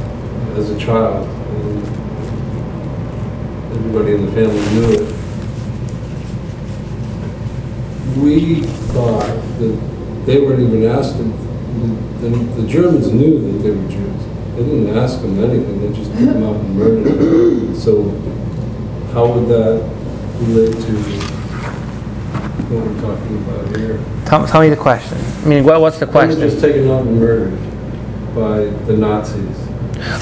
as 0.57 0.69
a 0.71 0.77
child, 0.79 1.27
and 1.27 1.42
everybody 3.83 4.15
in 4.15 4.25
the 4.25 4.31
family 4.31 4.61
knew 4.73 4.91
it, 4.93 5.13
we 8.17 8.61
thought 8.93 9.25
that 9.59 10.25
they 10.25 10.39
weren't 10.41 10.61
even 10.61 10.85
asked, 10.85 11.17
them- 11.17 11.33
the 12.21 12.29
the 12.61 12.67
Germans 12.67 13.11
knew 13.11 13.39
that 13.39 13.63
they 13.63 13.71
were 13.71 13.87
Jews. 13.89 14.23
They 14.55 14.63
didn't 14.63 14.95
ask 14.97 15.21
them 15.21 15.43
anything, 15.43 15.81
they 15.81 15.91
just 15.97 16.11
took 16.11 16.19
them 16.21 16.43
out 16.43 16.55
and 16.55 16.75
murdered 16.75 17.03
them. 17.05 17.75
So 17.75 18.03
how 19.13 19.27
would 19.27 19.47
that 19.49 19.83
relate 20.39 20.71
to 20.73 20.91
what 22.69 22.85
we're 22.87 23.01
talking 23.01 23.37
about 23.43 23.75
here? 23.77 23.99
Tell, 24.25 24.47
tell 24.47 24.61
me 24.61 24.69
the 24.69 24.77
question. 24.77 25.17
I 25.43 25.47
mean, 25.47 25.65
what, 25.65 25.81
what's 25.81 25.99
the 25.99 26.05
question? 26.07 26.39
They 26.39 26.45
were 26.45 26.51
just 26.51 26.61
question? 26.61 26.83
taken 26.83 26.91
out 26.91 27.05
and 27.05 27.19
murdered 27.19 27.57
by 28.33 28.65
the 28.85 28.95
Nazis. 28.95 29.57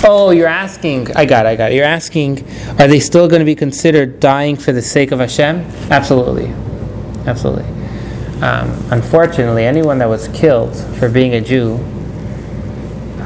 Oh, 0.03 0.31
you're 0.31 0.47
asking, 0.47 1.15
I 1.15 1.25
got 1.25 1.45
it, 1.45 1.49
I 1.49 1.55
got 1.55 1.71
it. 1.71 1.75
You're 1.75 1.85
asking, 1.85 2.39
are 2.79 2.87
they 2.87 2.99
still 2.99 3.27
going 3.27 3.39
to 3.39 3.45
be 3.45 3.55
considered 3.55 4.19
dying 4.19 4.55
for 4.55 4.71
the 4.71 4.81
sake 4.81 5.11
of 5.11 5.19
Hashem? 5.19 5.59
Absolutely. 5.89 6.47
Absolutely. 7.25 7.65
Um, 8.41 8.71
unfortunately, 8.91 9.65
anyone 9.65 9.99
that 9.99 10.09
was 10.09 10.27
killed 10.29 10.75
for 10.97 11.09
being 11.09 11.33
a 11.35 11.41
Jew, 11.41 11.75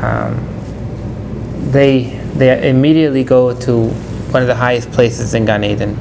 um, 0.01 0.45
they, 1.71 2.19
they 2.35 2.69
immediately 2.69 3.23
go 3.23 3.57
to 3.61 3.89
one 3.89 4.41
of 4.41 4.47
the 4.47 4.55
highest 4.55 4.91
places 4.91 5.33
in 5.33 5.45
Gan 5.45 5.63
Eden. 5.63 5.95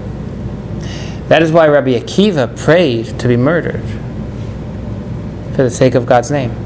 That 1.28 1.42
is 1.42 1.52
why 1.52 1.68
Rabbi 1.68 1.98
Akiva 1.98 2.58
prayed 2.58 3.18
to 3.20 3.28
be 3.28 3.36
murdered 3.36 3.82
for 5.54 5.62
the 5.62 5.70
sake 5.70 5.94
of 5.94 6.06
God's 6.06 6.30
name. 6.30 6.63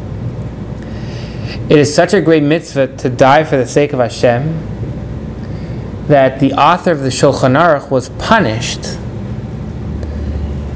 It 1.69 1.79
is 1.79 1.95
such 1.95 2.15
a 2.15 2.23
great 2.23 2.43
mitzvah 2.43 2.97
to 2.97 3.11
die 3.11 3.45
for 3.45 3.59
the 3.59 3.67
sake 3.67 3.93
of 3.93 3.99
Hashem 3.99 4.77
that 6.07 6.41
the 6.41 6.55
author 6.55 6.91
of 6.93 7.01
the 7.01 7.11
Shulchan 7.11 7.61
Aruch 7.61 7.91
was 7.91 8.09
punished. 8.09 8.85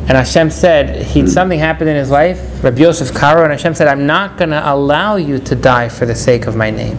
And 0.03 0.11
Hashem 0.11 0.51
said, 0.51 1.07
he, 1.07 1.27
something 1.27 1.59
happened 1.59 1.89
in 1.89 1.97
his 1.97 2.11
life, 2.11 2.63
Rabbi 2.63 2.83
Yosef 2.83 3.15
Karo, 3.15 3.43
and 3.43 3.53
Hashem 3.53 3.75
said, 3.75 3.89
I'm 3.89 4.07
not 4.07 4.37
going 4.37 4.51
to 4.51 4.71
allow 4.71 5.17
you 5.17 5.39
to 5.39 5.55
die 5.55 5.89
for 5.89 6.05
the 6.05 6.15
sake 6.15 6.47
of 6.47 6.57
my 6.57 6.71
name. 6.71 6.99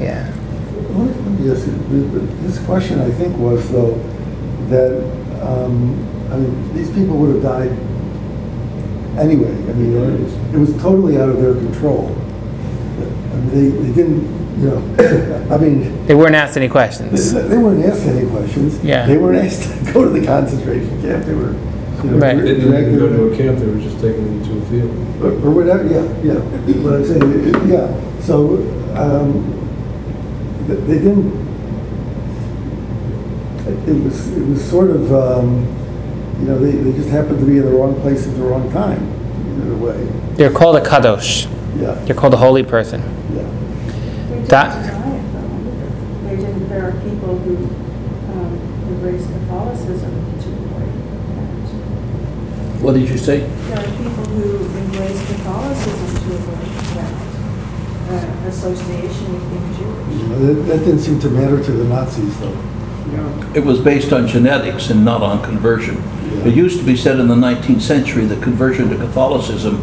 Yeah. 0.00 0.34
Yes, 1.40 1.64
this 2.42 2.58
question, 2.66 2.98
I 3.00 3.12
think, 3.12 3.36
was 3.36 3.70
though, 3.70 3.94
that, 4.68 5.00
um, 5.40 5.94
I 6.32 6.36
mean, 6.38 6.74
these 6.74 6.90
people 6.90 7.16
would 7.18 7.34
have 7.36 7.42
died 7.44 7.70
anyway. 9.20 9.50
I 9.50 9.72
mean, 9.72 9.92
it 10.54 10.58
was, 10.58 10.72
totally 10.82 11.18
out 11.18 11.28
of 11.28 11.40
their 11.40 11.54
control. 11.54 12.08
I 12.08 13.36
mean, 13.36 13.48
they, 13.50 13.68
they 13.86 13.92
didn't, 13.94 14.60
you 14.60 14.70
know, 14.70 15.48
I 15.54 15.58
mean, 15.58 16.06
They 16.06 16.14
weren't 16.14 16.34
asked 16.34 16.56
any 16.56 16.68
questions. 16.68 17.32
they, 17.32 17.42
they 17.42 17.58
weren't 17.58 17.84
asked 17.84 18.06
any 18.06 18.28
questions. 18.28 18.82
Yeah. 18.84 19.06
They 19.06 19.16
weren't 19.18 19.38
asked 19.44 19.86
to 19.86 19.92
go 19.92 20.04
to 20.04 20.10
the 20.10 20.24
concentration 20.26 21.00
camp. 21.02 21.24
They 21.24 21.34
were, 21.34 21.52
you 21.52 22.10
know, 22.10 22.18
Right. 22.18 22.36
They 22.36 22.54
didn't 22.54 22.74
even 22.74 22.98
go 22.98 23.08
to 23.08 23.32
a 23.32 23.36
camp, 23.36 23.58
they 23.58 23.66
were 23.66 23.80
just 23.80 24.00
taken 24.00 24.26
into 24.26 24.58
a 24.58 24.62
field. 24.70 24.90
or, 25.22 25.30
or 25.46 25.50
whatever, 25.50 25.84
yeah, 25.84 26.02
yeah, 26.22 26.34
what 26.82 26.94
I'm 26.94 27.04
saying, 27.04 27.22
it- 27.22 27.56
it- 27.56 27.66
yeah, 27.66 28.20
so, 28.20 28.56
um, 28.94 29.54
th- 30.68 30.80
they 30.86 30.98
didn't, 30.98 31.48
it 33.86 34.04
was, 34.04 34.28
it 34.36 34.46
was 34.46 34.64
sort 34.64 34.90
of, 34.90 35.12
um, 35.12 35.66
you 36.38 36.44
know, 36.46 36.58
they, 36.58 36.70
they 36.72 36.92
just 36.96 37.08
happened 37.10 37.38
to 37.40 37.46
be 37.46 37.58
in 37.58 37.64
the 37.64 37.70
wrong 37.72 38.00
place 38.00 38.26
at 38.26 38.34
the 38.36 38.42
wrong 38.42 38.70
time, 38.72 39.02
in 39.62 39.72
a 39.72 39.76
way, 39.76 40.06
They're 40.36 40.52
called 40.52 40.76
a 40.76 40.80
kadosh. 40.80 41.46
yeah, 41.80 41.92
They're 42.04 42.14
called 42.14 42.34
a 42.34 42.38
holy 42.38 42.62
person. 42.62 43.00
yeah. 43.34 43.42
They 43.42 44.34
didn't 44.36 44.48
That- 44.48 44.86
deny 44.86 45.16
it 45.16 45.32
though. 45.32 46.28
They 46.28 46.36
didn't, 46.36 46.68
there 46.68 46.88
are 46.88 46.92
people 47.02 47.38
who 47.38 47.56
um, 48.32 48.52
embrace 48.88 49.26
Catholicism 49.26 50.12
to 50.42 50.48
avoid 50.48 50.92
that. 51.34 52.82
What 52.82 52.94
did 52.94 53.08
you 53.08 53.18
say? 53.18 53.40
There 53.40 53.78
are 53.78 53.82
people 53.96 54.24
who 54.30 54.78
embrace 54.78 55.26
Catholicism 55.26 56.28
to 56.28 56.34
avoid 56.36 56.70
that 56.94 57.12
uh, 58.10 58.48
association 58.48 59.32
with 59.34 59.50
being 59.50 59.74
Jewish. 59.74 60.22
You 60.22 60.28
know, 60.28 60.38
That, 60.54 60.54
that 60.68 60.78
didn't 60.84 61.00
seem 61.00 61.18
to 61.20 61.28
matter 61.30 61.62
to 61.62 61.72
the 61.72 61.84
Nazis, 61.84 62.38
though. 62.38 62.56
It 63.54 63.64
was 63.64 63.80
based 63.80 64.12
on 64.12 64.28
genetics 64.28 64.90
and 64.90 65.02
not 65.04 65.22
on 65.22 65.42
conversion. 65.42 65.96
It 66.46 66.54
used 66.54 66.78
to 66.80 66.84
be 66.86 66.96
said 66.96 67.18
in 67.18 67.28
the 67.28 67.34
19th 67.34 67.80
century 67.80 68.24
that 68.26 68.42
conversion 68.42 68.88
to 68.90 68.96
Catholicism, 68.96 69.80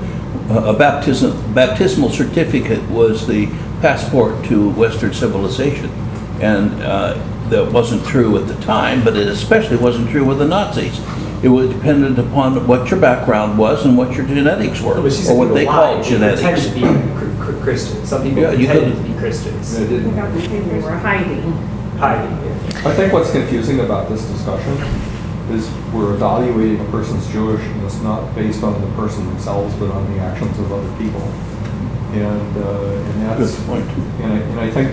uh, 0.50 0.74
a 0.74 0.78
baptism, 0.78 1.54
baptismal 1.54 2.10
certificate 2.10 2.82
was 2.90 3.26
the 3.28 3.48
passport 3.82 4.44
to 4.46 4.70
Western 4.72 5.14
civilization. 5.14 5.90
And 6.42 6.82
uh, 6.84 7.14
that 7.50 7.72
wasn't 7.72 8.06
true 8.06 8.38
at 8.38 8.48
the 8.48 8.56
time, 8.62 9.04
but 9.04 9.16
it 9.16 9.28
especially 9.28 9.78
wasn't 9.78 10.10
true 10.10 10.26
with 10.26 10.40
the 10.40 10.46
Nazis. 10.48 11.00
It 11.44 11.50
was 11.50 11.70
dependent 11.70 12.18
upon 12.18 12.68
what 12.68 12.90
your 12.90 13.00
background 13.00 13.58
was 13.58 13.86
and 13.86 13.98
what 13.98 14.16
your 14.16 14.26
genetics 14.26 14.82
were, 14.82 14.96
But 15.02 15.30
or 15.30 15.38
what 15.38 15.54
they 15.54 15.66
called 15.66 16.04
They 16.04 16.10
genetics. 16.10 16.68
pretended 16.70 16.74
to 16.74 17.04
be 17.04 17.20
cr- 17.20 17.44
cr- 17.52 17.64
Christians. 17.64 18.10
Some 18.10 18.24
people 18.24 18.42
Yeah, 18.44 18.52
you 18.52 18.66
pretended 18.68 18.96
could- 18.98 19.06
to 19.06 19.12
be 19.14 19.20
Christians. 19.20 19.78
They 19.78 19.88
didn't. 19.88 20.16
They 20.70 20.80
were 20.80 20.92
hiding. 20.98 21.52
Hiding, 21.98 22.32
yeah. 22.46 22.90
I 22.90 22.94
think 22.94 23.14
what's 23.14 23.32
confusing 23.32 23.80
about 23.82 24.10
this 24.10 24.24
discussion 24.26 24.78
is 25.52 25.70
we're 25.94 26.14
evaluating 26.14 26.80
a 26.80 26.92
person's 26.92 27.26
Jewishness 27.28 28.02
not 28.02 28.34
based 28.36 28.64
on 28.64 28.80
the 28.82 28.88
person 28.96 29.26
themselves, 29.28 29.76
but 29.76 29.92
on 29.92 30.12
the 30.14 30.20
actions 30.20 30.58
of 30.60 30.72
other 30.72 30.98
people. 30.98 31.22
And, 32.14 32.58
uh, 32.58 33.12
and 33.12 33.22
that's, 33.24 33.56
Good 33.58 33.66
point. 33.68 33.90
and 34.22 34.34
I, 34.34 34.38
and 34.38 34.60
I 34.60 34.72
think 34.72 34.92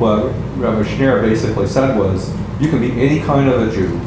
what 0.00 0.26
Rabbi 0.56 0.82
Schneur 0.88 1.20
basically 1.22 1.66
said 1.66 1.98
was, 1.98 2.32
you 2.60 2.68
can 2.68 2.80
be 2.80 2.92
any 2.92 3.20
kind 3.20 3.48
of 3.50 3.68
a 3.68 3.72
Jew, 3.72 3.98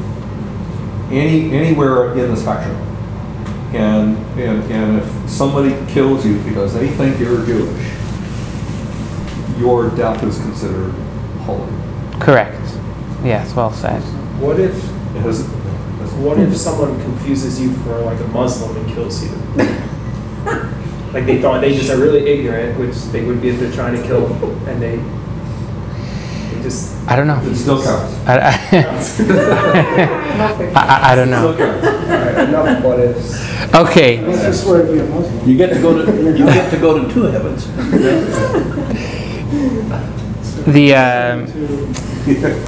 any, 1.11 1.51
anywhere 1.55 2.13
in 2.17 2.31
the 2.31 2.37
spectrum. 2.37 2.75
And, 3.75 4.17
and, 4.39 4.63
and 4.71 4.97
if 4.99 5.29
somebody 5.29 5.75
kills 5.91 6.25
you 6.25 6.39
because 6.43 6.73
they 6.73 6.87
think 6.89 7.19
you're 7.19 7.45
Jewish, 7.45 7.93
your 9.59 9.89
death 9.91 10.23
is 10.23 10.39
considered 10.39 10.91
holy. 11.41 11.69
Correct. 12.19 12.61
Yes, 13.23 13.53
well 13.55 13.73
said. 13.73 14.01
What 14.39 14.59
if, 14.59 14.73
It 15.15 15.21
has, 15.21 15.41
what 16.17 16.39
if 16.39 16.55
someone 16.55 16.99
confuses 17.01 17.61
you 17.61 17.71
for 17.83 17.99
like 18.01 18.19
a 18.19 18.27
Muslim 18.27 18.75
and 18.77 18.93
kills 18.93 19.23
you? 19.23 19.31
Like 21.13 21.25
they 21.25 21.41
thought 21.41 21.61
they 21.61 21.73
just 21.73 21.89
are 21.89 21.97
really 21.97 22.29
ignorant, 22.29 22.77
which 22.77 22.95
they 23.13 23.23
would 23.23 23.41
be 23.41 23.49
if 23.49 23.59
they're 23.59 23.71
trying 23.71 23.95
to 23.95 24.03
kill, 24.05 24.27
and 24.67 24.81
they, 24.81 24.97
they 24.97 26.61
just. 26.61 26.95
I 27.07 27.15
don't 27.15 27.27
know. 27.27 27.41
it 27.41 27.55
still 27.55 27.81
counts. 27.81 28.13
I, 28.27 28.37
I, 28.37 28.51
I, 30.75 31.11
I 31.13 31.15
don't 31.15 31.29
know. 31.29 31.51
Alright, 31.53 32.49
enough 32.49 32.83
what 32.83 32.99
ifs. 32.99 33.73
Okay. 33.73 34.21
Let's 34.21 34.41
just 34.41 34.63
swear 34.65 34.85
to 34.85 34.91
be 34.91 34.99
a 34.99 35.05
Muslim. 35.05 35.49
You 35.49 35.55
get 35.55 35.73
to 35.73 35.81
go 35.81 36.05
to, 36.05 36.37
you 36.37 36.45
get 36.45 36.69
to 36.71 36.77
go 36.77 37.01
to 37.01 37.13
two 37.13 37.23
heavens. 37.23 37.67
The 40.65 40.93
um, 40.93 41.47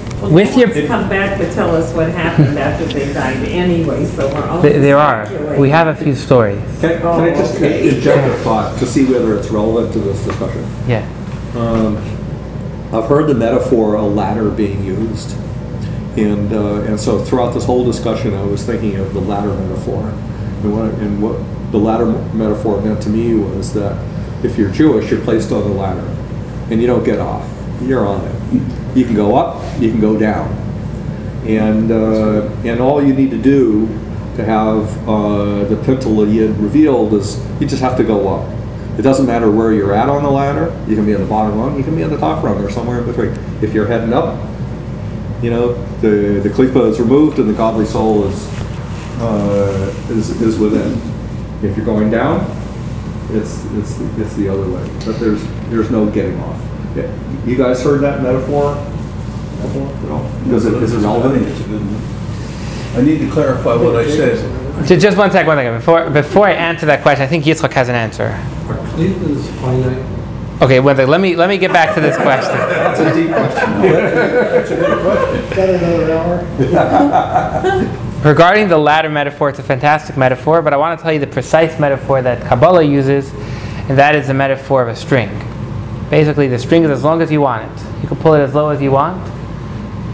with 0.22 0.58
your 0.58 0.70
Kids 0.70 0.88
come 0.88 1.10
back 1.10 1.38
to 1.40 1.54
tell 1.54 1.76
us 1.76 1.94
what 1.94 2.10
happened 2.10 2.58
after 2.60 2.86
they 2.86 3.12
died 3.14 3.38
anyway, 3.48 4.06
so 4.06 4.28
we're 4.34 4.48
all. 4.48 4.62
th- 4.62 4.76
there 4.76 4.98
are. 4.98 5.60
We 5.60 5.70
have 5.70 5.88
a 5.88 5.96
few 5.96 6.16
stories. 6.16 6.60
Can, 6.82 7.00
can 7.02 7.22
I 7.22 7.30
just 7.32 7.56
inject 7.62 8.28
a 8.28 8.38
thought 8.44 8.78
to 8.80 8.86
see 8.86 9.06
whether 9.06 9.38
it's 9.38 9.50
relevant 9.50 9.94
to 9.94 10.00
this 10.00 10.24
discussion? 10.26 10.64
Yeah. 10.88 11.08
Um, 11.56 11.98
I've 12.94 13.08
heard 13.08 13.28
the 13.28 13.36
metaphor 13.36 13.96
a 13.96 14.02
ladder 14.02 14.50
being 14.50 14.84
used. 14.84 15.38
And, 16.18 16.52
uh, 16.52 16.82
and 16.82 17.00
so 17.00 17.24
throughout 17.24 17.54
this 17.54 17.66
whole 17.66 17.86
discussion, 17.86 18.34
I 18.34 18.44
was 18.44 18.66
thinking 18.66 18.96
of 18.98 19.14
the 19.14 19.22
ladder 19.22 19.54
metaphor. 19.54 20.04
And 20.04 20.74
what, 20.76 20.94
and 20.96 21.22
what 21.22 21.72
the 21.72 21.78
ladder 21.78 22.06
metaphor 22.34 22.82
meant 22.82 23.02
to 23.04 23.10
me 23.10 23.36
was 23.36 23.74
that 23.74 23.98
if 24.44 24.58
you're 24.58 24.72
Jewish, 24.72 25.12
you're 25.12 25.22
placed 25.22 25.52
on 25.52 25.62
the 25.62 25.70
ladder 25.70 26.06
and 26.72 26.82
you 26.82 26.88
don't 26.88 27.04
get 27.04 27.20
off. 27.20 27.48
You're 27.82 28.06
on 28.06 28.26
it. 28.26 28.62
You 28.96 29.06
can 29.06 29.16
go 29.16 29.36
up, 29.36 29.64
you 29.80 29.92
can 29.92 30.02
go 30.02 30.18
down. 30.18 30.52
And, 31.46 31.92
uh, 31.92 32.50
and 32.64 32.80
all 32.80 33.04
you 33.04 33.14
need 33.14 33.32
to 33.32 33.42
do 33.42 33.88
to 34.36 34.44
have 34.46 35.08
uh, 35.08 35.64
the 35.66 35.76
Pintel 35.76 36.32
Yid 36.32 36.58
revealed 36.58 37.14
is 37.14 37.40
you 37.60 37.68
just 37.68 37.82
have 37.82 37.98
to 37.98 38.04
go 38.04 38.28
up. 38.28 38.50
It 38.98 39.02
doesn't 39.04 39.26
matter 39.26 39.50
where 39.50 39.72
you're 39.72 39.94
at 39.94 40.10
on 40.10 40.24
the 40.24 40.30
ladder. 40.30 40.72
You 40.88 40.96
can 40.96 41.06
be 41.06 41.16
on 41.16 41.22
the 41.22 41.28
bottom 41.28 41.58
rung, 41.58 41.78
you 41.78 41.84
can 41.84 41.96
be 41.96 42.04
on 42.04 42.10
the 42.10 42.18
top 42.18 42.44
rung, 42.44 42.62
or 42.64 42.70
somewhere 42.70 43.00
in 43.00 43.06
between. 43.06 43.32
If 43.64 43.74
you're 43.74 43.88
heading 43.88 44.14
up, 44.14 44.38
you 45.42 45.50
know, 45.50 45.74
the, 46.02 46.42
the 46.44 46.50
klipa 46.50 46.90
is 46.90 47.00
removed 47.00 47.40
and 47.40 47.50
the 47.50 47.54
godly 47.54 47.86
soul 47.86 48.26
is, 48.26 48.48
uh, 49.22 49.94
is, 50.10 50.42
is 50.42 50.60
within. 50.60 51.00
If 51.64 51.78
you're 51.78 51.86
going 51.86 52.10
down, 52.12 52.46
It's, 53.32 53.64
it's, 53.76 54.00
it's 54.18 54.36
the 54.36 54.50
other 54.50 54.68
way, 54.68 54.84
but 55.06 55.20
there's, 55.20 55.44
there's 55.70 55.92
no 55.92 56.10
getting 56.10 56.40
off. 56.40 56.60
Yeah. 56.96 57.46
You 57.46 57.56
guys 57.56 57.84
heard 57.84 58.02
that 58.02 58.22
metaphor? 58.22 58.76
before? 59.62 59.88
No? 60.10 60.56
Is 60.56 60.66
it, 60.66 60.74
is 60.82 60.94
it 60.94 60.98
I 60.98 61.02
think 61.02 61.04
relevant? 61.24 61.48
it's 61.48 61.60
a 61.60 61.64
good 61.64 61.82
one. 61.82 62.98
I 62.98 63.02
need 63.06 63.20
to 63.20 63.30
clarify 63.32 63.76
what 63.76 63.96
I 63.96 64.08
said. 64.10 64.38
Ju- 64.88 64.98
Just 64.98 65.18
one 65.18 65.30
second, 65.32 65.48
one 65.48 65.58
second. 65.58 65.76
Before, 65.76 66.10
before 66.10 66.48
I 66.48 66.54
answer 66.54 66.86
that 66.88 67.02
question, 67.02 67.24
I 67.24 67.28
think 67.28 67.44
Yitzchak 67.46 67.72
has 67.74 67.90
an 67.90 67.96
answer. 67.96 68.24
Are 68.28 68.78
klipos 68.96 69.44
finite? 69.62 70.62
Okay, 70.62 70.80
one 70.80 70.96
second. 70.96 71.12
Let 71.12 71.22
me, 71.22 71.36
let 71.36 71.50
me 71.50 71.58
get 71.58 71.72
back 71.74 71.94
to 71.96 72.02
this 72.02 72.16
question. 72.18 72.54
That's 72.58 73.00
a 73.00 73.14
deep 73.14 73.30
question. 73.36 73.84
Is 73.86 74.70
that 75.56 75.70
another 75.70 76.14
hour? 76.14 77.96
Regarding 78.24 78.68
the 78.68 78.78
ladder 78.78 79.10
metaphor, 79.10 79.50
it's 79.50 79.60
a 79.60 79.64
fantastic 79.64 80.18
metaphor, 80.18 80.62
but 80.62 80.74
I 80.74 80.78
want 80.78 80.98
to 81.00 81.04
tell 81.04 81.14
you 81.14 81.20
the 81.20 81.28
precise 81.28 81.80
metaphor 81.80 82.22
that 82.22 82.46
Kabbalah 82.48 82.84
uses, 82.84 83.32
and 83.90 83.98
that 83.98 84.16
is 84.16 84.28
the 84.28 84.34
metaphor 84.34 84.82
of 84.82 84.90
a 84.90 84.96
string. 84.96 85.30
Basically, 86.10 86.48
the 86.48 86.58
string 86.58 86.84
is 86.84 86.90
as 86.90 87.04
long 87.04 87.22
as 87.22 87.32
you 87.32 87.42
want 87.42 87.64
it. 87.72 88.02
You 88.02 88.08
can 88.08 88.18
pull 88.18 88.34
it 88.34 88.40
as 88.40 88.56
low 88.56 88.70
as 88.70 88.82
you 88.82 88.92
want, 88.92 89.22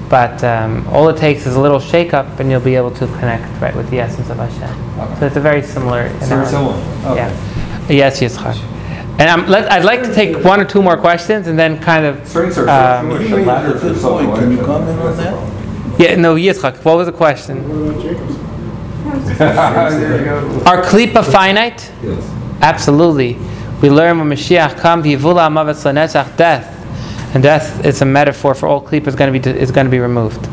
but 0.10 0.43
um, 0.43 0.86
all 0.89 1.08
it 1.10 1.18
takes 1.18 1.46
is 1.46 1.56
a 1.56 1.60
little 1.60 1.80
shake 1.80 2.14
up, 2.14 2.39
and 2.39 2.52
you'll 2.52 2.60
be 2.60 2.76
able 2.76 2.91
to 2.91 3.08
connect 3.08 3.62
right 3.62 3.76
with 3.76 3.89
the 3.89 4.00
essence 4.00 4.30
of 4.30 4.38
Hashem. 4.38 5.20
So 5.20 5.26
it's 5.26 5.36
a 5.38 5.39
very 5.39 5.62
similar. 5.62 6.02
It's 6.08 6.28
very 6.28 6.46
similar. 6.46 6.76
Okay. 7.06 7.16
Yeah. 7.16 7.89
Yes, 7.89 8.20
Yitzchak. 8.20 8.58
And 9.20 9.30
um, 9.30 9.48
let, 9.48 9.72
I'd 9.72 9.86
like 9.86 10.04
to 10.04 10.14
take 10.14 10.43
one 10.43 10.60
or 10.60 10.66
two 10.66 10.82
more 10.82 10.98
questions, 10.98 11.48
and 11.48 11.58
then 11.58 11.80
kind 11.80 12.06
of. 12.06 12.28
Strings 12.28 12.58
are 12.58 12.68
um, 12.68 13.12
Jewish, 13.12 13.30
You 13.30 13.38
and 13.38 13.46
made 13.46 13.54
are 13.54 13.96
something 13.96 14.28
point. 14.28 14.39
Can 14.39 14.52
you 14.52 14.58
comment 14.66 15.00
on 15.00 15.18
that? 15.18 16.00
Yeah, 16.00 16.16
no, 16.16 16.36
Yitzchak. 16.36 16.84
What 16.84 16.98
was 16.98 17.08
the 17.08 17.14
question? 17.14 17.64
What 17.70 17.91
about 17.91 18.04
Jacob's? 18.04 18.36
There 19.38 20.20
you 20.20 20.26
go. 20.26 20.64
Are 20.66 20.82
klipa 20.82 21.24
finite? 21.24 21.91
Yes. 22.04 22.32
Absolutely. 22.62 23.38
We 23.82 23.89
learn 23.89 24.17
when 24.19 24.30
Mashiach 24.30 24.78
comes, 24.80 25.05
Yivula 25.05 25.47
Amavet 25.47 25.76
Lanetzach, 25.84 26.36
death. 26.38 26.71
And 27.36 27.43
death 27.43 27.84
is 27.86 28.01
a 28.01 28.05
metaphor 28.05 28.55
for 28.55 28.67
all 28.67 28.82
klipa 28.82 29.07
is 29.07 29.15
going 29.15 29.32
to 29.34 29.38
be 29.39 29.59
is 29.59 29.69
going 29.71 29.86
to 29.86 29.91
be 29.91 29.99
removed. 29.99 30.45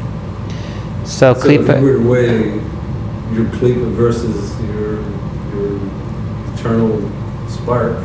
So 1.05 1.33
So 1.35 1.39
if 1.39 1.45
you 1.45 1.59
klipa. 1.61 2.05
were 2.05 2.27
to 2.27 3.35
your 3.35 3.45
klipa 3.47 3.91
versus 3.93 4.61
your, 4.63 5.01
your 5.55 5.81
eternal 6.55 7.01
spark, 7.49 7.99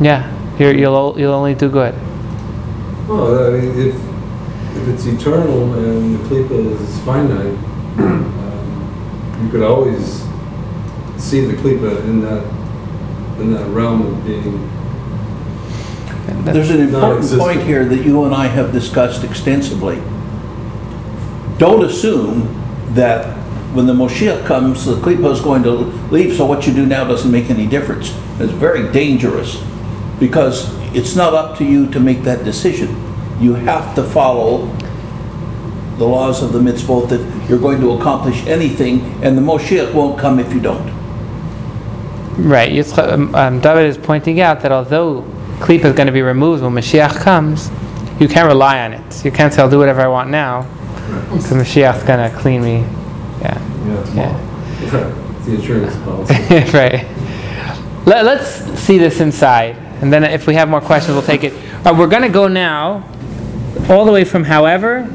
Yeah, 0.00 0.26
you're, 0.58 0.74
you'll 0.74 1.14
you'll 1.18 1.32
only 1.34 1.54
do 1.54 1.68
good. 1.70 1.94
well, 3.08 3.46
I 3.46 3.50
mean, 3.56 3.70
if, 3.78 3.94
if 4.76 4.88
it's 4.88 5.06
eternal 5.06 5.72
and 5.74 6.18
the 6.18 6.24
klipa 6.28 6.80
is 6.80 6.98
finite, 7.04 7.56
um, 7.98 9.38
you 9.44 9.48
could 9.50 9.62
always 9.62 10.24
see 11.22 11.44
the 11.44 11.54
klipa 11.54 12.00
in 12.04 12.20
that, 12.20 12.44
in 13.40 13.52
that 13.54 13.66
realm 13.68 14.02
of 14.02 14.24
being, 14.26 14.68
There's 16.44 16.70
an 16.70 16.80
important 16.80 17.30
point 17.38 17.62
here 17.62 17.84
that 17.84 18.04
you 18.04 18.24
and 18.24 18.34
I 18.34 18.46
have 18.46 18.72
discussed 18.72 19.24
extensively. 19.24 20.02
Don't 21.58 21.84
assume 21.84 22.58
that 22.94 23.36
when 23.74 23.86
the 23.86 23.92
Moshiach 23.92 24.44
comes, 24.46 24.84
the 24.84 24.96
Klippa 24.96 25.32
is 25.32 25.40
going 25.40 25.62
to 25.62 25.70
leave, 26.10 26.36
so 26.36 26.44
what 26.44 26.66
you 26.66 26.74
do 26.74 26.84
now 26.84 27.04
doesn't 27.04 27.30
make 27.30 27.48
any 27.48 27.66
difference. 27.66 28.10
It's 28.38 28.52
very 28.52 28.90
dangerous, 28.92 29.62
because 30.18 30.74
it's 30.94 31.16
not 31.16 31.34
up 31.34 31.56
to 31.58 31.64
you 31.64 31.90
to 31.90 32.00
make 32.00 32.22
that 32.24 32.44
decision. 32.44 32.90
You 33.40 33.54
have 33.54 33.94
to 33.94 34.02
follow 34.02 34.66
the 35.96 36.04
laws 36.04 36.42
of 36.42 36.52
the 36.52 36.58
mitzvot 36.58 37.08
that 37.08 37.48
you're 37.48 37.58
going 37.58 37.80
to 37.80 37.92
accomplish 37.92 38.44
anything, 38.46 39.00
and 39.22 39.38
the 39.38 39.42
Moshiach 39.42 39.94
won't 39.94 40.18
come 40.18 40.38
if 40.38 40.52
you 40.52 40.60
don't. 40.60 40.91
Right. 42.38 42.72
Yitzchak, 42.72 43.12
um, 43.12 43.34
um, 43.34 43.60
David 43.60 43.86
is 43.86 43.98
pointing 43.98 44.40
out 44.40 44.62
that 44.62 44.72
although 44.72 45.22
klipa 45.58 45.84
is 45.84 45.94
going 45.94 46.06
to 46.06 46.12
be 46.12 46.22
removed 46.22 46.62
when 46.62 46.72
Mashiach 46.72 47.20
comes, 47.20 47.70
you 48.20 48.28
can't 48.28 48.46
rely 48.46 48.80
on 48.84 48.92
it. 48.92 49.24
You 49.24 49.30
can't 49.30 49.52
say 49.52 49.62
I'll 49.62 49.70
do 49.70 49.78
whatever 49.78 50.00
I 50.00 50.08
want 50.08 50.30
now, 50.30 50.62
because 51.30 51.50
Mashiach's 51.52 52.02
going 52.04 52.30
to 52.30 52.36
clean 52.38 52.62
me. 52.62 52.80
Yeah. 53.40 53.58
Yeah. 53.86 54.14
Yeah. 54.14 55.22
the 55.44 55.54
insurance 55.54 55.96
policy. 56.04 56.34
right. 56.76 57.06
Let, 58.06 58.26
us 58.26 58.80
see 58.80 58.98
this 58.98 59.20
inside, 59.20 59.76
and 60.00 60.12
then 60.12 60.24
if 60.24 60.46
we 60.46 60.54
have 60.54 60.68
more 60.68 60.80
questions, 60.80 61.14
we'll 61.14 61.22
take 61.22 61.44
it. 61.44 61.52
Uh, 61.86 61.94
we're 61.96 62.08
going 62.08 62.22
to 62.22 62.28
go 62.28 62.48
now 62.48 63.08
all 63.88 64.04
the 64.04 64.12
way 64.12 64.24
from 64.24 64.44
however 64.44 65.08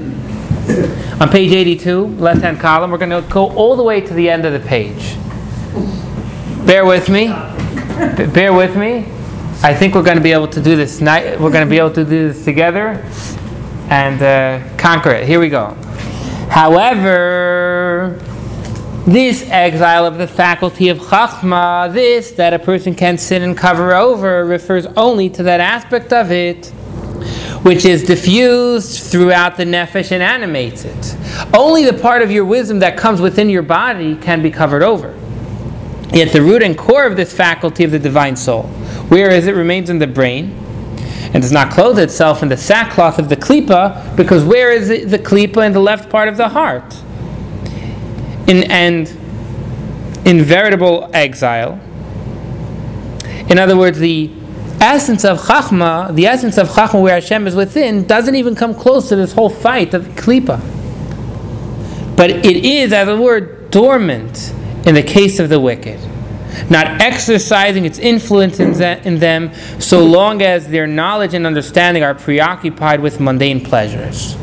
on 1.20 1.30
page 1.30 1.52
82, 1.52 2.06
left 2.18 2.42
hand 2.42 2.60
column. 2.60 2.92
We're 2.92 2.98
going 2.98 3.24
to 3.24 3.28
go 3.30 3.50
all 3.52 3.76
the 3.76 3.84
way 3.84 4.02
to 4.02 4.14
the 4.14 4.30
end 4.30 4.46
of 4.46 4.54
the 4.54 4.66
page. 4.68 5.16
Bear 6.68 6.86
with 6.86 7.08
me. 7.08 7.28
Bear 7.28 8.52
with 8.52 8.76
me. 8.76 9.06
I 9.64 9.74
think 9.74 9.96
we're 9.96 10.04
going 10.04 10.18
to 10.18 10.22
be 10.22 10.34
able 10.34 10.50
to 10.50 10.62
do 10.62 10.76
this. 10.76 11.00
Night. 11.00 11.40
We're 11.40 11.50
going 11.50 11.66
to 11.66 11.70
be 11.70 11.78
able 11.78 11.94
to 11.94 12.04
do 12.04 12.28
this 12.28 12.44
together 12.44 13.02
and 13.90 14.22
uh, 14.22 14.78
conquer 14.78 15.12
it. 15.12 15.26
Here 15.26 15.40
we 15.40 15.48
go. 15.48 15.76
However, 16.50 18.22
this 19.06 19.50
exile 19.50 20.06
of 20.06 20.18
the 20.18 20.28
faculty 20.28 20.90
of 20.90 20.98
Chachma, 20.98 21.94
this 21.94 22.32
that 22.32 22.54
a 22.54 22.60
person 22.60 22.94
can 22.94 23.18
sin 23.18 23.44
and 23.44 23.58
cover 23.58 23.94
over, 23.94 24.44
refers 24.44 24.88
only 24.98 25.30
to 25.30 25.44
that 25.44 25.62
aspect 25.62 26.12
of 26.12 26.32
it 26.34 26.68
which 27.64 27.86
is 27.86 28.04
diffused 28.04 29.10
throughout 29.10 29.56
the 29.56 29.64
nefesh 29.64 30.12
and 30.12 30.22
animates 30.22 30.84
it. 30.84 31.18
Only 31.54 31.86
the 31.86 31.98
part 31.98 32.22
of 32.22 32.30
your 32.30 32.44
wisdom 32.44 32.80
that 32.80 32.98
comes 32.98 33.22
within 33.22 33.50
your 33.50 33.64
body 33.64 34.18
can 34.18 34.42
be 34.42 34.52
covered 34.52 34.84
over. 34.84 35.18
Yet 36.14 36.32
the 36.32 36.42
root 36.42 36.64
and 36.64 36.78
core 36.78 37.06
of 37.06 37.16
this 37.16 37.34
faculty 37.34 37.84
of 37.84 37.92
the 37.92 38.00
divine 38.00 38.36
soul, 38.36 38.64
whereas 39.10 39.48
it 39.48 39.56
remains 39.56 39.90
in 39.90 40.00
the 40.00 40.08
brain, 40.08 40.52
and 41.34 41.42
does 41.42 41.52
not 41.52 41.72
clothe 41.72 42.00
itself 42.00 42.42
in 42.42 42.50
the 42.50 42.58
sackcloth 42.58 43.20
of 43.20 43.30
the 43.30 43.36
klipa, 43.36 44.16
because 44.16 44.44
where 44.44 44.72
is 44.72 44.90
it, 44.90 45.10
the 45.10 45.20
klipa 45.20 45.66
in 45.66 45.74
the 45.74 45.80
left 45.80 46.10
part 46.10 46.30
of 46.30 46.38
the 46.38 46.50
heart? 46.50 46.96
In, 48.48 48.64
and 48.72 49.08
in 50.26 50.42
veritable 50.42 51.10
exile. 51.14 51.80
In 53.50 53.60
other 53.60 53.78
words, 53.78 54.00
the 54.00 54.32
essence 54.80 55.26
of 55.26 55.40
Chachma, 55.40 56.14
the 56.16 56.28
essence 56.28 56.58
of 56.58 56.70
Chachma 56.70 57.02
where 57.02 57.16
Hashem 57.16 57.48
is 57.48 57.56
within, 57.56 58.06
doesn't 58.06 58.36
even 58.36 58.56
come 58.56 58.74
close 58.74 59.10
to 59.10 59.16
this 59.16 59.34
whole 59.34 59.50
fight 59.50 59.94
of 59.94 60.04
klipa. 60.16 60.62
But 62.16 62.30
it 62.30 62.66
is, 62.66 62.94
as 62.94 63.08
a 63.08 63.16
word, 63.16 63.70
dormant 63.70 64.54
in 64.88 64.96
the 64.96 65.04
case 65.04 65.40
of 65.40 65.50
the 65.50 65.60
wicked 65.60 66.00
not 66.70 67.02
exercising 67.02 67.86
its 67.86 68.00
influence 68.00 68.60
in, 68.60 69.20
them 69.20 69.54
so 69.80 70.04
long 70.04 70.42
as 70.42 70.68
their 70.68 70.88
knowledge 70.88 71.34
and 71.34 71.46
understanding 71.46 72.04
are 72.04 72.16
preoccupied 72.16 73.00
with 73.00 73.20
mundane 73.20 73.64
pleasures. 73.64 74.36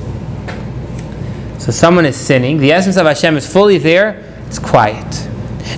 So 1.59 1.72
someone 1.72 2.07
is 2.07 2.16
sinning, 2.16 2.59
the 2.59 2.72
essence 2.72 2.97
of 2.97 3.07
Hashem 3.07 3.36
is 3.36 3.51
fully 3.51 3.78
there, 3.78 4.22
it's 4.47 4.59
quiet. 4.59 5.28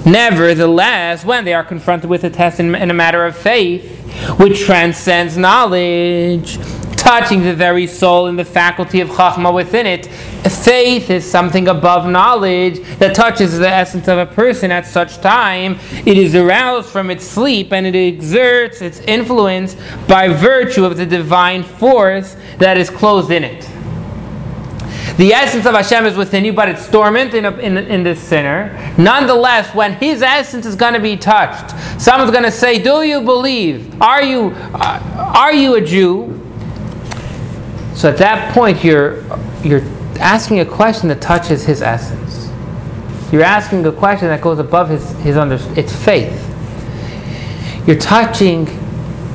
Nevertheless, 0.05 1.25
when 1.25 1.45
they 1.45 1.55
are 1.55 1.64
confronted 1.64 2.11
with 2.11 2.25
a 2.25 2.31
test 2.31 2.61
in, 2.61 2.75
in 2.75 2.91
a 2.91 2.95
matter 2.95 3.25
of 3.25 3.37
faith, 3.37 3.93
which 4.39 4.64
transcends 4.64 5.37
knowledge, 5.37 6.59
touching 7.07 7.45
the 7.45 7.55
very 7.55 7.87
soul 7.87 8.27
and 8.27 8.37
the 8.37 8.45
faculty 8.45 9.01
of 9.01 9.09
Chachma 9.09 9.55
within 9.55 9.87
it, 9.87 10.07
faith 10.67 11.09
is 11.09 11.25
something 11.25 11.69
above 11.69 12.11
knowledge 12.11 12.81
that 12.99 13.15
touches 13.15 13.57
the 13.57 13.69
essence 13.69 14.09
of 14.09 14.19
a 14.19 14.27
person 14.27 14.73
at 14.73 14.85
such 14.85 15.19
time. 15.19 15.79
It 16.05 16.19
is 16.19 16.35
aroused 16.35 16.89
from 16.89 17.09
its 17.13 17.25
sleep 17.25 17.73
and 17.73 17.87
it 17.87 17.95
exerts 17.95 18.83
its 18.83 18.99
influence 19.03 19.77
by 20.09 20.27
virtue 20.27 20.85
of 20.85 20.97
the 20.97 21.07
divine 21.07 21.63
force 21.63 22.35
that 22.59 22.77
is 22.77 22.91
closed 22.91 23.31
in 23.31 23.45
it. 23.45 23.63
The 25.17 25.33
essence 25.33 25.65
of 25.65 25.77
Hashem 25.77 26.07
is 26.07 26.17
within 26.17 26.45
you, 26.45 26.55
but 26.55 26.69
it's 26.69 26.91
dormant 26.91 27.35
in, 27.35 27.45
a, 27.45 27.57
in, 27.59 27.79
in 27.79 28.03
this 28.03 28.21
sinner. 28.21 28.95
Nonetheless, 28.99 29.73
when 29.77 29.93
his 29.93 30.23
essence 30.23 30.67
is 30.67 30.75
going 30.75 30.95
to 30.95 31.01
be 31.01 31.17
touched, 31.17 31.71
someone's 32.03 32.33
going 32.33 32.43
to 32.43 32.51
say, 32.51 32.83
"Do 32.83 33.03
you 33.03 33.23
believe? 33.23 34.03
Are 34.03 34.23
you 34.23 34.51
uh, 34.75 35.33
are 35.35 35.55
you 35.55 35.77
a 35.77 35.81
Jew?" 35.81 36.45
So 37.97 38.11
at 38.11 38.18
that 38.18 38.53
point, 38.53 38.84
you're 38.84 39.24
you're 39.64 39.82
asking 40.20 40.61
a 40.61 40.66
question 40.66 41.09
that 41.09 41.22
touches 41.22 41.64
his 41.64 41.80
essence. 41.80 42.51
You're 43.32 43.42
asking 43.42 43.86
a 43.86 43.92
question 43.92 44.28
that 44.28 44.42
goes 44.42 44.59
above 44.59 44.90
his 44.90 45.11
his 45.22 45.38
under. 45.38 45.59
It's 45.76 45.97
faith. 45.97 46.42
You're 47.86 47.99
touching 47.99 48.66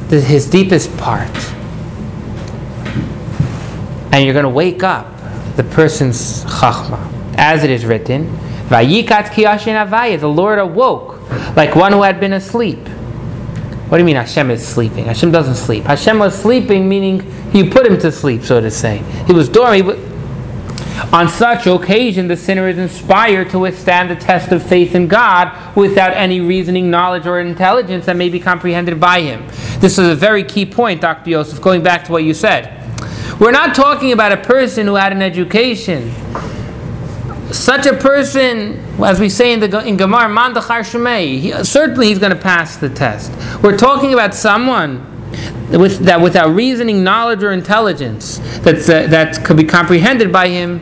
the, 0.09 0.21
his 0.21 0.47
deepest 0.47 0.95
part, 0.97 1.35
and 4.13 4.23
you're 4.23 4.33
going 4.33 4.43
to 4.43 4.49
wake 4.49 4.83
up 4.83 5.07
the 5.55 5.63
person's 5.63 6.45
chachma, 6.45 6.99
as 7.37 7.63
it 7.63 7.71
is 7.71 7.83
written, 7.83 8.27
"Vayikat 8.67 9.33
ki 9.33 9.45
yashin 9.45 9.73
avaya." 9.73 10.19
The 10.19 10.29
Lord 10.29 10.59
awoke 10.59 11.19
like 11.55 11.75
one 11.75 11.93
who 11.93 12.03
had 12.03 12.19
been 12.19 12.33
asleep. 12.33 12.87
What 13.89 13.97
do 13.97 14.03
you 14.03 14.05
mean 14.05 14.17
Hashem 14.17 14.51
is 14.51 14.65
sleeping? 14.65 15.05
Hashem 15.05 15.31
doesn't 15.31 15.55
sleep. 15.55 15.85
Hashem 15.85 16.19
was 16.19 16.39
sleeping, 16.39 16.87
meaning 16.87 17.25
you 17.53 17.69
put 17.69 17.85
him 17.85 17.97
to 17.99 18.11
sleep, 18.11 18.43
so 18.43 18.61
to 18.61 18.71
say. 18.71 18.99
He 19.27 19.33
was 19.33 19.49
dormant. 19.49 19.99
On 21.13 21.27
such 21.27 21.67
occasion, 21.67 22.27
the 22.27 22.37
sinner 22.37 22.69
is 22.69 22.77
inspired 22.77 23.49
to 23.49 23.59
withstand 23.59 24.09
the 24.09 24.15
test 24.15 24.51
of 24.51 24.63
faith 24.63 24.95
in 24.95 25.07
God 25.07 25.75
without 25.75 26.13
any 26.13 26.39
reasoning, 26.39 26.89
knowledge, 26.89 27.25
or 27.25 27.39
intelligence 27.39 28.05
that 28.05 28.15
may 28.15 28.29
be 28.29 28.39
comprehended 28.39 28.99
by 28.99 29.21
him. 29.21 29.45
This 29.79 29.97
is 29.97 30.07
a 30.07 30.15
very 30.15 30.43
key 30.43 30.65
point, 30.65 31.01
Dr. 31.01 31.31
Yosef, 31.31 31.61
going 31.61 31.83
back 31.83 32.05
to 32.05 32.11
what 32.11 32.23
you 32.23 32.33
said. 32.33 32.77
We're 33.39 33.51
not 33.51 33.75
talking 33.75 34.11
about 34.11 34.31
a 34.31 34.37
person 34.37 34.85
who 34.85 34.95
had 34.95 35.11
an 35.11 35.21
education. 35.21 36.13
Such 37.51 37.85
a 37.87 37.93
person, 37.93 38.79
as 39.03 39.19
we 39.19 39.27
say 39.27 39.51
in 39.51 39.59
the 39.59 39.85
in 39.85 39.97
Gemara, 39.97 40.29
man 40.29 40.55
he- 41.27 41.51
certainly 41.63 42.07
he's 42.07 42.19
going 42.19 42.31
to 42.31 42.41
pass 42.41 42.77
the 42.77 42.89
test. 42.89 43.31
We're 43.61 43.77
talking 43.77 44.13
about 44.13 44.33
someone 44.33 45.10
with, 45.71 45.99
that 45.99 46.21
without 46.21 46.53
reasoning, 46.53 47.03
knowledge, 47.03 47.43
or 47.43 47.51
intelligence 47.51 48.39
that's, 48.59 48.89
uh, 48.89 49.07
that 49.07 49.43
could 49.45 49.57
be 49.57 49.63
comprehended 49.63 50.31
by 50.31 50.47
him 50.47 50.81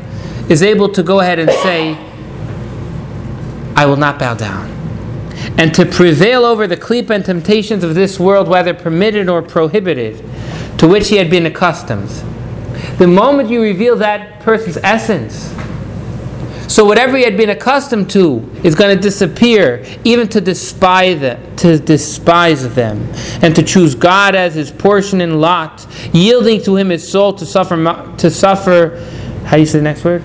is 0.49 0.63
able 0.63 0.89
to 0.89 1.03
go 1.03 1.19
ahead 1.19 1.39
and 1.39 1.49
say, 1.51 1.93
I 3.75 3.85
will 3.85 3.97
not 3.97 4.19
bow 4.19 4.33
down. 4.33 4.69
And 5.57 5.73
to 5.75 5.85
prevail 5.85 6.43
over 6.43 6.67
the 6.67 6.75
klipa 6.75 7.11
and 7.11 7.23
temptations 7.23 7.83
of 7.83 7.95
this 7.95 8.19
world, 8.19 8.47
whether 8.47 8.73
permitted 8.73 9.29
or 9.29 9.41
prohibited, 9.41 10.17
to 10.79 10.87
which 10.87 11.09
he 11.09 11.17
had 11.17 11.29
been 11.29 11.45
accustomed. 11.45 12.09
The 12.97 13.07
moment 13.07 13.49
you 13.49 13.61
reveal 13.61 13.95
that 13.97 14.41
person's 14.41 14.77
essence, 14.77 15.53
so 16.69 16.85
whatever 16.85 17.17
he 17.17 17.23
had 17.23 17.35
been 17.35 17.49
accustomed 17.49 18.09
to 18.11 18.47
is 18.63 18.75
going 18.75 18.95
to 18.95 19.01
disappear, 19.01 19.83
even 20.03 20.27
to 20.29 20.39
despise 20.39 21.19
them, 21.19 21.55
to 21.57 21.79
despise 21.79 22.73
them, 22.75 23.11
and 23.41 23.55
to 23.55 23.63
choose 23.63 23.95
God 23.95 24.35
as 24.35 24.53
his 24.55 24.69
portion 24.71 25.19
and 25.19 25.41
lot, 25.41 25.85
yielding 26.13 26.61
to 26.63 26.75
him 26.77 26.89
his 26.89 27.11
soul 27.11 27.33
to 27.33 27.45
suffer, 27.45 27.75
to 28.17 28.29
suffer. 28.29 29.03
How 29.45 29.55
do 29.57 29.61
you 29.61 29.65
say 29.65 29.79
the 29.79 29.83
next 29.83 30.03
word? 30.05 30.23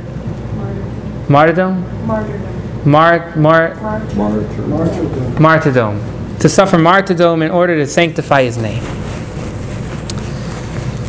Martyrdom. 1.29 2.07
Martyrdom. 2.07 2.41
Mar, 2.85 3.35
mar, 3.37 3.75
Martyrdom. 3.77 4.71
Martyrdom. 4.71 5.43
martyrdom. 5.43 6.39
To 6.41 6.49
suffer 6.51 6.77
martyrdom 6.77 7.41
in 7.41 7.51
order 7.51 7.77
to 7.77 7.87
sanctify 7.87 8.43
his 8.43 8.59
name. 8.59 8.83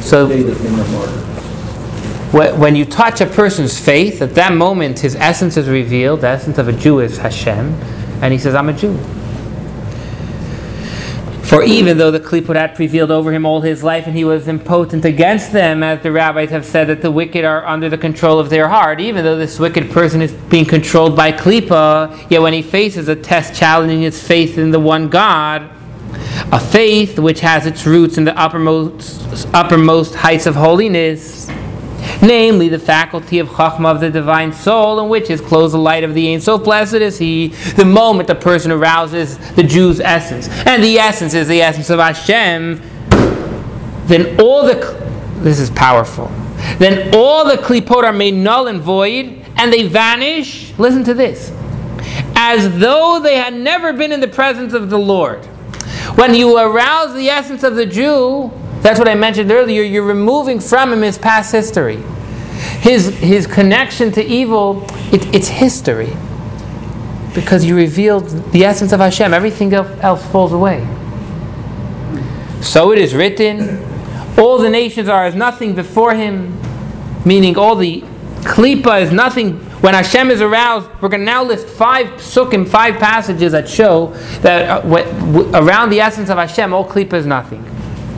So 0.01 0.27
They 0.27 0.43
that 0.43 0.63
name 0.63 0.79
are 0.79 0.87
martyrs. 0.87 1.23
Wh- 1.25 2.24
When 2.35 2.75
you 2.75 2.83
touch 2.83 3.21
a 3.21 3.25
person's 3.25 3.79
faith, 3.79 4.21
at 4.21 4.35
that 4.35 4.53
moment 4.53 4.99
his 4.99 5.15
essence 5.15 5.55
is 5.55 5.69
revealed. 5.69 6.19
The 6.19 6.27
essence 6.27 6.57
of 6.57 6.67
a 6.67 6.73
Jew 6.73 6.99
is 6.99 7.17
Hashem, 7.17 7.73
and 8.21 8.33
he 8.33 8.37
says, 8.37 8.53
I'm 8.53 8.67
a 8.67 8.73
Jew. 8.73 8.97
For 11.45 11.63
even 11.63 11.97
though 11.97 12.11
the 12.11 12.19
Klipot 12.19 12.57
had 12.57 12.75
prevailed 12.75 13.09
over 13.09 13.31
him 13.31 13.45
all 13.45 13.61
his 13.61 13.83
life 13.83 14.05
and 14.05 14.17
he 14.17 14.25
was 14.25 14.49
impotent 14.49 15.05
against 15.05 15.53
them, 15.53 15.81
as 15.81 16.03
the 16.03 16.11
rabbis 16.11 16.49
have 16.49 16.65
said 16.65 16.87
that 16.87 17.01
the 17.01 17.09
wicked 17.09 17.45
are 17.45 17.65
under 17.65 17.87
the 17.87 17.97
control 17.97 18.37
of 18.37 18.49
their 18.49 18.67
heart, 18.67 18.99
even 18.99 19.23
though 19.23 19.37
this 19.37 19.57
wicked 19.57 19.89
person 19.91 20.21
is 20.21 20.33
being 20.33 20.65
controlled 20.65 21.15
by 21.15 21.31
Klippa, 21.31 22.29
yet 22.29 22.41
when 22.41 22.51
he 22.51 22.61
faces 22.61 23.07
a 23.07 23.15
test 23.15 23.57
challenging 23.57 24.01
his 24.01 24.21
faith 24.21 24.57
in 24.57 24.71
the 24.71 24.79
one 24.79 25.07
God, 25.07 25.69
a 26.51 26.59
faith 26.59 27.17
which 27.17 27.39
has 27.39 27.65
its 27.65 27.85
roots 27.85 28.17
in 28.17 28.25
the 28.25 28.37
uppermost, 28.37 29.47
uppermost 29.53 30.15
heights 30.15 30.47
of 30.47 30.55
holiness, 30.55 31.49
namely 32.21 32.69
the 32.69 32.79
faculty 32.79 33.39
of 33.39 33.49
Chachma 33.49 33.91
of 33.91 33.99
the 33.99 34.09
divine 34.09 34.53
soul, 34.53 34.99
in 34.99 35.09
which 35.09 35.29
is 35.29 35.41
closed 35.41 35.73
the 35.73 35.79
light 35.79 36.03
of 36.03 36.13
the 36.13 36.33
Ein 36.33 36.41
Sof. 36.41 36.63
Blessed 36.63 36.95
is 36.95 37.17
he, 37.17 37.47
the 37.75 37.85
moment 37.85 38.27
the 38.27 38.35
person 38.35 38.71
arouses 38.71 39.37
the 39.55 39.63
Jew's 39.63 39.99
essence. 39.99 40.49
And 40.65 40.83
the 40.83 40.97
essence 40.97 41.33
is 41.33 41.47
the 41.47 41.61
essence 41.61 41.89
of 41.89 41.99
Hashem, 41.99 42.81
then 44.07 44.39
all 44.39 44.65
the, 44.65 44.75
this 45.39 45.59
is 45.59 45.69
powerful, 45.71 46.27
then 46.77 47.13
all 47.15 47.45
the 47.45 47.57
klipot 47.57 48.03
are 48.03 48.13
made 48.13 48.33
null 48.33 48.67
and 48.67 48.81
void, 48.81 49.43
and 49.57 49.71
they 49.71 49.87
vanish, 49.87 50.77
listen 50.77 51.03
to 51.05 51.13
this, 51.13 51.51
as 52.35 52.79
though 52.79 53.19
they 53.21 53.37
had 53.37 53.53
never 53.53 53.93
been 53.93 54.11
in 54.11 54.19
the 54.19 54.27
presence 54.27 54.73
of 54.73 54.89
the 54.89 54.99
Lord. 54.99 55.43
When 56.15 56.33
you 56.35 56.57
arouse 56.57 57.13
the 57.13 57.29
essence 57.29 57.63
of 57.63 57.75
the 57.75 57.85
Jew, 57.85 58.51
that's 58.85 58.99
what 58.99 59.07
I 59.07 59.15
mentioned 59.15 59.51
earlier, 59.51 59.81
you're 59.81 60.03
removing 60.03 60.59
from 60.59 60.93
him 60.93 61.01
his 61.01 61.17
past 61.17 61.51
history. 61.51 62.03
His, 62.81 63.17
his 63.17 63.47
connection 63.47 64.11
to 64.11 64.23
evil, 64.23 64.85
it, 65.11 65.33
it's 65.33 65.47
history. 65.47 66.15
Because 67.33 67.65
you 67.65 67.75
revealed 67.75 68.29
the 68.51 68.63
essence 68.63 68.91
of 68.91 68.99
Hashem, 68.99 69.33
everything 69.33 69.73
else 69.73 70.23
falls 70.27 70.53
away. 70.53 70.87
So 72.61 72.91
it 72.91 72.99
is 72.99 73.15
written, 73.15 73.83
all 74.37 74.59
the 74.59 74.69
nations 74.69 75.09
are 75.09 75.25
as 75.25 75.33
nothing 75.33 75.73
before 75.73 76.13
him, 76.13 76.55
meaning 77.25 77.57
all 77.57 77.75
the 77.75 78.01
klipa 78.41 79.01
is 79.01 79.11
nothing. 79.11 79.57
When 79.81 79.95
Hashem 79.95 80.29
is 80.29 80.41
aroused, 80.41 80.89
we're 81.01 81.09
going 81.09 81.21
to 81.21 81.25
now 81.25 81.43
list 81.43 81.67
five 81.67 82.05
psukim, 82.21 82.67
five 82.67 82.99
passages 82.99 83.51
that 83.51 83.67
show 83.67 84.07
that 84.41 84.85
uh, 84.85 85.51
around 85.55 85.89
the 85.89 86.01
essence 86.01 86.29
of 86.29 86.37
Hashem, 86.37 86.71
all 86.71 86.87
klipa 86.87 87.13
is 87.13 87.25
nothing. 87.25 87.63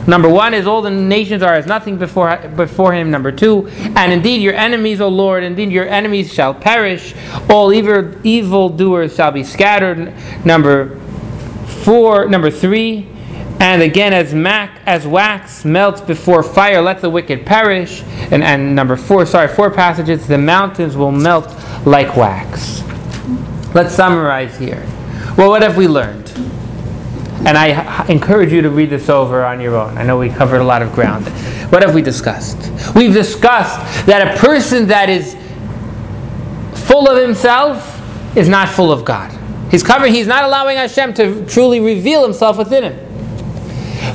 Number 0.08 0.28
one 0.28 0.54
is 0.54 0.66
all 0.66 0.80
the 0.80 0.90
nations 0.90 1.42
are 1.42 1.52
as 1.52 1.66
nothing 1.66 1.98
before, 1.98 2.38
before 2.56 2.94
him. 2.94 3.10
Number 3.10 3.30
two, 3.30 3.68
and 3.68 4.10
indeed 4.10 4.40
your 4.40 4.54
enemies, 4.54 5.02
O 5.02 5.08
Lord, 5.08 5.44
indeed 5.44 5.70
your 5.70 5.86
enemies 5.86 6.32
shall 6.32 6.54
perish. 6.54 7.14
All 7.50 7.74
evil 7.74 8.14
evildoers 8.26 9.14
shall 9.14 9.32
be 9.32 9.44
scattered. 9.44 10.14
Number 10.46 10.98
four, 11.84 12.26
number 12.26 12.50
three, 12.50 13.06
and 13.60 13.82
again 13.82 14.14
as 14.14 14.32
mac 14.32 14.80
as 14.86 15.06
wax 15.06 15.66
melts 15.66 16.00
before 16.00 16.42
fire, 16.42 16.80
let 16.80 17.02
the 17.02 17.10
wicked 17.10 17.44
perish. 17.44 18.02
And, 18.30 18.42
and 18.42 18.74
number 18.74 18.96
four, 18.96 19.26
sorry, 19.26 19.48
four 19.48 19.70
passages, 19.70 20.26
the 20.26 20.38
mountains 20.38 20.96
will 20.96 21.12
melt 21.12 21.54
like 21.84 22.16
wax. 22.16 22.82
Let's 23.74 23.94
summarize 23.94 24.56
here. 24.56 24.86
Well, 25.36 25.50
what 25.50 25.60
have 25.60 25.76
we 25.76 25.86
learned? 25.86 26.27
And 27.46 27.56
I 27.56 28.06
encourage 28.08 28.52
you 28.52 28.62
to 28.62 28.70
read 28.70 28.90
this 28.90 29.08
over 29.08 29.44
on 29.44 29.60
your 29.60 29.76
own. 29.76 29.96
I 29.96 30.02
know 30.02 30.18
we 30.18 30.28
covered 30.28 30.60
a 30.60 30.64
lot 30.64 30.82
of 30.82 30.92
ground. 30.92 31.26
What 31.70 31.82
have 31.82 31.94
we 31.94 32.02
discussed? 32.02 32.58
We've 32.94 33.12
discussed 33.12 34.06
that 34.06 34.34
a 34.34 34.40
person 34.40 34.88
that 34.88 35.08
is 35.08 35.36
full 36.86 37.08
of 37.08 37.22
himself 37.22 37.94
is 38.36 38.48
not 38.48 38.68
full 38.68 38.90
of 38.90 39.04
God. 39.04 39.36
He's 39.70 39.82
covering, 39.82 40.14
he's 40.14 40.26
not 40.26 40.44
allowing 40.44 40.78
Hashem 40.78 41.14
to 41.14 41.46
truly 41.46 41.80
reveal 41.80 42.24
himself 42.24 42.58
within 42.58 42.84
him. 42.84 43.08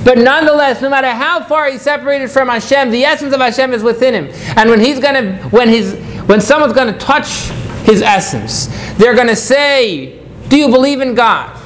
But 0.04 0.18
nonetheless, 0.18 0.82
no 0.82 0.90
matter 0.90 1.10
how 1.10 1.44
far 1.44 1.72
he's 1.72 1.82
separated 1.82 2.30
from 2.30 2.50
Hashem, 2.50 2.90
the 2.90 3.06
essence 3.06 3.34
of 3.34 3.40
Hashem 3.40 3.74
is 3.74 3.84
within 3.84 4.14
him. 4.14 4.30
And 4.58 4.70
when 4.70 4.80
he's 4.80 5.00
gonna 5.00 5.38
when 5.50 5.70
his 5.70 5.96
when 6.28 6.42
someone's 6.42 6.74
gonna 6.74 6.98
touch 6.98 7.50
his 7.86 8.02
essence, 8.02 8.68
they're 8.98 9.16
gonna 9.16 9.36
say, 9.36 10.20
Do 10.50 10.58
you 10.58 10.70
believe 10.70 11.02
in 11.02 11.16
God? 11.16 11.60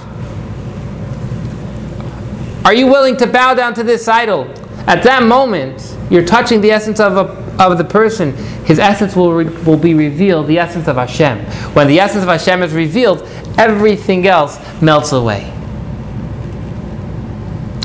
Are 2.68 2.74
you 2.74 2.88
willing 2.88 3.15
to 3.18 3.28
bow 3.28 3.53
down 3.53 3.74
to 3.76 3.84
this 3.84 4.09
idol? 4.09 4.43
At 4.88 5.01
that 5.03 5.24
moment, 5.24 5.95
you're 6.09 6.26
touching 6.26 6.59
the 6.59 6.70
essence 6.70 6.99
of, 6.99 7.15
a, 7.15 7.63
of 7.63 7.78
the 7.78 7.84
person. 7.86 8.36
His 8.65 8.78
essence 8.78 9.15
will, 9.15 9.32
re, 9.32 9.45
will 9.63 9.78
be 9.78 9.93
revealed, 9.93 10.47
the 10.47 10.59
essence 10.59 10.89
of 10.89 10.97
Hashem. 10.97 11.39
When 11.74 11.88
the 11.88 11.97
essence 12.01 12.24
of 12.24 12.28
Hashem 12.30 12.61
is 12.63 12.74
revealed, 12.74 13.22
everything 13.57 14.28
else 14.28 14.59
melts 14.82 15.13
away. 15.13 15.49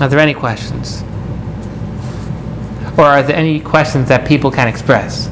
Are 0.00 0.08
there 0.08 0.18
any 0.18 0.34
questions? 0.34 1.02
Or 2.98 3.04
are 3.04 3.22
there 3.22 3.36
any 3.36 3.60
questions 3.60 4.08
that 4.08 4.26
people 4.26 4.50
can 4.50 4.66
express? 4.66 5.28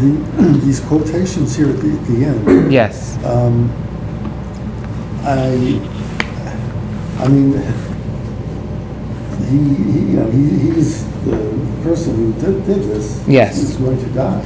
The- 0.00 0.58
These 0.64 0.80
quotations 0.80 1.54
here 1.54 1.68
at 1.70 1.76
the, 1.76 1.88
the 2.10 2.24
end, 2.24 2.72
Yes. 2.72 3.16
um, 3.24 3.70
I, 5.24 5.80
I 7.18 7.28
mean, 7.28 7.52
he, 9.48 9.58
he, 9.58 9.98
you 10.10 10.16
know, 10.16 10.30
he, 10.30 10.72
he's 10.72 11.04
the 11.24 11.36
person 11.82 12.14
who 12.14 12.32
did, 12.40 12.66
did 12.66 12.82
this. 12.84 13.26
Yes. 13.26 13.58
Is 13.58 13.76
going 13.76 13.98
to 13.98 14.10
die 14.10 14.44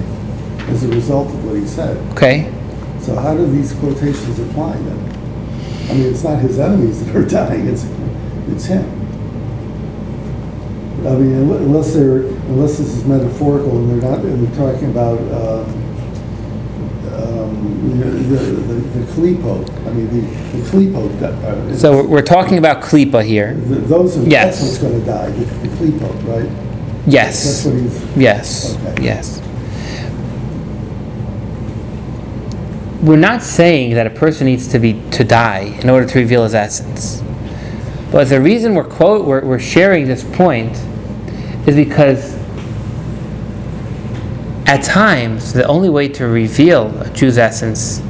as 0.68 0.84
a 0.84 0.88
result 0.88 1.28
of 1.28 1.44
what 1.44 1.56
he 1.56 1.66
said. 1.66 1.96
Okay. 2.12 2.52
So 3.00 3.16
how 3.16 3.36
do 3.36 3.50
these 3.50 3.72
quotations 3.74 4.38
apply 4.38 4.76
then? 4.76 5.90
I 5.90 5.94
mean, 5.94 6.06
it's 6.06 6.22
not 6.22 6.38
his 6.38 6.58
enemies 6.58 7.04
that 7.04 7.16
are 7.16 7.24
dying, 7.28 7.66
it's, 7.66 7.84
it's 8.48 8.66
him. 8.66 8.84
I 11.06 11.16
mean, 11.16 11.32
unless 11.32 11.94
they're, 11.94 12.26
unless 12.52 12.78
this 12.78 12.88
is 12.94 13.04
metaphorical 13.04 13.78
and 13.78 13.90
they're 13.90 14.10
not, 14.10 14.20
and 14.20 14.46
they're 14.46 14.72
talking 14.72 14.90
about, 14.90 15.18
um, 15.32 15.79
the, 17.60 18.04
the, 18.04 18.36
the 18.36 18.74
the 18.74 19.12
klipo, 19.12 19.86
I 19.86 19.92
mean, 19.92 20.08
the, 20.08 20.20
the 20.60 21.28
uh, 21.28 21.76
So 21.76 21.92
we're- 21.96 22.06
we're 22.06 22.22
talking 22.22 22.58
about 22.58 22.80
Klippa 22.82 23.24
here. 23.24 23.54
th- 23.54 23.84
Those 23.84 24.16
are, 24.18 24.22
Yes. 24.22 24.60
that's 24.60 24.82
what's 24.82 24.92
gonna 24.92 25.04
die, 25.04 25.30
the 25.30 25.44
the 25.68 26.30
right? 26.30 26.50
Yes. 27.06 27.44
That's 27.44 27.66
what 27.66 27.82
he's, 27.82 28.16
Yes, 28.16 28.76
Okay. 28.86 29.02
yes. 29.04 29.40
We're 33.02 33.16
not 33.16 33.42
saying 33.42 33.94
that 33.94 34.06
a 34.06 34.10
person 34.10 34.46
needs 34.46 34.68
to 34.68 34.78
be 34.78 35.00
to 35.12 35.24
die 35.24 35.78
in 35.82 35.88
order 35.88 36.06
to 36.06 36.18
reveal 36.18 36.44
his 36.44 36.54
essence. 36.54 37.22
But 38.12 38.28
the 38.28 38.40
reason 38.40 38.74
we're 38.74 38.84
quote 38.84 39.24
we're, 39.24 39.42
we're 39.44 39.58
sharing 39.58 40.06
this 40.06 40.22
point 40.22 40.76
is 41.66 41.76
because 41.76 42.36
at 44.70 44.84
times, 44.84 45.52
the 45.52 45.66
only 45.66 45.90
way 45.90 46.06
to 46.06 46.28
reveal 46.28 46.96
a 47.00 47.10
Jew's 47.10 47.38
essence 47.38 48.00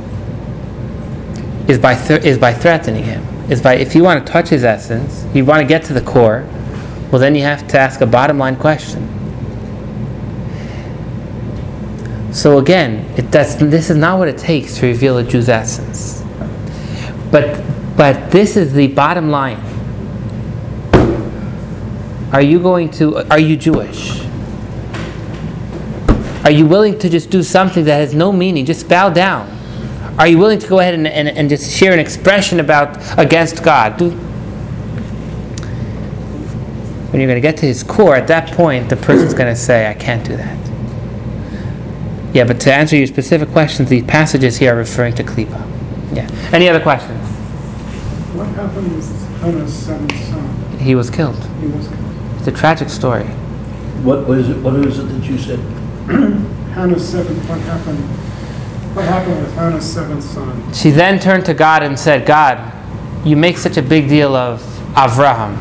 is 1.67 1.79
by 1.79 1.95
th- 1.95 2.23
is 2.23 2.37
by 2.37 2.53
threatening 2.53 3.03
him. 3.03 3.25
Is 3.51 3.63
by 3.63 3.77
if 3.77 3.95
you 3.95 4.03
want 4.03 4.27
to 4.27 4.31
touch 4.31 4.51
his 4.51 4.63
essence, 4.63 5.25
you 5.35 5.47
want 5.47 5.63
to 5.63 5.67
get 5.67 5.85
to 5.85 5.95
the 5.95 6.03
core. 6.03 6.47
Well, 7.11 7.19
then 7.19 7.35
you 7.35 7.45
have 7.45 7.67
to 7.69 7.79
ask 7.79 8.03
a 8.03 8.07
bottom 8.07 8.37
line 8.37 8.57
question. 8.57 9.09
So 12.31 12.59
again, 12.59 13.11
it, 13.17 13.33
this 13.33 13.89
is 13.89 13.97
not 13.97 14.19
what 14.19 14.29
it 14.29 14.37
takes 14.37 14.77
to 14.81 14.87
reveal 14.87 15.17
a 15.17 15.25
Jew's 15.25 15.49
essence. 15.49 16.23
But 17.31 17.65
but 17.97 18.31
this 18.31 18.59
is 18.59 18.75
the 18.75 18.89
bottom 18.89 19.31
line. 19.31 19.63
Are 22.35 22.43
you 22.43 22.59
going 22.61 22.91
to? 22.91 23.27
Are 23.31 23.41
you 23.41 23.57
Jewish? 23.57 24.30
Are 26.45 26.51
you 26.51 26.67
willing 26.67 26.99
to 27.01 27.09
just 27.09 27.31
do 27.31 27.43
something 27.43 27.85
that 27.85 27.97
has 27.97 28.15
no 28.15 28.33
meaning? 28.33 28.65
Just 28.65 28.89
bow 28.89 29.11
down. 29.11 29.49
Are 30.19 30.27
you 30.27 30.39
willing 30.39 30.59
to 30.59 30.67
go 30.67 30.81
ahead 30.81 30.95
and, 30.95 31.07
and, 31.07 31.29
and 31.29 31.49
just 31.49 31.71
share 31.71 31.93
an 31.93 31.99
expression 31.99 32.61
about 32.61 32.99
against 33.19 33.63
God? 33.63 33.97
Do, 33.99 34.11
when 37.11 37.21
you're 37.21 37.29
going 37.29 37.37
to 37.37 37.41
get 37.41 37.57
to 37.59 37.67
his 37.67 37.83
core, 37.83 38.17
at 38.17 38.29
that 38.29 38.53
point, 38.53 38.89
the 38.89 38.97
person's 38.97 39.35
going 39.35 39.53
to 39.53 39.61
say, 39.61 39.89
I 39.89 39.95
can't 39.95 40.25
do 40.25 40.37
that. 40.37 40.59
Yeah, 42.35 42.45
but 42.45 42.61
to 42.61 42.73
answer 42.73 42.97
your 42.97 43.09
specific 43.09 43.49
questions, 43.51 43.89
these 43.89 44.05
passages 44.05 44.59
here 44.59 44.75
are 44.75 44.79
referring 44.79 45.15
to 45.17 45.25
Klippa. 45.25 45.67
Yeah. 46.15 46.29
Any 46.53 46.69
other 46.69 46.81
questions? 46.81 47.27
What 48.37 48.47
happened 48.49 48.95
with 48.95 49.41
Hannah's 49.41 49.75
seventh 49.75 50.17
son? 50.27 50.79
He 50.79 50.95
was 50.95 51.11
killed. 51.11 51.43
He 51.61 51.67
was 51.67 51.89
killed. 51.89 52.01
It's 52.39 52.47
a 52.47 52.53
tragic 52.53 52.89
story. 52.89 53.25
What 54.05 54.27
was 54.27 54.49
it, 54.49 54.59
what 54.59 54.75
is 54.77 54.99
it 54.99 55.05
that 55.05 55.25
you 55.25 55.39
said? 55.39 55.59
Hannah's 56.75 57.09
seventh, 57.09 57.49
what 57.49 57.61
happened? 57.61 57.99
What 58.97 59.05
happened 59.05 59.41
with 59.41 59.55
Hannah's 59.55 59.85
seventh 59.85 60.25
son? 60.25 60.73
She 60.75 60.91
then 60.91 61.21
turned 61.21 61.47
to 61.47 61.55
God 61.55 61.83
and 61.83 61.99
said, 61.99 62.27
God, 62.27 62.73
you 63.25 63.37
make 63.37 63.57
such 63.57 63.77
a 63.77 63.83
big 63.83 64.09
deal 64.09 64.35
of 64.35 64.61
Avraham. 64.95 65.57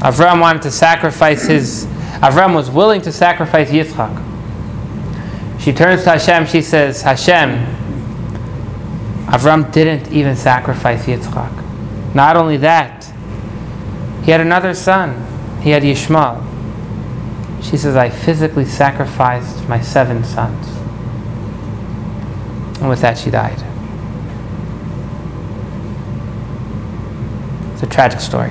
Avraham 0.00 0.40
wanted 0.40 0.62
to 0.62 0.70
sacrifice 0.70 1.46
his, 1.46 1.86
Avraham 2.20 2.54
was 2.54 2.70
willing 2.70 3.00
to 3.02 3.12
sacrifice 3.12 3.70
Yitzchak. 3.70 4.26
She 5.60 5.72
turns 5.72 6.02
to 6.04 6.10
Hashem, 6.10 6.46
she 6.46 6.62
says, 6.62 7.02
Hashem, 7.02 7.50
Avraham 9.26 9.70
didn't 9.70 10.12
even 10.12 10.34
sacrifice 10.34 11.06
Yitzchak. 11.06 12.14
Not 12.14 12.36
only 12.36 12.56
that, 12.56 13.04
he 14.24 14.32
had 14.32 14.40
another 14.40 14.74
son. 14.74 15.26
He 15.62 15.70
had 15.70 15.82
Yishmael. 15.82 16.49
She 17.62 17.76
says, 17.76 17.96
I 17.96 18.08
physically 18.10 18.64
sacrificed 18.64 19.68
my 19.68 19.80
seven 19.80 20.24
sons. 20.24 20.66
And 22.80 22.88
with 22.88 23.00
that, 23.02 23.18
she 23.18 23.30
died. 23.30 23.62
It's 27.74 27.82
a 27.82 27.86
tragic 27.86 28.20
story. 28.20 28.50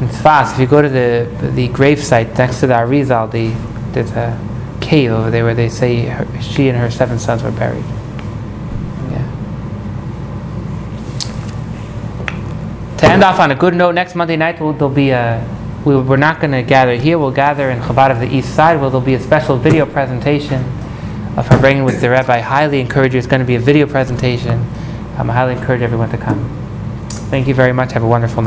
In 0.00 0.08
Sfas, 0.08 0.52
if 0.52 0.60
you 0.60 0.66
go 0.66 0.80
to 0.80 0.88
the 0.88 1.28
the 1.54 1.68
gravesite 1.68 2.36
next 2.38 2.60
to 2.60 2.66
the 2.66 2.74
Arizal, 2.74 3.30
the, 3.30 3.48
there's 3.92 4.12
a 4.12 4.38
cave 4.80 5.10
over 5.10 5.30
there 5.30 5.44
where 5.44 5.54
they 5.54 5.68
say 5.68 6.06
her, 6.06 6.26
she 6.40 6.68
and 6.68 6.78
her 6.78 6.90
seven 6.90 7.18
sons 7.18 7.42
were 7.42 7.50
buried. 7.50 7.84
Yeah. 9.10 9.26
To 12.98 13.06
end 13.06 13.24
off 13.24 13.38
on 13.38 13.50
a 13.50 13.54
good 13.54 13.74
note, 13.74 13.94
next 13.94 14.14
Monday 14.14 14.36
night 14.36 14.58
there'll 14.58 14.88
be 14.88 15.10
a. 15.10 15.57
We, 15.88 15.96
we're 15.96 16.18
not 16.18 16.38
going 16.38 16.50
to 16.50 16.62
gather 16.62 16.96
here. 16.96 17.18
We'll 17.18 17.30
gather 17.30 17.70
in 17.70 17.80
Chabad 17.80 18.10
of 18.10 18.20
the 18.20 18.28
East 18.30 18.54
Side, 18.54 18.78
where 18.78 18.90
there'll 18.90 19.00
be 19.00 19.14
a 19.14 19.20
special 19.20 19.56
video 19.56 19.86
presentation 19.86 20.62
of 21.34 21.48
farbrengen 21.48 21.86
with 21.86 22.02
the 22.02 22.10
Rebbe. 22.10 22.30
I 22.30 22.40
highly 22.40 22.78
encourage 22.78 23.14
you. 23.14 23.18
It's 23.18 23.26
going 23.26 23.40
to 23.40 23.46
be 23.46 23.54
a 23.54 23.58
video 23.58 23.86
presentation. 23.86 24.66
Um, 25.16 25.30
I 25.30 25.32
highly 25.32 25.54
encourage 25.54 25.80
everyone 25.80 26.10
to 26.10 26.18
come. 26.18 26.46
Thank 27.30 27.48
you 27.48 27.54
very 27.54 27.72
much. 27.72 27.92
Have 27.92 28.02
a 28.02 28.06
wonderful 28.06 28.34
night. 28.34 28.36